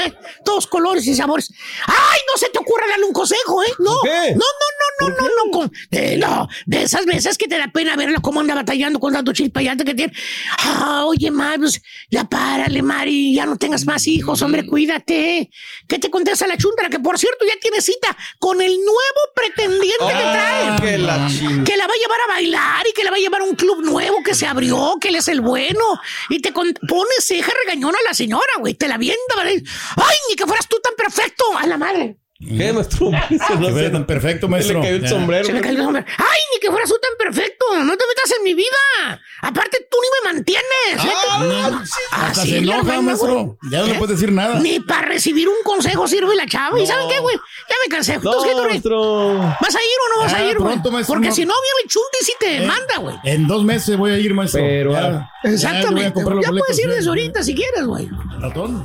Eh, 0.00 0.14
todos 0.44 0.66
colores 0.66 1.06
y 1.06 1.14
sabores. 1.14 1.50
¡Ay, 1.86 2.20
no 2.30 2.38
se 2.38 2.48
te 2.50 2.58
ocurra 2.58 2.86
darle 2.88 3.04
un 3.06 3.12
consejo, 3.12 3.62
eh! 3.62 3.72
No, 3.78 3.92
qué? 4.02 4.34
no, 4.34 4.44
no, 4.44 5.08
no, 5.08 5.08
no, 5.08 5.16
no, 5.16 5.28
no, 5.44 5.50
con- 5.52 5.72
eh, 5.90 6.16
no. 6.18 6.48
De 6.66 6.82
esas 6.82 7.04
veces 7.06 7.36
que 7.38 7.48
te 7.48 7.58
da 7.58 7.68
pena 7.68 7.96
verla 7.96 8.20
cómo 8.20 8.40
anda 8.40 8.54
batallando 8.54 8.98
con 9.00 9.12
tanto 9.12 9.32
chilpayante 9.32 9.84
que 9.84 9.94
tiene. 9.94 10.12
Ah, 10.58 11.04
oye, 11.06 11.30
Mari, 11.30 11.58
pues, 11.58 11.82
ya 12.10 12.24
párale, 12.24 12.82
Mari, 12.82 13.34
ya 13.34 13.46
no 13.46 13.56
tengas 13.56 13.84
más 13.86 14.06
hijos, 14.06 14.40
hombre, 14.42 14.66
cuídate. 14.66 15.50
¿Qué 15.88 15.98
te 15.98 16.10
contesta 16.10 16.46
la 16.46 16.56
chuntara? 16.56 16.88
Que 16.88 16.98
por 17.00 17.18
cierto 17.18 17.44
ya 17.46 17.54
tiene 17.60 17.80
cita 17.80 18.16
con 18.38 18.60
el 18.60 18.72
nuevo 18.76 19.20
pretendiente 19.34 19.96
que 20.06 20.12
trae. 20.22 20.68
Ah, 20.68 20.78
que 20.80 20.98
la 20.98 21.28
Que 21.64 21.76
la 21.76 21.86
va 21.86 21.92
a 21.92 21.96
llevar 21.98 22.20
a 22.28 22.32
bailar 22.34 22.86
y 22.88 22.92
que 22.92 23.04
la 23.04 23.10
va 23.10 23.16
a 23.16 23.20
llevar 23.26 23.42
a 23.42 23.44
un 23.44 23.54
club 23.56 23.84
nuevo 23.84 24.22
que 24.24 24.34
se 24.34 24.46
abrió, 24.46 24.94
que 25.00 25.08
él 25.08 25.16
es 25.16 25.28
el 25.28 25.40
bueno. 25.40 25.84
Y 26.30 26.40
te 26.40 26.52
con- 26.52 26.72
pone 26.88 27.10
ceja 27.20 27.52
regañona 27.64 27.98
a 27.98 28.08
la 28.08 28.14
señora, 28.14 28.52
güey. 28.58 28.74
Te 28.74 28.88
la 28.88 28.98
vienda, 28.98 29.34
¿vale? 29.36 29.62
¡Ay, 29.96 30.16
ni 30.30 30.36
que 30.36 30.46
fueras 30.46 30.66
tú 30.68 30.78
tan 30.82 30.94
perfecto! 30.96 31.44
¡A 31.56 31.66
la 31.66 31.76
madre! 31.76 32.16
¿Qué, 32.38 32.72
maestro? 32.72 33.10
Se 33.30 33.72
sé. 33.74 33.90
tan 33.90 34.04
perfecto, 34.06 34.46
Se 34.46 34.50
maestro. 34.50 34.78
le 34.80 34.84
cayó 34.84 34.96
el 34.96 35.02
Ya. 35.02 35.08
sombrero. 35.08 35.46
Se 35.46 35.52
me 35.54 35.60
cayó 35.62 35.78
el 35.78 35.84
sombrero. 35.84 36.06
¡Ay, 36.18 36.40
ni 36.52 36.60
que 36.60 36.70
fueras 36.70 36.88
tú 36.90 36.96
tan 37.00 37.12
perfecto! 37.18 37.64
¡No 37.82 37.96
te 37.96 38.04
metas 38.06 38.30
en 38.36 38.44
mi 38.44 38.52
vida! 38.54 39.20
Aparte, 39.40 39.86
tú 39.90 39.96
ni 40.02 40.08
me 40.30 40.34
mantienes. 40.34 40.64
Ah, 40.98 41.82
Ah, 42.12 42.26
Hasta 42.28 42.42
sí, 42.42 42.50
se 42.50 42.58
enoja, 42.58 42.78
hermana, 42.80 43.00
maestro. 43.02 43.58
Ya 43.70 43.80
no 43.80 43.86
le 43.86 43.92
¿Eh? 43.92 43.98
puedes 43.98 44.18
decir 44.18 44.32
nada. 44.32 44.58
Ni 44.60 44.80
para 44.80 45.08
recibir 45.08 45.48
un 45.48 45.56
consejo 45.64 46.06
sirve 46.08 46.34
la 46.36 46.46
chava. 46.46 46.78
¿Y 46.80 46.86
saben 46.86 47.08
qué, 47.08 47.18
güey? 47.20 47.36
Ya 47.36 47.74
me 47.82 47.88
cansé. 47.88 48.14
Entonces, 48.14 48.42
¿qué, 48.44 48.50
No, 48.50 48.56
Tore? 48.58 48.70
maestro. 48.70 49.36
¿Vas 49.38 49.74
a 49.74 49.80
ir 49.80 49.86
o 50.04 50.16
no 50.16 50.22
vas 50.24 50.32
Ah, 50.34 50.36
a 50.36 50.44
ir, 50.44 50.58
güey? 50.58 50.72
pronto, 50.72 50.90
maestro, 50.90 51.14
Porque 51.14 51.28
no. 51.28 51.34
si 51.34 51.46
no, 51.46 51.54
viene 51.54 51.88
chunti 51.88 52.18
si 52.24 52.32
te 52.38 52.56
Eh, 52.64 52.66
manda, 52.66 52.98
güey. 52.98 53.16
En 53.24 53.46
dos 53.46 53.64
meses 53.64 53.96
voy 53.96 54.10
a 54.12 54.18
ir, 54.18 54.34
maestro. 54.34 54.60
Pero, 54.60 54.92
Ya- 54.92 55.00
ya 55.00 55.08
le 55.08 55.12
voy 55.12 55.20
a 55.44 55.50
Exactamente. 55.54 56.22
los 56.22 56.44
Ya 56.44 56.50
puedes 56.50 56.78
ir 56.78 56.88
desde 56.88 57.02
ya. 57.02 57.08
ahorita 57.08 57.42
si 57.42 57.54
quieres, 57.54 57.84
güey. 57.86 58.08
Ratón. 58.40 58.84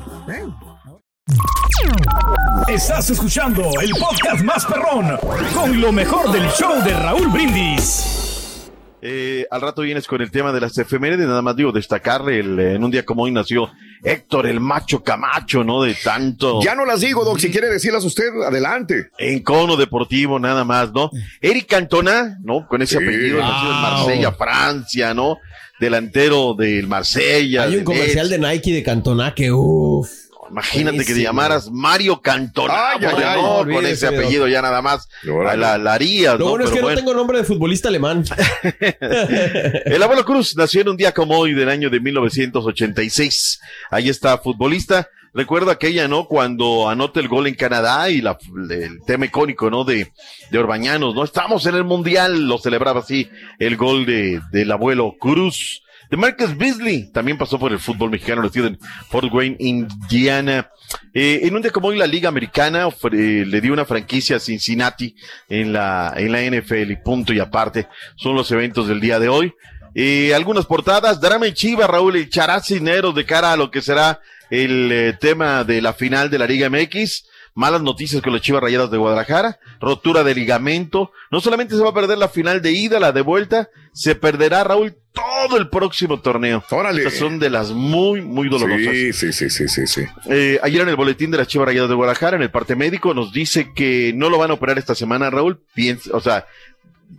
Estás 2.67 3.09
escuchando 3.09 3.63
el 3.81 3.91
podcast 3.91 4.43
más 4.43 4.65
perrón 4.65 5.17
con 5.53 5.79
lo 5.81 5.91
mejor 5.91 6.31
del 6.31 6.47
show 6.51 6.81
de 6.83 6.93
Raúl 6.93 7.27
Brindis. 7.29 8.69
Eh, 9.03 9.47
al 9.49 9.61
rato 9.61 9.81
vienes 9.81 10.05
con 10.07 10.21
el 10.21 10.29
tema 10.29 10.51
de 10.51 10.61
las 10.61 10.77
efemérides, 10.77 11.25
nada 11.27 11.41
más 11.41 11.55
digo, 11.55 11.71
destacar 11.71 12.29
el, 12.29 12.59
eh, 12.59 12.75
en 12.75 12.83
un 12.83 12.91
día 12.91 13.03
como 13.03 13.23
hoy 13.23 13.31
nació 13.31 13.71
Héctor 14.03 14.45
el 14.45 14.59
Macho 14.59 15.03
Camacho, 15.03 15.63
¿no? 15.63 15.81
De 15.81 15.95
tanto. 15.95 16.61
Ya 16.61 16.75
no 16.75 16.85
las 16.85 16.99
digo, 17.01 17.25
Doc. 17.25 17.39
Si 17.39 17.49
quiere 17.49 17.67
decirlas 17.69 18.03
usted, 18.05 18.29
adelante. 18.45 19.09
En 19.17 19.41
cono 19.41 19.75
deportivo, 19.75 20.37
nada 20.39 20.63
más, 20.63 20.91
¿no? 20.93 21.09
Eric 21.41 21.67
Cantona, 21.67 22.37
¿no? 22.43 22.67
Con 22.67 22.81
ese 22.83 22.97
Sí. 22.99 23.03
apellido, 23.03 23.39
nacido 23.39 23.71
en 23.71 23.81
Wow. 23.81 23.91
Marsella, 23.91 24.31
Francia, 24.33 25.13
¿no? 25.15 25.37
Delantero 25.79 26.53
del 26.53 26.87
Marsella. 26.87 27.63
Hay 27.63 27.77
un 27.77 27.83
comercial 27.83 28.29
de 28.29 28.37
Nike 28.37 28.71
de 28.71 28.83
Cantona 28.83 29.33
que 29.33 29.51
uff. 29.51 30.09
Imagínate 30.51 31.05
que 31.05 31.13
te 31.13 31.21
llamaras 31.21 31.71
Mario 31.71 32.21
Cantona. 32.21 32.73
Ay, 32.91 33.05
ay, 33.05 33.23
ay, 33.23 33.41
no, 33.41 33.73
con 33.73 33.85
ese 33.85 34.07
apellido 34.07 34.47
ya 34.47 34.61
nada 34.61 34.81
más. 34.81 35.07
La, 35.23 35.77
la 35.77 35.93
harías, 35.93 36.33
Lo 36.37 36.45
¿no? 36.45 36.49
bueno 36.51 36.65
es 36.65 36.69
Pero 36.71 36.75
que 36.75 36.83
bueno. 36.83 36.95
no 36.95 37.01
tengo 37.05 37.13
nombre 37.17 37.37
de 37.37 37.43
futbolista 37.45 37.87
alemán. 37.87 38.25
El 39.85 40.03
abuelo 40.03 40.25
Cruz 40.25 40.55
nació 40.57 40.81
en 40.81 40.89
un 40.89 40.97
día 40.97 41.13
como 41.13 41.37
hoy 41.37 41.53
del 41.53 41.69
año 41.69 41.89
de 41.89 41.99
1986. 41.99 43.59
Ahí 43.89 44.09
está, 44.09 44.37
futbolista. 44.37 45.07
Recuerdo 45.33 45.71
aquella, 45.71 46.09
¿no? 46.09 46.25
Cuando 46.25 46.89
anota 46.89 47.21
el 47.21 47.29
gol 47.29 47.47
en 47.47 47.55
Canadá 47.55 48.09
y 48.09 48.19
la, 48.19 48.37
el 48.69 49.01
tema 49.05 49.25
icónico, 49.25 49.69
¿no? 49.69 49.85
De, 49.85 50.11
de 50.51 50.59
Orbañanos, 50.59 51.15
¿no? 51.15 51.23
Estamos 51.23 51.65
en 51.67 51.75
el 51.75 51.85
Mundial, 51.85 52.49
lo 52.49 52.57
celebraba 52.57 52.99
así 52.99 53.29
el 53.57 53.77
gol 53.77 54.05
de, 54.05 54.41
del 54.51 54.69
abuelo 54.71 55.15
Cruz. 55.17 55.83
De 56.11 56.17
Marcus 56.17 56.55
Beasley, 56.57 57.09
también 57.11 57.37
pasó 57.37 57.57
por 57.57 57.71
el 57.71 57.79
fútbol 57.79 58.09
mexicano, 58.11 58.43
nacido 58.43 58.67
en 58.67 58.77
Fort 59.09 59.31
Wayne, 59.33 59.55
Indiana. 59.59 60.69
Eh, 61.13 61.39
en 61.43 61.55
un 61.55 61.61
día 61.61 61.71
como 61.71 61.87
hoy 61.87 61.97
la 61.97 62.05
Liga 62.05 62.27
Americana 62.27 62.85
ofre- 62.85 63.45
le 63.45 63.61
dio 63.61 63.71
una 63.71 63.85
franquicia 63.85 64.35
a 64.35 64.39
Cincinnati 64.39 65.15
en 65.47 65.71
la, 65.71 66.13
en 66.17 66.31
la 66.33 66.41
NFL 66.43 66.91
y 66.91 66.95
punto 66.97 67.31
y 67.33 67.39
aparte. 67.39 67.87
Son 68.17 68.35
los 68.35 68.51
eventos 68.51 68.89
del 68.89 68.99
día 68.99 69.19
de 69.19 69.29
hoy. 69.29 69.53
Eh, 69.95 70.33
algunas 70.35 70.65
portadas, 70.65 71.21
drama 71.21 71.47
en 71.47 71.53
Chivas, 71.53 71.89
Raúl, 71.89 72.17
el 72.17 72.29
Characinero 72.29 73.13
de 73.13 73.25
cara 73.25 73.53
a 73.53 73.57
lo 73.57 73.71
que 73.71 73.81
será 73.81 74.19
el 74.49 74.91
eh, 74.91 75.13
tema 75.19 75.63
de 75.63 75.81
la 75.81 75.93
final 75.93 76.29
de 76.29 76.39
la 76.39 76.45
Liga 76.45 76.69
MX. 76.69 77.25
Malas 77.53 77.81
noticias 77.81 78.21
con 78.21 78.31
las 78.31 78.41
Chivas 78.41 78.63
Rayadas 78.63 78.91
de 78.91 78.97
Guadalajara, 78.97 79.59
rotura 79.81 80.23
de 80.23 80.33
ligamento. 80.33 81.11
No 81.31 81.41
solamente 81.41 81.75
se 81.75 81.83
va 81.83 81.89
a 81.89 81.93
perder 81.93 82.17
la 82.17 82.29
final 82.29 82.61
de 82.61 82.71
ida, 82.71 82.99
la 82.99 83.11
de 83.11 83.21
vuelta, 83.21 83.69
se 83.93 84.15
perderá, 84.15 84.63
Raúl, 84.63 84.95
todo 85.11 85.57
el 85.57 85.69
próximo 85.69 86.21
torneo. 86.21 86.63
Órale. 86.69 87.03
Estas 87.03 87.19
son 87.19 87.39
de 87.39 87.49
las 87.49 87.71
muy, 87.71 88.21
muy 88.21 88.47
dolorosas. 88.47 88.93
Sí, 88.93 89.11
sí, 89.11 89.33
sí, 89.33 89.49
sí, 89.49 89.67
sí, 89.67 89.87
sí. 89.87 90.01
Eh, 90.29 90.59
ayer 90.63 90.81
en 90.81 90.89
el 90.89 90.95
boletín 90.95 91.29
de 91.31 91.37
las 91.37 91.47
Chivas 91.47 91.67
Rayadas 91.67 91.89
de 91.89 91.95
Guadalajara, 91.95 92.37
en 92.37 92.43
el 92.43 92.51
parte 92.51 92.75
médico, 92.75 93.13
nos 93.13 93.33
dice 93.33 93.73
que 93.75 94.13
no 94.15 94.29
lo 94.29 94.37
van 94.37 94.51
a 94.51 94.53
operar 94.53 94.77
esta 94.77 94.95
semana, 94.95 95.29
Raúl. 95.29 95.61
Piensa, 95.73 96.09
o 96.13 96.21
sea, 96.21 96.45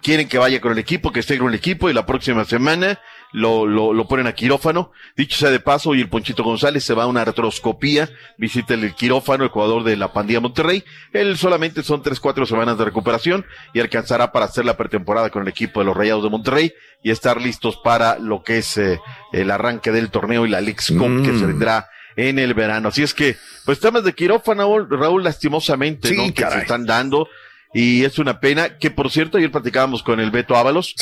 quieren 0.00 0.28
que 0.28 0.38
vaya 0.38 0.60
con 0.60 0.72
el 0.72 0.78
equipo, 0.78 1.12
que 1.12 1.20
esté 1.20 1.38
con 1.38 1.48
el 1.48 1.54
equipo 1.54 1.90
y 1.90 1.92
la 1.92 2.06
próxima 2.06 2.44
semana 2.44 2.98
lo, 3.32 3.66
lo, 3.66 3.92
lo 3.92 4.06
ponen 4.06 4.26
a 4.26 4.34
quirófano. 4.34 4.92
Dicho 5.16 5.36
sea 5.36 5.50
de 5.50 5.60
paso, 5.60 5.90
hoy 5.90 6.00
el 6.00 6.08
Ponchito 6.08 6.44
González 6.44 6.84
se 6.84 6.94
va 6.94 7.04
a 7.04 7.06
una 7.06 7.22
artroscopía, 7.22 8.10
visita 8.38 8.74
el 8.74 8.94
quirófano, 8.94 9.44
el 9.44 9.50
jugador 9.50 9.84
de 9.84 9.96
la 9.96 10.12
pandilla 10.12 10.40
Monterrey. 10.40 10.84
Él 11.12 11.36
solamente 11.36 11.82
son 11.82 12.02
tres, 12.02 12.20
cuatro 12.20 12.46
semanas 12.46 12.78
de 12.78 12.84
recuperación 12.84 13.44
y 13.72 13.80
alcanzará 13.80 14.32
para 14.32 14.46
hacer 14.46 14.64
la 14.64 14.76
pretemporada 14.76 15.30
con 15.30 15.42
el 15.42 15.48
equipo 15.48 15.80
de 15.80 15.86
los 15.86 15.96
Rayados 15.96 16.24
de 16.24 16.30
Monterrey 16.30 16.72
y 17.02 17.10
estar 17.10 17.40
listos 17.40 17.78
para 17.82 18.18
lo 18.18 18.42
que 18.42 18.58
es 18.58 18.76
eh, 18.76 19.00
el 19.32 19.50
arranque 19.50 19.90
del 19.92 20.10
torneo 20.10 20.46
y 20.46 20.50
la 20.50 20.60
Leagues 20.60 20.92
Cup 20.96 21.22
que 21.24 21.38
se 21.38 21.46
vendrá 21.46 21.88
en 22.16 22.38
el 22.38 22.54
verano. 22.54 22.88
Así 22.88 23.02
es 23.02 23.14
que, 23.14 23.36
pues 23.64 23.80
temas 23.80 24.04
de 24.04 24.12
quirófano, 24.12 24.86
Raúl, 24.86 25.24
lastimosamente, 25.24 26.08
Sí, 26.08 26.16
¿no? 26.16 26.34
Que 26.34 26.44
se 26.50 26.58
están 26.58 26.86
dando. 26.86 27.28
Y 27.74 28.04
es 28.04 28.18
una 28.18 28.38
pena 28.38 28.76
que, 28.78 28.90
por 28.90 29.10
cierto, 29.10 29.38
ayer 29.38 29.50
platicábamos 29.50 30.02
con 30.02 30.20
el 30.20 30.30
Beto 30.30 30.56
Ábalos. 30.56 30.94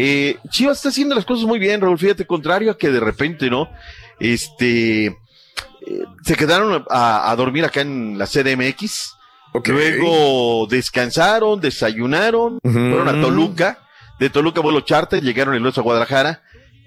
Eh, 0.00 0.36
Chivas 0.50 0.76
está 0.76 0.90
haciendo 0.90 1.16
las 1.16 1.24
cosas 1.24 1.44
muy 1.44 1.58
bien, 1.58 1.80
Raúl. 1.80 1.98
Fíjate, 1.98 2.24
contrario 2.24 2.70
a 2.70 2.78
que 2.78 2.88
de 2.88 3.00
repente, 3.00 3.50
¿no? 3.50 3.68
Este, 4.20 5.06
eh, 5.06 5.14
se 6.22 6.36
quedaron 6.36 6.84
a, 6.88 7.28
a 7.28 7.34
dormir 7.34 7.64
acá 7.64 7.80
en 7.80 8.16
la 8.16 8.26
CDMX. 8.26 9.16
Luego 9.64 10.68
descansaron, 10.70 11.60
desayunaron, 11.60 12.60
fueron 12.62 13.08
a 13.08 13.20
Toluca. 13.20 13.78
De 14.20 14.30
Toluca 14.30 14.60
vuelo 14.60 14.82
charter, 14.82 15.20
llegaron 15.20 15.54
el 15.54 15.62
lunes 15.62 15.78
a 15.78 15.82
Guadalajara. 15.82 16.42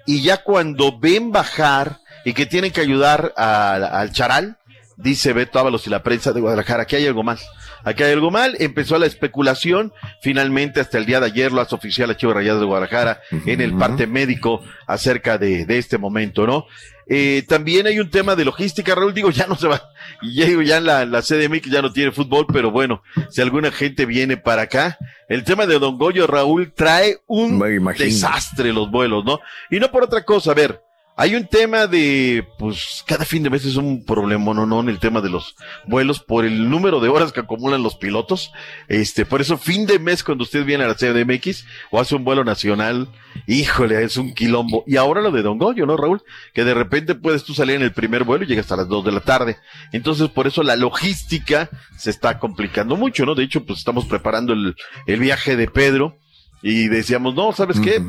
Y 0.06 0.22
ya 0.22 0.38
cuando 0.38 0.98
ven 0.98 1.34
bajar 1.34 2.00
y 2.24 2.32
que 2.34 2.46
tienen 2.46 2.72
que 2.72 2.80
ayudar 2.80 3.34
al 3.36 4.14
Charal, 4.14 4.58
dice 4.96 5.34
Beto 5.34 5.60
Ábalos 5.60 5.86
y 5.86 5.90
la 5.90 6.02
prensa 6.02 6.32
de 6.32 6.40
Guadalajara, 6.40 6.84
aquí 6.84 6.96
hay 6.96 7.08
algo 7.08 7.24
mal. 7.24 7.40
Aquí 7.84 8.04
hay 8.04 8.14
algo 8.14 8.32
mal. 8.32 8.56
Empezó 8.60 8.98
la 8.98 9.06
especulación. 9.06 9.94
Finalmente, 10.22 10.80
hasta 10.80 10.98
el 10.98 11.06
día 11.06 11.20
de 11.20 11.28
ayer, 11.28 11.52
lo 11.52 11.62
hace 11.62 11.76
oficial 11.76 12.10
a 12.10 12.18
Chivas 12.18 12.36
Rayadas 12.36 12.60
de 12.60 12.66
Guadalajara 12.66 13.22
en 13.46 13.62
el 13.62 13.74
parte 13.76 14.08
médico 14.08 14.64
acerca 14.88 15.38
de, 15.38 15.66
de 15.66 15.78
este 15.78 15.98
momento, 15.98 16.46
¿no? 16.46 16.66
Eh, 17.14 17.44
también 17.46 17.88
hay 17.88 18.00
un 18.00 18.10
tema 18.10 18.38
de 18.38 18.46
logística, 18.46 18.96
Raúl. 18.96 19.14
Digo, 19.14 19.32
ya 19.32 19.46
no 19.46 19.56
se 19.56 19.68
va. 19.68 19.90
Ya, 20.22 20.46
digo, 20.46 20.62
ya 20.62 20.80
la, 20.80 21.06
la 21.06 21.22
CDMX 21.22 21.70
ya 21.70 21.82
no 21.82 21.92
tiene 21.92 22.12
fútbol, 22.12 22.46
pero 22.52 22.72
bueno, 22.72 23.04
si 23.30 23.42
alguna 23.42 23.72
gente 23.72 24.06
viene 24.06 24.38
para 24.38 24.64
acá, 24.64 24.98
el 25.28 25.44
tema 25.44 25.66
de 25.66 25.78
Don 25.78 25.98
Goyo, 25.98 26.26
Raúl, 26.26 26.72
trae 26.74 27.18
un 27.28 27.60
desastre 27.98 28.72
los 28.72 28.90
vuelos, 28.90 29.26
¿no? 29.26 29.40
Y 29.70 29.80
no 29.80 29.92
por 29.92 30.04
otra 30.04 30.24
cosa, 30.24 30.52
a 30.52 30.54
ver, 30.54 30.82
hay 31.22 31.36
un 31.36 31.46
tema 31.46 31.86
de, 31.86 32.48
pues, 32.58 33.04
cada 33.06 33.26
fin 33.26 33.44
de 33.44 33.52
mes 33.52 33.64
es 33.64 33.76
un 33.76 34.06
problema, 34.06 34.56
no, 34.56 34.66
no, 34.66 34.80
en 34.80 34.90
el 34.90 34.98
tema 34.98 35.22
de 35.22 35.30
los 35.30 35.56
vuelos 35.86 36.20
por 36.20 36.46
el 36.46 36.68
número 36.68 37.00
de 37.00 37.10
horas 37.10 37.32
que 37.32 37.42
acumulan 37.42 37.84
los 37.84 37.94
pilotos. 37.94 38.52
Este, 38.88 39.24
por 39.24 39.40
eso 39.40 39.60
fin 39.60 39.86
de 39.86 40.00
mes 40.00 40.24
cuando 40.24 40.46
usted 40.46 40.66
viene 40.66 40.84
a 40.84 40.88
la 40.88 40.96
CDMX 40.96 41.64
o 41.92 42.00
hace 42.00 42.16
un 42.16 42.24
vuelo 42.24 42.44
nacional, 42.44 43.08
híjole, 43.46 44.04
es 44.04 44.18
un 44.18 44.34
quilombo. 44.34 44.84
Y 44.88 44.98
ahora 44.98 45.22
lo 45.22 45.30
de 45.30 45.44
Don 45.44 45.60
Goyo, 45.60 45.86
¿no, 45.86 45.96
Raúl? 45.96 46.24
Que 46.56 46.64
de 46.64 46.74
repente 46.74 47.14
puedes 47.14 47.44
tú 47.44 47.54
salir 47.54 47.76
en 47.76 47.84
el 47.84 47.94
primer 47.94 48.24
vuelo 48.24 48.44
y 48.44 48.48
llegas 48.48 48.72
a 48.72 48.78
las 48.78 48.88
dos 48.88 49.06
de 49.06 49.12
la 49.12 49.20
tarde. 49.20 49.58
Entonces, 49.92 50.28
por 50.28 50.48
eso 50.48 50.64
la 50.64 50.76
logística 50.76 51.70
se 52.00 52.10
está 52.10 52.40
complicando 52.40 52.96
mucho, 52.96 53.28
¿no? 53.28 53.36
De 53.36 53.44
hecho, 53.44 53.64
pues 53.64 53.78
estamos 53.78 54.06
preparando 54.06 54.54
el, 54.54 54.76
el 55.06 55.20
viaje 55.20 55.56
de 55.56 55.68
Pedro 55.68 56.18
y 56.64 56.88
decíamos, 56.88 57.36
no, 57.36 57.54
¿sabes 57.54 57.80
qué? 57.80 58.02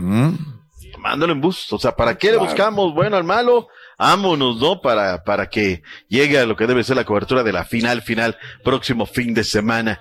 Mándalo 1.03 1.33
en 1.33 1.41
bus. 1.41 1.73
O 1.73 1.79
sea, 1.79 1.95
¿para 1.95 2.17
qué 2.17 2.31
le 2.31 2.39
buscamos 2.39 2.95
bueno 2.95 3.17
al 3.17 3.25
malo? 3.25 3.69
Ámonos, 3.99 4.57
¿no? 4.59 4.81
Para, 4.81 5.23
para 5.25 5.51
que 5.51 5.83
llegue 6.09 6.39
a 6.39 6.47
lo 6.47 6.57
que 6.57 6.67
debe 6.67 6.85
ser 6.85 6.97
la 6.97 7.05
cobertura 7.05 7.43
de 7.43 7.53
la 7.53 7.65
final, 7.65 8.03
final, 8.03 8.39
próximo 8.65 9.05
fin 9.05 9.35
de 9.35 9.45
semana. 9.45 10.01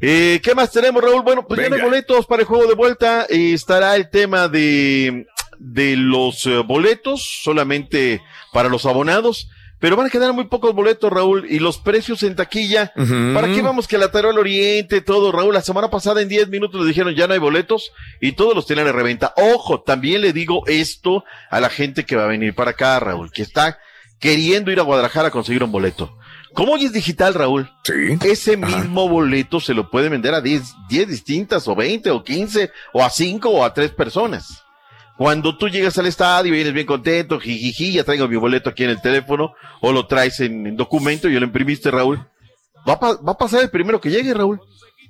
Eh, 0.00 0.40
¿Qué 0.42 0.54
más 0.54 0.72
tenemos, 0.72 1.02
Raúl? 1.02 1.22
Bueno, 1.22 1.46
pues 1.46 1.60
ya 1.60 1.68
no 1.68 1.76
hay 1.76 1.82
boletos 1.82 2.26
para 2.26 2.42
el 2.42 2.48
juego 2.48 2.66
de 2.66 2.74
vuelta. 2.74 3.26
Eh, 3.28 3.52
estará 3.54 3.96
el 3.96 4.10
tema 4.10 4.48
de, 4.48 5.26
de 5.58 5.96
los 5.96 6.44
eh, 6.46 6.58
boletos, 6.58 7.40
solamente 7.42 8.20
para 8.52 8.68
los 8.68 8.84
abonados. 8.84 9.48
Pero 9.78 9.96
van 9.96 10.06
a 10.06 10.10
quedar 10.10 10.32
muy 10.32 10.44
pocos 10.46 10.74
boletos, 10.74 11.12
Raúl, 11.12 11.46
y 11.50 11.58
los 11.58 11.78
precios 11.78 12.22
en 12.22 12.34
taquilla. 12.34 12.92
¿Para 13.34 13.48
qué 13.48 13.60
vamos 13.60 13.86
que 13.86 13.98
la 13.98 14.10
Tarola 14.10 14.40
Oriente, 14.40 15.02
todo, 15.02 15.32
Raúl? 15.32 15.52
La 15.52 15.60
semana 15.60 15.90
pasada 15.90 16.22
en 16.22 16.28
10 16.28 16.48
minutos 16.48 16.80
le 16.80 16.88
dijeron 16.88 17.14
ya 17.14 17.26
no 17.26 17.34
hay 17.34 17.38
boletos 17.38 17.92
y 18.20 18.32
todos 18.32 18.54
los 18.54 18.66
tenían 18.66 18.86
de 18.86 18.92
reventa. 18.92 19.34
Ojo, 19.36 19.82
también 19.82 20.22
le 20.22 20.32
digo 20.32 20.62
esto 20.66 21.24
a 21.50 21.60
la 21.60 21.68
gente 21.68 22.04
que 22.04 22.16
va 22.16 22.24
a 22.24 22.28
venir 22.28 22.54
para 22.54 22.70
acá, 22.70 22.98
Raúl, 23.00 23.30
que 23.30 23.42
está 23.42 23.78
queriendo 24.18 24.72
ir 24.72 24.80
a 24.80 24.84
Guadalajara 24.84 25.28
a 25.28 25.30
conseguir 25.30 25.62
un 25.62 25.72
boleto. 25.72 26.16
Como 26.54 26.72
hoy 26.72 26.86
es 26.86 26.92
digital, 26.94 27.34
Raúl, 27.34 27.70
ese 28.24 28.56
mismo 28.56 29.10
boleto 29.10 29.60
se 29.60 29.74
lo 29.74 29.90
puede 29.90 30.08
vender 30.08 30.32
a 30.32 30.40
10, 30.40 30.62
10 30.88 31.08
distintas, 31.08 31.68
o 31.68 31.76
20, 31.76 32.10
o 32.10 32.24
15, 32.24 32.70
o 32.94 33.04
a 33.04 33.10
5, 33.10 33.50
o 33.50 33.62
a 33.62 33.74
3 33.74 33.90
personas. 33.90 34.62
Cuando 35.16 35.56
tú 35.56 35.68
llegas 35.68 35.96
al 35.98 36.06
estadio 36.06 36.52
y 36.52 36.56
vienes 36.56 36.74
bien 36.74 36.86
contento, 36.86 37.40
jijiji, 37.40 37.92
ya 37.92 38.04
traigo 38.04 38.28
mi 38.28 38.36
boleto 38.36 38.70
aquí 38.70 38.84
en 38.84 38.90
el 38.90 39.00
teléfono, 39.00 39.54
o 39.80 39.92
lo 39.92 40.06
traes 40.06 40.40
en, 40.40 40.66
en 40.66 40.76
documento 40.76 41.28
y 41.28 41.34
ya 41.34 41.40
lo 41.40 41.46
imprimiste, 41.46 41.90
Raúl. 41.90 42.18
Va 42.86 42.94
a, 42.94 43.16
va 43.22 43.32
a 43.32 43.38
pasar 43.38 43.62
el 43.62 43.70
primero 43.70 44.00
que 44.00 44.10
llegue, 44.10 44.34
Raúl. 44.34 44.60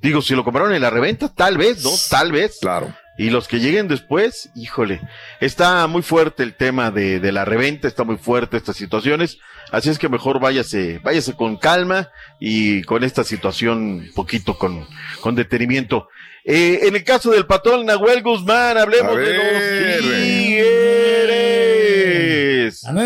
Digo, 0.00 0.22
si 0.22 0.34
lo 0.34 0.44
compraron 0.44 0.72
en 0.74 0.82
la 0.82 0.90
reventa, 0.90 1.32
tal 1.32 1.56
vez, 1.58 1.82
¿no? 1.82 1.90
Tal 2.10 2.30
vez. 2.30 2.58
Claro. 2.60 2.94
Y 3.18 3.30
los 3.30 3.48
que 3.48 3.60
lleguen 3.60 3.88
después, 3.88 4.50
híjole, 4.54 5.00
está 5.40 5.86
muy 5.86 6.02
fuerte 6.02 6.42
el 6.42 6.54
tema 6.54 6.90
de, 6.90 7.18
de 7.18 7.32
la 7.32 7.44
reventa, 7.44 7.88
está 7.88 8.04
muy 8.04 8.16
fuerte 8.16 8.56
estas 8.56 8.76
situaciones. 8.76 9.38
Así 9.72 9.90
es 9.90 9.98
que 9.98 10.08
mejor 10.08 10.38
váyase, 10.38 11.00
váyase 11.02 11.34
con 11.34 11.56
calma 11.56 12.10
y 12.38 12.82
con 12.82 13.04
esta 13.04 13.24
situación 13.24 13.78
un 13.78 14.12
poquito 14.14 14.56
con, 14.58 14.86
con 15.20 15.34
detenimiento. 15.34 16.08
Eh, 16.44 16.80
en 16.82 16.94
el 16.94 17.02
caso 17.02 17.32
del 17.32 17.46
patrón 17.46 17.86
Nahuel 17.86 18.22
Guzmán, 18.22 18.78
hablemos 18.78 19.16
de 19.16 19.34
los 19.34 19.62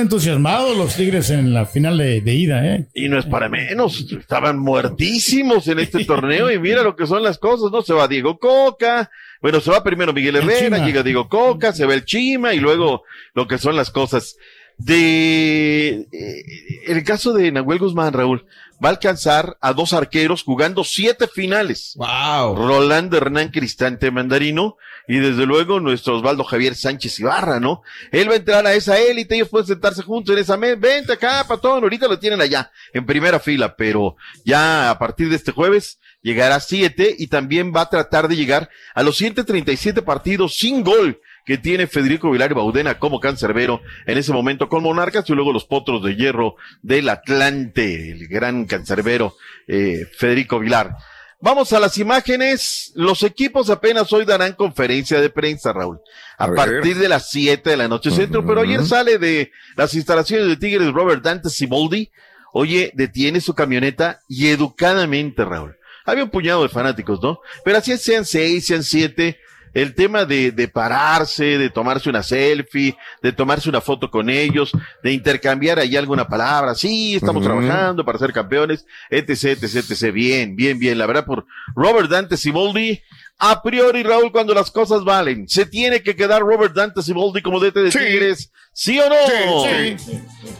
entusiasmados 0.00 0.76
los 0.76 0.96
Tigres 0.96 1.30
en 1.30 1.52
la 1.52 1.66
final 1.66 1.98
de, 1.98 2.20
de 2.20 2.34
ida, 2.34 2.66
¿eh? 2.66 2.88
Y 2.94 3.08
no 3.08 3.18
es 3.18 3.26
para 3.26 3.48
menos, 3.48 4.10
estaban 4.12 4.58
muertísimos 4.58 5.68
en 5.68 5.78
este 5.78 6.04
torneo 6.04 6.50
y 6.50 6.58
mira 6.58 6.82
lo 6.82 6.96
que 6.96 7.06
son 7.06 7.22
las 7.22 7.38
cosas, 7.38 7.70
¿no? 7.70 7.82
Se 7.82 7.92
va 7.92 8.08
Diego 8.08 8.38
Coca, 8.38 9.10
bueno, 9.40 9.60
se 9.60 9.70
va 9.70 9.82
primero 9.82 10.12
Miguel 10.12 10.36
Herrera, 10.36 10.84
llega 10.84 11.02
Diego 11.02 11.28
Coca, 11.28 11.72
se 11.72 11.86
va 11.86 11.94
el 11.94 12.04
Chima 12.04 12.52
y 12.54 12.60
luego 12.60 13.04
lo 13.34 13.46
que 13.46 13.58
son 13.58 13.76
las 13.76 13.90
cosas. 13.90 14.36
De, 14.76 16.06
eh, 16.10 16.44
el 16.86 17.04
caso 17.04 17.34
de 17.34 17.52
Nahuel 17.52 17.78
Guzmán, 17.78 18.14
Raúl, 18.14 18.46
va 18.82 18.88
a 18.88 18.92
alcanzar 18.92 19.56
a 19.60 19.72
dos 19.72 19.92
arqueros 19.92 20.42
jugando 20.42 20.84
siete 20.84 21.28
finales. 21.28 21.94
Wow. 21.96 22.56
Rolando 22.56 23.16
Hernán 23.16 23.50
Cristante 23.50 24.10
Mandarino 24.10 24.76
y 25.06 25.18
desde 25.18 25.46
luego 25.46 25.80
nuestro 25.80 26.16
Osvaldo 26.16 26.44
Javier 26.44 26.74
Sánchez 26.74 27.18
Ibarra, 27.20 27.60
¿no? 27.60 27.82
Él 28.12 28.28
va 28.28 28.34
a 28.34 28.36
entrar 28.36 28.66
a 28.66 28.74
esa 28.74 28.98
élite, 28.98 29.34
ellos 29.34 29.48
pueden 29.48 29.66
sentarse 29.66 30.02
juntos 30.02 30.34
en 30.34 30.42
esa 30.42 30.56
mesa. 30.56 30.76
Vente 30.78 31.12
acá, 31.12 31.44
patón, 31.46 31.82
ahorita 31.82 32.08
lo 32.08 32.18
tienen 32.18 32.40
allá, 32.40 32.70
en 32.92 33.04
primera 33.04 33.40
fila, 33.40 33.76
pero 33.76 34.16
ya 34.44 34.90
a 34.90 34.98
partir 34.98 35.28
de 35.28 35.36
este 35.36 35.52
jueves 35.52 35.98
llegará 36.22 36.56
a 36.56 36.60
siete 36.60 37.14
y 37.18 37.26
también 37.26 37.72
va 37.74 37.82
a 37.82 37.90
tratar 37.90 38.28
de 38.28 38.36
llegar 38.36 38.70
a 38.94 39.02
los 39.02 39.16
137 39.16 40.02
partidos 40.02 40.56
sin 40.56 40.84
gol 40.84 41.20
que 41.44 41.58
tiene 41.58 41.86
Federico 41.86 42.30
Vilar 42.30 42.50
y 42.50 42.54
Baudena 42.54 42.98
como 42.98 43.20
cancerbero 43.20 43.80
en 44.06 44.18
ese 44.18 44.32
momento 44.32 44.68
con 44.68 44.82
Monarcas 44.82 45.28
y 45.28 45.32
luego 45.32 45.52
los 45.52 45.64
potros 45.64 46.02
de 46.02 46.16
hierro 46.16 46.56
del 46.82 47.08
Atlante, 47.08 48.12
el 48.12 48.28
gran 48.28 48.66
cancerbero 48.66 49.34
eh, 49.66 50.06
Federico 50.16 50.58
Vilar. 50.58 50.96
Vamos 51.42 51.72
a 51.72 51.80
las 51.80 51.96
imágenes. 51.96 52.92
Los 52.94 53.22
equipos 53.22 53.70
apenas 53.70 54.12
hoy 54.12 54.26
darán 54.26 54.52
conferencia 54.52 55.20
de 55.20 55.30
prensa, 55.30 55.72
Raúl. 55.72 56.00
A, 56.36 56.52
partir 56.52 56.98
de 56.98 57.08
las 57.08 57.30
7 57.30 57.70
de 57.70 57.76
la 57.78 57.88
noche 57.88 58.10
centro. 58.10 58.44
Pero 58.44 58.60
ayer 58.60 58.84
sale 58.84 59.16
de 59.16 59.50
las 59.74 59.94
instalaciones 59.94 60.48
de 60.48 60.56
Tigres 60.56 60.92
Robert 60.92 61.22
Dante 61.22 61.48
Siboldi. 61.48 62.10
Oye, 62.52 62.92
detiene 62.94 63.40
su 63.40 63.54
camioneta 63.54 64.20
y 64.28 64.48
educadamente, 64.48 65.44
Raúl. 65.44 65.76
Había 66.04 66.24
un 66.24 66.30
puñado 66.30 66.62
de 66.62 66.68
fanáticos, 66.68 67.22
¿no? 67.22 67.40
Pero 67.64 67.78
así 67.78 67.96
sean 67.96 68.26
seis, 68.26 68.66
sean 68.66 68.82
siete. 68.82 69.38
El 69.72 69.94
tema 69.94 70.24
de, 70.24 70.50
de 70.52 70.68
pararse, 70.68 71.58
de 71.58 71.70
tomarse 71.70 72.08
una 72.10 72.22
selfie, 72.22 72.96
de 73.22 73.32
tomarse 73.32 73.68
una 73.68 73.80
foto 73.80 74.10
con 74.10 74.28
ellos, 74.30 74.72
de 75.02 75.12
intercambiar 75.12 75.78
ahí 75.78 75.96
alguna 75.96 76.26
palabra. 76.26 76.74
Sí, 76.74 77.14
estamos 77.16 77.42
trabajando 77.42 78.04
para 78.04 78.18
ser 78.18 78.32
campeones, 78.32 78.84
etc, 79.10 79.62
etc, 79.62 79.76
etc. 79.90 80.12
Bien, 80.12 80.56
bien, 80.56 80.78
bien. 80.78 80.98
La 80.98 81.06
verdad, 81.06 81.24
por 81.24 81.46
Robert 81.74 82.08
Dante 82.10 82.36
Siboldi, 82.36 83.00
a 83.38 83.62
priori, 83.62 84.02
Raúl, 84.02 84.32
cuando 84.32 84.52
las 84.52 84.70
cosas 84.70 85.02
valen, 85.04 85.48
¿se 85.48 85.64
tiene 85.66 86.02
que 86.02 86.14
quedar 86.14 86.42
Robert 86.42 86.74
Dante 86.74 87.02
Siboldi 87.02 87.40
como 87.40 87.58
DT 87.60 87.74
de 87.80 87.90
Tigres? 87.90 88.52
¿Sí 88.72 88.98
o 89.00 89.08
no? 89.08 89.16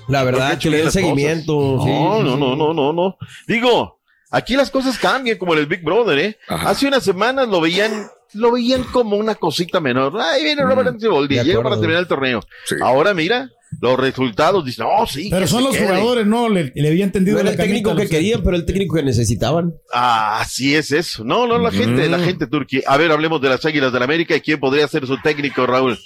La 0.08 0.24
verdad, 0.24 0.58
que 0.58 0.70
le 0.70 0.78
den 0.78 0.90
seguimiento. 0.90 1.80
sí, 1.84 1.90
No, 1.90 2.16
sí, 2.18 2.22
no, 2.24 2.34
sí. 2.34 2.40
no, 2.40 2.56
no, 2.56 2.72
no, 2.74 2.92
no. 2.92 3.16
Digo, 3.46 4.00
aquí 4.30 4.56
las 4.56 4.70
cosas 4.70 4.98
cambian 4.98 5.36
como 5.38 5.52
en 5.52 5.60
el 5.60 5.66
Big 5.66 5.82
Brother, 5.82 6.18
¿eh? 6.18 6.38
Hace 6.48 6.86
unas 6.88 7.04
semanas 7.04 7.48
lo 7.48 7.60
veían, 7.60 8.08
lo 8.34 8.52
veían 8.52 8.84
como 8.84 9.16
una 9.16 9.34
cosita 9.34 9.80
menor. 9.80 10.18
Ahí 10.20 10.44
viene 10.44 10.62
Robert 10.62 10.84
Dante 10.84 11.00
Siboldi, 11.00 11.36
de 11.36 11.44
llega 11.44 11.62
para 11.62 11.76
terminar 11.76 12.02
el 12.02 12.08
torneo. 12.08 12.40
Ahora 12.82 13.14
mira, 13.14 13.50
los 13.80 13.98
resultados 13.98 14.64
dicen, 14.64 14.86
no, 14.86 15.06
sí. 15.06 15.28
Pero 15.30 15.46
son 15.46 15.64
los 15.64 15.76
quede". 15.76 15.86
jugadores, 15.86 16.26
¿no? 16.26 16.48
Le, 16.48 16.72
le 16.74 16.88
había 16.88 17.04
entendido 17.04 17.36
No 17.36 17.40
era 17.40 17.50
la 17.50 17.52
el 17.52 17.68
técnico 17.68 17.94
que 17.94 18.08
querían, 18.08 18.42
pero 18.42 18.56
el 18.56 18.64
técnico 18.64 18.96
que 18.96 19.02
necesitaban. 19.02 19.74
Ah, 19.92 20.40
así 20.40 20.74
es 20.74 20.90
eso. 20.90 21.24
No, 21.24 21.46
no, 21.46 21.58
la 21.58 21.70
gente, 21.70 22.08
la 22.08 22.18
gente 22.18 22.46
turquía. 22.46 22.82
A 22.86 22.96
ver, 22.96 23.12
hablemos 23.12 23.40
de 23.40 23.48
las 23.48 23.64
Águilas 23.64 23.92
del 23.92 24.00
la 24.00 24.04
América 24.04 24.34
y 24.34 24.40
quién 24.40 24.58
podría 24.58 24.88
ser 24.88 25.06
su 25.06 25.20
técnico, 25.20 25.66
Raúl. 25.66 25.98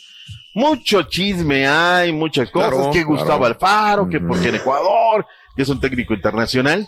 Mucho 0.55 1.03
chisme 1.03 1.67
hay, 1.67 2.13
muchas 2.13 2.51
cosas. 2.51 2.71
Claro, 2.71 2.91
que 2.93 3.03
Gustavo 3.03 3.39
claro. 3.41 3.47
Alfaro, 3.47 4.09
que 4.09 4.21
porque 4.21 4.51
en 4.51 4.55
Ecuador, 4.57 5.27
que 5.57 5.63
es 5.63 5.69
un 5.69 5.81
técnico 5.81 6.15
internacional. 6.15 6.87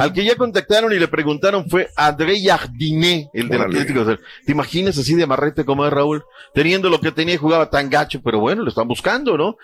Al 0.00 0.12
que 0.12 0.24
ya 0.24 0.34
contactaron 0.36 0.92
y 0.92 0.98
le 0.98 1.08
preguntaron 1.08 1.68
fue 1.68 1.88
André 1.96 2.42
Jardiné, 2.42 3.28
el 3.32 3.48
del. 3.48 3.60
Atlético. 3.62 4.04
¿Te 4.44 4.52
imaginas 4.52 4.98
así 4.98 5.14
de 5.14 5.22
amarrete 5.24 5.64
como 5.64 5.86
es 5.86 5.92
Raúl? 5.92 6.24
Teniendo 6.54 6.88
lo 6.90 7.00
que 7.00 7.12
tenía 7.12 7.34
y 7.34 7.38
jugaba 7.38 7.70
tan 7.70 7.88
gacho, 7.90 8.20
pero 8.22 8.40
bueno, 8.40 8.62
lo 8.62 8.68
están 8.68 8.88
buscando, 8.88 9.36
¿no? 9.36 9.56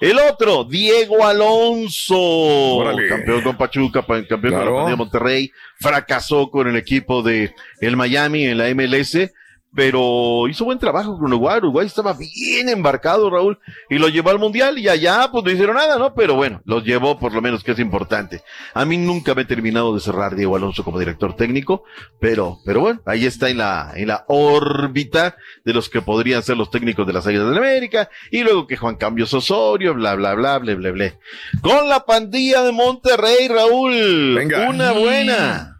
El 0.00 0.18
otro, 0.18 0.64
Diego 0.64 1.24
Alonso, 1.24 2.18
Órale. 2.18 3.08
campeón 3.08 3.42
con 3.42 3.56
Pachuca, 3.56 4.02
pa- 4.02 4.24
campeón 4.26 4.40
con 4.40 4.50
Claro. 4.50 4.64
la 4.64 4.76
Pandilla 4.76 4.90
de 4.90 4.96
Monterrey, 4.96 5.52
fracasó 5.80 6.50
con 6.50 6.68
el 6.68 6.76
equipo 6.76 7.22
de 7.22 7.54
el 7.80 7.96
Miami 7.96 8.44
en 8.46 8.58
la 8.58 8.68
MLS, 8.74 9.32
pero 9.74 10.46
hizo 10.48 10.64
buen 10.64 10.78
trabajo 10.78 11.18
con 11.18 11.26
Uruguay. 11.26 11.58
Uruguay 11.58 11.86
estaba 11.86 12.12
bien 12.14 12.68
embarcado, 12.68 13.28
Raúl, 13.28 13.58
y 13.90 13.98
lo 13.98 14.08
llevó 14.08 14.30
al 14.30 14.38
Mundial 14.38 14.78
y 14.78 14.88
allá 14.88 15.28
pues 15.32 15.44
no 15.44 15.50
hicieron 15.50 15.76
nada, 15.76 15.98
¿no? 15.98 16.14
Pero 16.14 16.34
bueno, 16.34 16.62
los 16.64 16.84
llevó 16.84 17.18
por 17.18 17.32
lo 17.32 17.42
menos, 17.42 17.64
que 17.64 17.72
es 17.72 17.78
importante. 17.78 18.42
A 18.72 18.84
mí 18.84 18.96
nunca 18.96 19.34
me 19.34 19.42
he 19.42 19.46
terminado 19.46 19.94
de 19.94 20.00
cerrar 20.00 20.36
Diego 20.36 20.56
Alonso 20.56 20.84
como 20.84 20.98
director 20.98 21.34
técnico, 21.34 21.84
pero, 22.20 22.58
pero 22.64 22.80
bueno, 22.80 23.00
ahí 23.06 23.26
está 23.26 23.48
en 23.48 23.58
la, 23.58 23.92
en 23.94 24.08
la 24.08 24.24
órbita 24.28 25.36
de 25.64 25.72
los 25.72 25.88
que 25.88 26.02
podrían 26.02 26.42
ser 26.42 26.56
los 26.56 26.70
técnicos 26.70 27.06
de 27.06 27.12
las 27.12 27.26
Águilas 27.26 27.50
de 27.50 27.58
América, 27.58 28.08
y 28.30 28.42
luego 28.42 28.66
que 28.66 28.76
Juan 28.76 28.96
Cambios 28.96 29.34
Osorio, 29.34 29.94
bla, 29.94 30.14
bla, 30.14 30.34
bla, 30.34 30.58
bla, 30.58 30.74
bla, 30.74 30.90
bla. 30.90 31.14
Con 31.62 31.88
la 31.88 32.04
pandilla 32.04 32.62
de 32.62 32.72
Monterrey, 32.72 33.48
Raúl. 33.48 34.34
Venga. 34.36 34.68
Una 34.68 34.92
buena. 34.92 35.73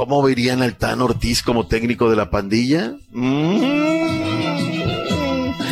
¿Cómo 0.00 0.22
verían 0.22 0.62
al 0.62 0.76
Tan 0.76 1.02
Ortiz 1.02 1.42
como 1.42 1.66
técnico 1.66 2.08
de 2.08 2.16
la 2.16 2.30
pandilla? 2.30 2.94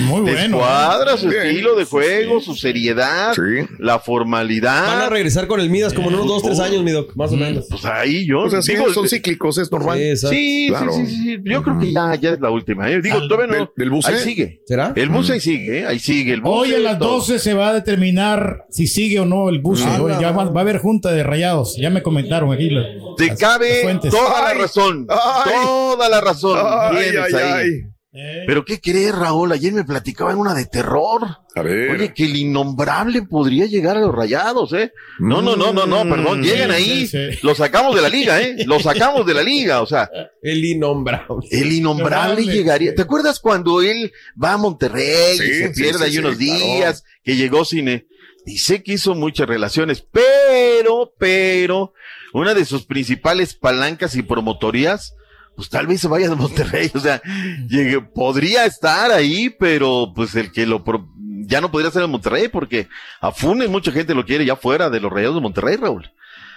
Muy 0.09 0.21
bueno. 0.23 0.39
Descuadra 0.59 1.17
su 1.17 1.29
Bien. 1.29 1.47
estilo 1.47 1.77
de 1.77 1.85
juego, 1.85 2.41
su 2.41 2.55
seriedad, 2.55 3.35
la 3.79 3.99
formalidad. 3.99 4.87
Van 4.87 5.03
a 5.03 5.09
regresar 5.09 5.47
con 5.47 5.61
el 5.61 5.71
Midas 5.71 5.93
como 5.95 6.09
en 6.09 6.15
unos 6.17 6.27
dos, 6.27 6.43
tres 6.43 6.61
años, 6.61 6.83
mi 6.83 6.91
doc, 6.93 7.15
más 7.17 7.33
o 7.33 7.37
menos. 7.37 7.67
Pues 7.71 7.85
ahí 7.85 8.27
yo. 8.27 8.43
Pues 8.43 8.55
así 8.55 8.73
digo, 8.73 8.93
son 8.93 9.09
cíclicos, 9.09 9.59
es 9.59 9.71
normal. 9.71 9.99
Sí, 10.17 10.67
Claro. 10.69 10.93
sí, 10.93 11.07
sí, 11.07 11.17
sí. 11.23 11.37
Yo 11.45 11.63
creo 11.63 11.79
que 11.79 11.93
ya, 11.93 12.15
ya 12.17 12.31
es 12.31 12.41
la 12.41 12.51
última. 12.51 12.91
¿eh? 12.91 13.01
Digo, 13.03 13.27
todavía 13.29 13.47
no. 13.47 13.55
¿Del- 13.55 13.69
del 13.77 13.91
bus, 13.91 14.07
ahí 14.07 14.15
eh? 14.15 14.19
sigue. 14.19 14.63
¿Será? 14.67 14.93
El 14.97 15.09
bus 15.09 15.31
ahí 15.31 15.41
sigue, 15.41 15.81
¿eh? 15.81 15.87
ahí 15.87 15.99
sigue. 15.99 16.35
El 16.35 16.41
Hoy 16.45 16.75
a 16.75 16.79
las 16.79 16.99
12 16.99 17.39
se 17.39 17.55
va 17.55 17.69
a 17.69 17.75
determinar 17.75 18.65
si 18.71 18.87
sigue 18.87 19.21
o 19.21 19.25
no 19.27 19.49
el 19.49 19.59
bus. 19.61 19.83
Ah, 19.87 19.99
ya 20.21 20.31
va, 20.33 20.45
va 20.45 20.61
a 20.61 20.63
haber 20.63 20.79
junta 20.79 21.11
de 21.13 21.23
rayados. 21.23 21.77
Ya 21.79 21.91
me 21.91 22.03
comentaron 22.03 22.53
aquí. 22.53 22.71
las- 22.71 22.87
Te 23.17 23.35
cabe 23.37 23.85
las 23.85 24.01
toda 24.13 24.43
la 24.43 24.55
razón. 24.55 25.07
ay. 25.09 25.53
toda 25.63 26.09
la 26.09 26.21
razón. 26.21 26.59
Ay, 26.63 27.07
ay, 27.17 27.35
ahí. 27.35 27.71
Pero 28.11 28.65
¿qué 28.65 28.81
crees, 28.81 29.15
Raúl? 29.15 29.53
Ayer 29.53 29.73
me 29.73 29.85
platicaban 29.85 30.39
una 30.39 30.55
de 30.55 30.65
terror. 30.65 31.21
A 31.55 31.63
ver. 31.63 31.91
Oye, 31.91 32.15
que 32.15 32.25
el 32.25 32.37
innombrable 32.37 33.23
podría 33.23 33.67
llegar 33.67 33.97
a 33.97 34.01
los 34.01 34.15
rayados, 34.15 34.73
¿eh? 34.73 34.93
No, 35.19 35.43
no, 35.43 35.57
no, 35.57 35.73
no, 35.73 35.87
no, 35.87 36.09
perdón, 36.09 36.43
llegan 36.43 36.71
ahí. 36.71 37.07
sí, 37.07 37.33
sí. 37.33 37.39
Lo 37.43 37.55
sacamos 37.55 37.95
de 37.95 38.01
la 38.03 38.09
liga, 38.09 38.41
¿eh? 38.41 38.65
Lo 38.67 38.81
sacamos 38.81 39.27
de 39.27 39.35
la 39.35 39.43
liga, 39.43 39.83
o 39.83 39.87
sea, 39.87 40.11
El 40.43 40.65
innombrable. 40.65 41.47
el 41.51 41.71
innombrable 41.73 42.45
llegaría. 42.45 42.95
¿Te 42.95 43.03
acuerdas 43.03 43.41
cuando 43.41 43.83
él 43.83 44.11
va 44.43 44.55
a 44.55 44.57
Monterrey 44.57 45.37
Sí, 45.37 45.45
y 45.45 45.55
se 45.55 45.71
pierde 45.71 45.99
sí, 45.99 46.05
ahí 46.05 46.13
sí, 46.13 46.19
unos 46.19 46.37
claro. 46.37 46.55
días, 46.55 47.05
que 47.23 47.37
llegó 47.37 47.65
sin... 47.65 48.07
Dice 48.47 48.83
que 48.83 48.95
hizo 48.95 49.15
muchas 49.15 49.47
relaciones, 49.47 50.01
pero, 50.11 51.13
pero, 51.19 51.93
una 52.33 52.55
de 52.55 52.65
sus 52.65 52.87
principales 52.87 53.55
palancas 53.55 54.17
y 54.17 54.23
promotorías, 54.23 55.15
pues 55.59 55.69
tal 55.71 55.89
vez 55.89 56.01
se 56.01 56.07
vaya 56.07 56.29
de 56.29 56.37
Monterrey, 56.37 56.89
o 56.95 57.01
sea, 57.01 57.21
llegue- 57.69 58.01
podría 58.15 58.65
estar 58.65 59.11
ahí, 59.11 59.51
pero 59.51 60.13
pues 60.15 60.37
el 60.37 60.53
que 60.53 60.67
lo, 60.67 60.85
pro- 60.85 61.09
ya 61.47 61.61
no 61.61 61.73
podría 61.73 61.91
ser 61.91 62.05
en 62.05 62.11
Monterrey, 62.13 62.47
porque 62.47 62.87
a 63.21 63.33
Funes 63.33 63.69
mucha 63.69 63.91
gente 63.91 64.15
lo 64.15 64.25
quiere 64.25 64.45
ya 64.45 64.55
fuera 64.55 64.89
de 64.89 65.01
los 65.01 65.13
Rayados 65.13 65.35
de 65.35 65.41
Monterrey, 65.41 65.75
Raúl. 65.75 66.13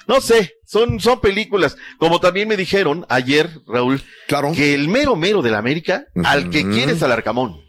No 0.07 0.21
sé, 0.21 0.53
son, 0.67 0.99
son 0.99 1.19
películas. 1.19 1.77
Como 1.97 2.19
también 2.19 2.47
me 2.47 2.57
dijeron 2.57 3.07
ayer, 3.09 3.49
Raúl, 3.67 4.03
Claro. 4.27 4.51
que 4.51 4.75
el 4.75 4.87
mero 4.87 5.15
mero 5.15 5.41
de 5.41 5.49
la 5.49 5.57
América, 5.57 6.05
al 6.23 6.51
que 6.51 6.61
Ujú. 6.61 6.71
quiere 6.73 6.91
es 6.91 7.01
al 7.01 7.11
Arcamón. 7.11 7.59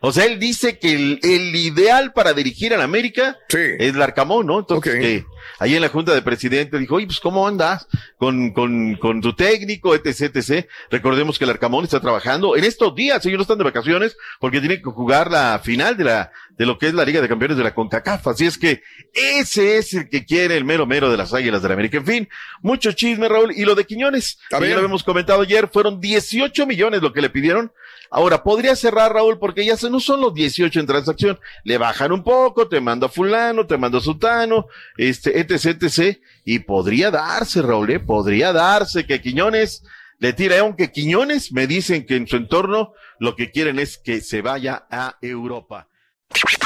O 0.00 0.12
sea, 0.12 0.24
él 0.24 0.38
dice 0.38 0.78
que 0.78 0.92
el, 0.92 1.20
el 1.22 1.54
ideal 1.56 2.12
para 2.12 2.32
dirigir 2.32 2.74
a 2.74 2.78
la 2.78 2.84
América 2.84 3.38
Sí. 3.48 3.58
es 3.78 3.94
el 3.94 4.02
Arcamón, 4.02 4.46
¿no? 4.46 4.58
Entonces, 4.58 4.94
que 4.94 5.24
ahí 5.58 5.74
en 5.74 5.82
la 5.82 5.88
Junta 5.88 6.14
de 6.14 6.22
Presidentes 6.22 6.78
dijo, 6.80 6.96
oye, 6.96 7.06
pues, 7.06 7.20
¿cómo 7.20 7.46
andas 7.48 7.86
con, 8.18 8.52
con, 8.52 8.96
con 8.96 9.20
tu 9.20 9.34
técnico, 9.34 9.94
etc, 9.94 10.34
etc? 10.36 10.66
Recordemos 10.90 11.38
que 11.38 11.44
el 11.44 11.50
Arcamón 11.50 11.84
está 11.84 12.00
trabajando 12.00 12.56
en 12.56 12.64
estos 12.64 12.94
días, 12.94 13.24
ellos 13.26 13.38
no 13.38 13.42
están 13.42 13.58
de 13.58 13.64
vacaciones, 13.64 14.16
porque 14.40 14.60
tienen 14.60 14.78
que 14.78 14.90
jugar 14.90 15.30
la 15.30 15.60
final 15.62 15.96
de 15.96 16.04
la, 16.04 16.32
de 16.50 16.66
lo 16.66 16.78
que 16.78 16.88
es 16.88 16.94
la 16.94 17.04
Liga 17.04 17.20
de 17.20 17.28
Campeones 17.28 17.56
de 17.56 17.64
la 17.64 17.74
CONCACAF. 17.74 18.26
Así 18.28 18.46
es 18.46 18.58
que 18.58 18.82
ese 19.14 19.78
es 19.78 19.94
el 19.94 20.08
que 20.08 20.24
quiere 20.24 20.56
el 20.56 20.64
mero 20.64 20.86
mero 20.86 21.10
de 21.10 21.16
las 21.16 21.32
Águilas 21.32 21.62
de 21.62 21.68
la 21.68 21.74
América. 21.74 21.96
En 21.98 22.06
fin, 22.06 22.28
mucho 22.60 22.92
chisme, 22.92 23.28
Raúl. 23.28 23.52
Y 23.56 23.64
lo 23.64 23.74
de 23.74 23.84
Quiñones, 23.84 24.38
que 24.50 24.60
ya 24.60 24.72
lo 24.74 24.76
habíamos 24.76 25.04
comentado 25.04 25.42
ayer, 25.42 25.68
fueron 25.72 26.00
18 26.00 26.66
millones 26.66 27.00
lo 27.02 27.12
que 27.12 27.22
le 27.22 27.30
pidieron. 27.30 27.72
Ahora, 28.10 28.44
podría 28.44 28.76
cerrar, 28.76 29.12
Raúl, 29.12 29.38
porque 29.38 29.64
ya 29.64 29.76
se, 29.76 29.85
no 29.90 30.00
son 30.00 30.20
los 30.20 30.34
18 30.34 30.80
en 30.80 30.86
transacción. 30.86 31.38
Le 31.64 31.78
bajan 31.78 32.12
un 32.12 32.22
poco, 32.22 32.68
te 32.68 32.80
mando 32.80 33.06
a 33.06 33.08
fulano, 33.08 33.66
te 33.66 33.78
mando 33.78 33.98
a 33.98 34.00
sutano, 34.00 34.66
este, 34.96 35.40
etc, 35.40 35.82
etc. 35.82 36.18
Y 36.44 36.60
podría 36.60 37.10
darse, 37.10 37.62
Raúl, 37.62 37.90
¿eh? 37.90 38.00
podría 38.00 38.52
darse 38.52 39.06
que 39.06 39.20
Quiñones 39.20 39.82
le 40.18 40.32
tira, 40.32 40.60
aunque 40.60 40.92
Quiñones 40.92 41.52
me 41.52 41.66
dicen 41.66 42.06
que 42.06 42.16
en 42.16 42.26
su 42.26 42.36
entorno 42.36 42.92
lo 43.18 43.36
que 43.36 43.50
quieren 43.50 43.78
es 43.78 43.98
que 43.98 44.20
se 44.20 44.42
vaya 44.42 44.86
a 44.90 45.16
Europa. 45.20 45.88